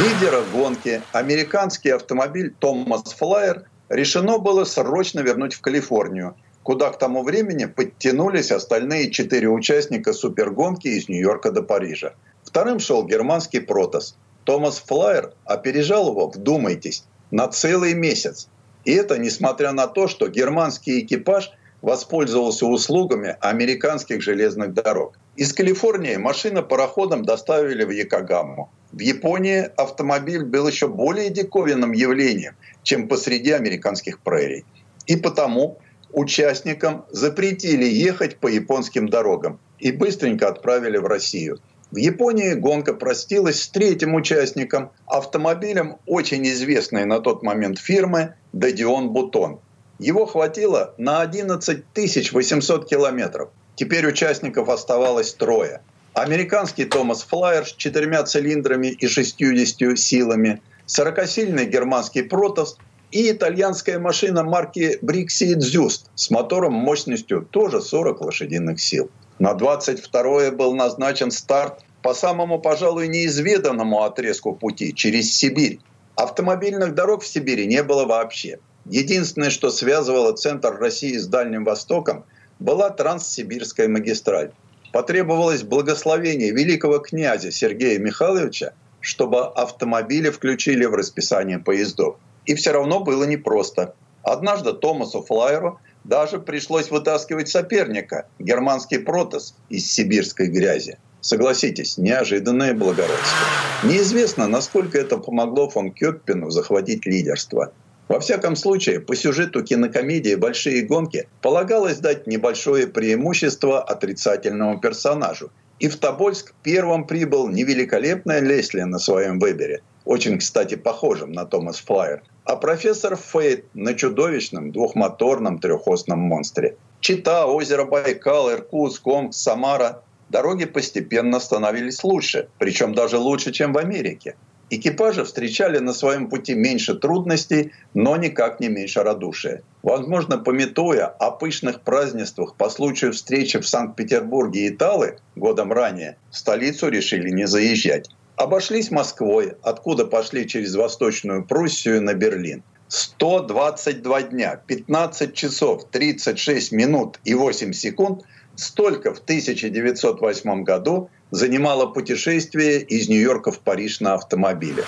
Лидера 0.00 0.42
гонки, 0.52 1.02
американский 1.12 1.90
автомобиль 1.90 2.54
Томас 2.58 3.12
Флайер, 3.12 3.64
решено 3.88 4.38
было 4.38 4.64
срочно 4.64 5.20
вернуть 5.20 5.54
в 5.54 5.60
Калифорнию, 5.60 6.34
куда 6.62 6.90
к 6.90 6.98
тому 6.98 7.22
времени 7.22 7.66
подтянулись 7.66 8.52
остальные 8.52 9.10
четыре 9.10 9.48
участника 9.48 10.12
супергонки 10.12 10.88
из 10.88 11.08
Нью-Йорка 11.08 11.50
до 11.50 11.62
Парижа. 11.62 12.14
Вторым 12.44 12.78
шел 12.78 13.04
германский 13.06 13.60
Протос. 13.60 14.16
Томас 14.44 14.78
Флайер 14.86 15.34
опережал 15.44 16.10
его, 16.10 16.28
вдумайтесь, 16.28 17.04
на 17.30 17.48
целый 17.48 17.94
месяц. 17.94 18.48
И 18.84 18.92
это 18.92 19.18
несмотря 19.18 19.72
на 19.72 19.86
то, 19.86 20.08
что 20.08 20.28
германский 20.28 21.00
экипаж 21.00 21.52
воспользовался 21.82 22.66
услугами 22.66 23.36
американских 23.40 24.22
железных 24.22 24.72
дорог. 24.72 25.18
Из 25.36 25.52
Калифорнии 25.52 26.16
машина 26.16 26.62
пароходом 26.62 27.24
доставили 27.24 27.84
в 27.84 27.90
Якогаму. 27.90 28.70
В 28.92 29.00
Японии 29.00 29.68
автомобиль 29.76 30.44
был 30.44 30.68
еще 30.68 30.86
более 30.86 31.30
диковинным 31.30 31.92
явлением, 31.92 32.54
чем 32.82 33.08
посреди 33.08 33.50
американских 33.50 34.20
прерий. 34.20 34.64
И 35.06 35.16
потому 35.16 35.78
участникам 36.12 37.04
запретили 37.10 37.86
ехать 37.86 38.36
по 38.38 38.46
японским 38.46 39.08
дорогам 39.08 39.58
и 39.78 39.90
быстренько 39.90 40.48
отправили 40.48 40.98
в 40.98 41.06
Россию. 41.06 41.58
В 41.92 41.96
Японии 41.96 42.54
гонка 42.54 42.94
простилась 42.94 43.60
с 43.60 43.68
третьим 43.68 44.14
участником, 44.14 44.92
автомобилем 45.04 45.98
очень 46.06 46.42
известной 46.48 47.04
на 47.04 47.20
тот 47.20 47.42
момент 47.42 47.78
фирмы 47.78 48.34
«Дадион 48.54 49.10
Бутон». 49.10 49.60
Его 49.98 50.24
хватило 50.24 50.94
на 50.96 51.20
11 51.20 51.84
800 52.32 52.88
километров. 52.88 53.50
Теперь 53.74 54.06
участников 54.06 54.70
оставалось 54.70 55.34
трое. 55.34 55.82
Американский 56.14 56.86
Томас 56.86 57.24
Флайер 57.24 57.66
с 57.66 57.72
четырьмя 57.74 58.22
цилиндрами 58.22 58.86
и 58.86 59.06
60 59.06 59.98
силами, 59.98 60.62
40-сильный 60.86 61.66
германский 61.66 62.22
Протос 62.22 62.78
и 63.10 63.30
итальянская 63.30 63.98
машина 63.98 64.44
марки 64.44 64.96
Брикси 65.02 65.52
Дзюст 65.56 66.10
с 66.14 66.30
мотором 66.30 66.72
мощностью 66.72 67.46
тоже 67.50 67.82
40 67.82 68.22
лошадиных 68.22 68.80
сил. 68.80 69.10
На 69.42 69.54
22 69.54 70.52
был 70.52 70.72
назначен 70.72 71.32
старт 71.32 71.80
по 72.00 72.14
самому, 72.14 72.60
пожалуй, 72.60 73.08
неизведанному 73.08 74.04
отрезку 74.04 74.54
пути 74.54 74.94
через 74.94 75.34
Сибирь. 75.34 75.80
Автомобильных 76.14 76.94
дорог 76.94 77.24
в 77.24 77.26
Сибири 77.26 77.66
не 77.66 77.82
было 77.82 78.04
вообще. 78.04 78.60
Единственное, 78.84 79.50
что 79.50 79.72
связывало 79.72 80.30
центр 80.36 80.76
России 80.78 81.16
с 81.16 81.26
Дальним 81.26 81.64
Востоком, 81.64 82.24
была 82.60 82.90
Транссибирская 82.90 83.88
магистраль. 83.88 84.52
Потребовалось 84.92 85.64
благословение 85.64 86.52
великого 86.52 87.00
князя 87.00 87.50
Сергея 87.50 87.98
Михайловича, 87.98 88.74
чтобы 89.00 89.44
автомобили 89.44 90.30
включили 90.30 90.84
в 90.84 90.94
расписание 90.94 91.58
поездов. 91.58 92.14
И 92.46 92.54
все 92.54 92.70
равно 92.70 93.00
было 93.00 93.24
непросто. 93.24 93.96
Однажды 94.22 94.72
Томасу 94.72 95.20
Флайеру 95.20 95.80
даже 96.04 96.38
пришлось 96.38 96.90
вытаскивать 96.90 97.48
соперника, 97.48 98.26
германский 98.38 98.98
протос 98.98 99.54
из 99.68 99.90
сибирской 99.90 100.48
грязи. 100.48 100.98
Согласитесь, 101.20 101.98
неожиданное 101.98 102.74
благородство. 102.74 103.38
Неизвестно, 103.84 104.48
насколько 104.48 104.98
это 104.98 105.18
помогло 105.18 105.68
фон 105.68 105.92
Кёппину 105.92 106.50
захватить 106.50 107.06
лидерство. 107.06 107.72
Во 108.08 108.18
всяком 108.18 108.56
случае, 108.56 109.00
по 109.00 109.14
сюжету 109.14 109.62
кинокомедии 109.62 110.34
«Большие 110.34 110.82
гонки» 110.82 111.28
полагалось 111.40 111.98
дать 111.98 112.26
небольшое 112.26 112.88
преимущество 112.88 113.80
отрицательному 113.80 114.80
персонажу. 114.80 115.50
И 115.78 115.88
в 115.88 115.96
Тобольск 115.96 116.52
первым 116.62 117.06
прибыл 117.06 117.48
не 117.48 117.64
великолепная 117.64 118.40
Лесли 118.40 118.82
на 118.82 118.98
своем 118.98 119.38
выборе, 119.38 119.82
очень, 120.04 120.38
кстати, 120.38 120.74
похожим 120.74 121.32
на 121.32 121.44
Томас 121.44 121.78
Флайер, 121.78 122.22
а 122.44 122.56
профессор 122.56 123.16
Фейт 123.16 123.66
на 123.74 123.94
чудовищном 123.94 124.72
двухмоторном 124.72 125.58
трехосном 125.58 126.18
монстре. 126.18 126.76
Чита, 127.00 127.46
озеро 127.46 127.84
Байкал, 127.84 128.52
Иркутск, 128.52 129.06
Омск, 129.06 129.38
Самара. 129.38 130.02
Дороги 130.28 130.64
постепенно 130.64 131.40
становились 131.40 132.02
лучше, 132.04 132.48
причем 132.58 132.94
даже 132.94 133.18
лучше, 133.18 133.52
чем 133.52 133.72
в 133.72 133.78
Америке. 133.78 134.34
Экипажи 134.70 135.22
встречали 135.24 135.78
на 135.80 135.92
своем 135.92 136.30
пути 136.30 136.54
меньше 136.54 136.94
трудностей, 136.94 137.72
но 137.92 138.16
никак 138.16 138.58
не 138.58 138.68
меньше 138.68 139.02
радушия. 139.02 139.62
Возможно, 139.82 140.38
пометуя 140.38 141.08
о 141.08 141.30
пышных 141.30 141.82
празднествах 141.82 142.54
по 142.54 142.70
случаю 142.70 143.12
встречи 143.12 143.60
в 143.60 143.68
Санкт-Петербурге 143.68 144.60
и 144.60 144.68
Италы 144.70 145.18
годом 145.36 145.72
ранее, 145.72 146.16
столицу 146.30 146.88
решили 146.88 147.28
не 147.28 147.46
заезжать. 147.46 148.08
Обошлись 148.36 148.90
Москвой, 148.90 149.54
откуда 149.62 150.06
пошли 150.06 150.46
через 150.46 150.74
Восточную 150.74 151.44
Пруссию 151.44 152.02
на 152.02 152.14
Берлин. 152.14 152.62
122 152.88 154.22
дня, 154.22 154.60
15 154.66 155.34
часов, 155.34 155.88
36 155.90 156.72
минут 156.72 157.20
и 157.24 157.34
8 157.34 157.72
секунд– 157.72 158.22
столько 158.56 159.14
в 159.14 159.18
1908 159.18 160.62
году 160.64 161.10
занимало 161.30 161.86
путешествие 161.86 162.80
из 162.82 163.08
Нью-Йорка 163.08 163.50
в 163.52 163.60
Париж 163.60 164.00
на 164.00 164.14
автомобиле. 164.14 164.84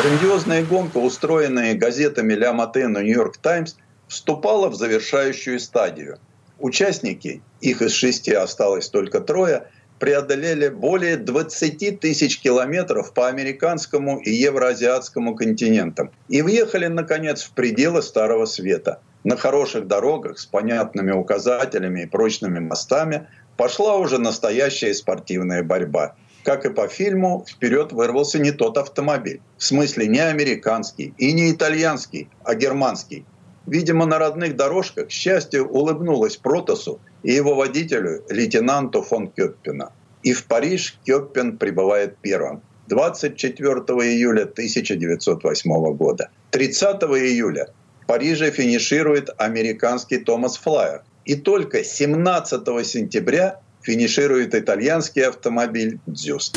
Грандиозная 0.00 0.64
гонка, 0.64 0.98
устроенная 0.98 1.74
газетами 1.74 2.34
«Ля 2.34 2.52
Матен» 2.52 2.96
и 2.98 3.04
«Нью-Йорк 3.04 3.38
Таймс», 3.38 3.76
вступала 4.06 4.68
в 4.68 4.74
завершающую 4.74 5.58
стадию. 5.60 6.18
Участники, 6.58 7.42
их 7.60 7.82
из 7.82 7.92
шести 7.92 8.32
осталось 8.32 8.88
только 8.88 9.20
трое, 9.20 9.68
преодолели 9.98 10.68
более 10.68 11.16
20 11.16 12.00
тысяч 12.00 12.40
километров 12.40 13.12
по 13.12 13.28
американскому 13.28 14.18
и 14.18 14.30
евроазиатскому 14.30 15.34
континентам 15.34 16.10
и 16.28 16.42
въехали, 16.42 16.86
наконец, 16.86 17.42
в 17.42 17.52
пределы 17.52 18.02
Старого 18.02 18.46
Света. 18.46 19.00
На 19.24 19.36
хороших 19.36 19.86
дорогах 19.86 20.38
с 20.38 20.46
понятными 20.46 21.10
указателями 21.12 22.02
и 22.02 22.06
прочными 22.06 22.60
мостами 22.60 23.26
пошла 23.56 23.96
уже 23.96 24.18
настоящая 24.18 24.94
спортивная 24.94 25.62
борьба. 25.62 26.14
Как 26.44 26.64
и 26.64 26.70
по 26.70 26.88
фильму, 26.88 27.44
вперед 27.46 27.92
вырвался 27.92 28.38
не 28.38 28.52
тот 28.52 28.78
автомобиль. 28.78 29.40
В 29.58 29.64
смысле 29.64 30.06
не 30.06 30.20
американский 30.20 31.12
и 31.18 31.32
не 31.32 31.52
итальянский, 31.52 32.30
а 32.44 32.54
германский. 32.54 33.26
Видимо, 33.66 34.06
на 34.06 34.18
родных 34.18 34.56
дорожках 34.56 35.10
счастье 35.10 35.62
улыбнулось 35.62 36.36
Протасу 36.36 37.00
и 37.22 37.32
его 37.32 37.54
водителю, 37.54 38.24
лейтенанту 38.30 39.02
фон 39.02 39.28
Кёппена. 39.28 39.92
И 40.22 40.32
в 40.32 40.44
Париж 40.44 40.98
Кёппен 41.06 41.58
прибывает 41.58 42.16
первым. 42.18 42.62
24 42.88 43.70
июля 43.70 44.42
1908 44.42 45.96
года. 45.96 46.30
30 46.50 47.02
июля 47.02 47.68
в 48.02 48.06
Париже 48.06 48.50
финиширует 48.50 49.30
американский 49.36 50.18
Томас 50.18 50.56
Флайер. 50.56 51.02
И 51.24 51.34
только 51.36 51.84
17 51.84 52.86
сентября 52.86 53.60
финиширует 53.82 54.54
итальянский 54.54 55.26
автомобиль 55.26 55.98
«Дзюст». 56.06 56.56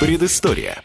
Предыстория. 0.00 0.84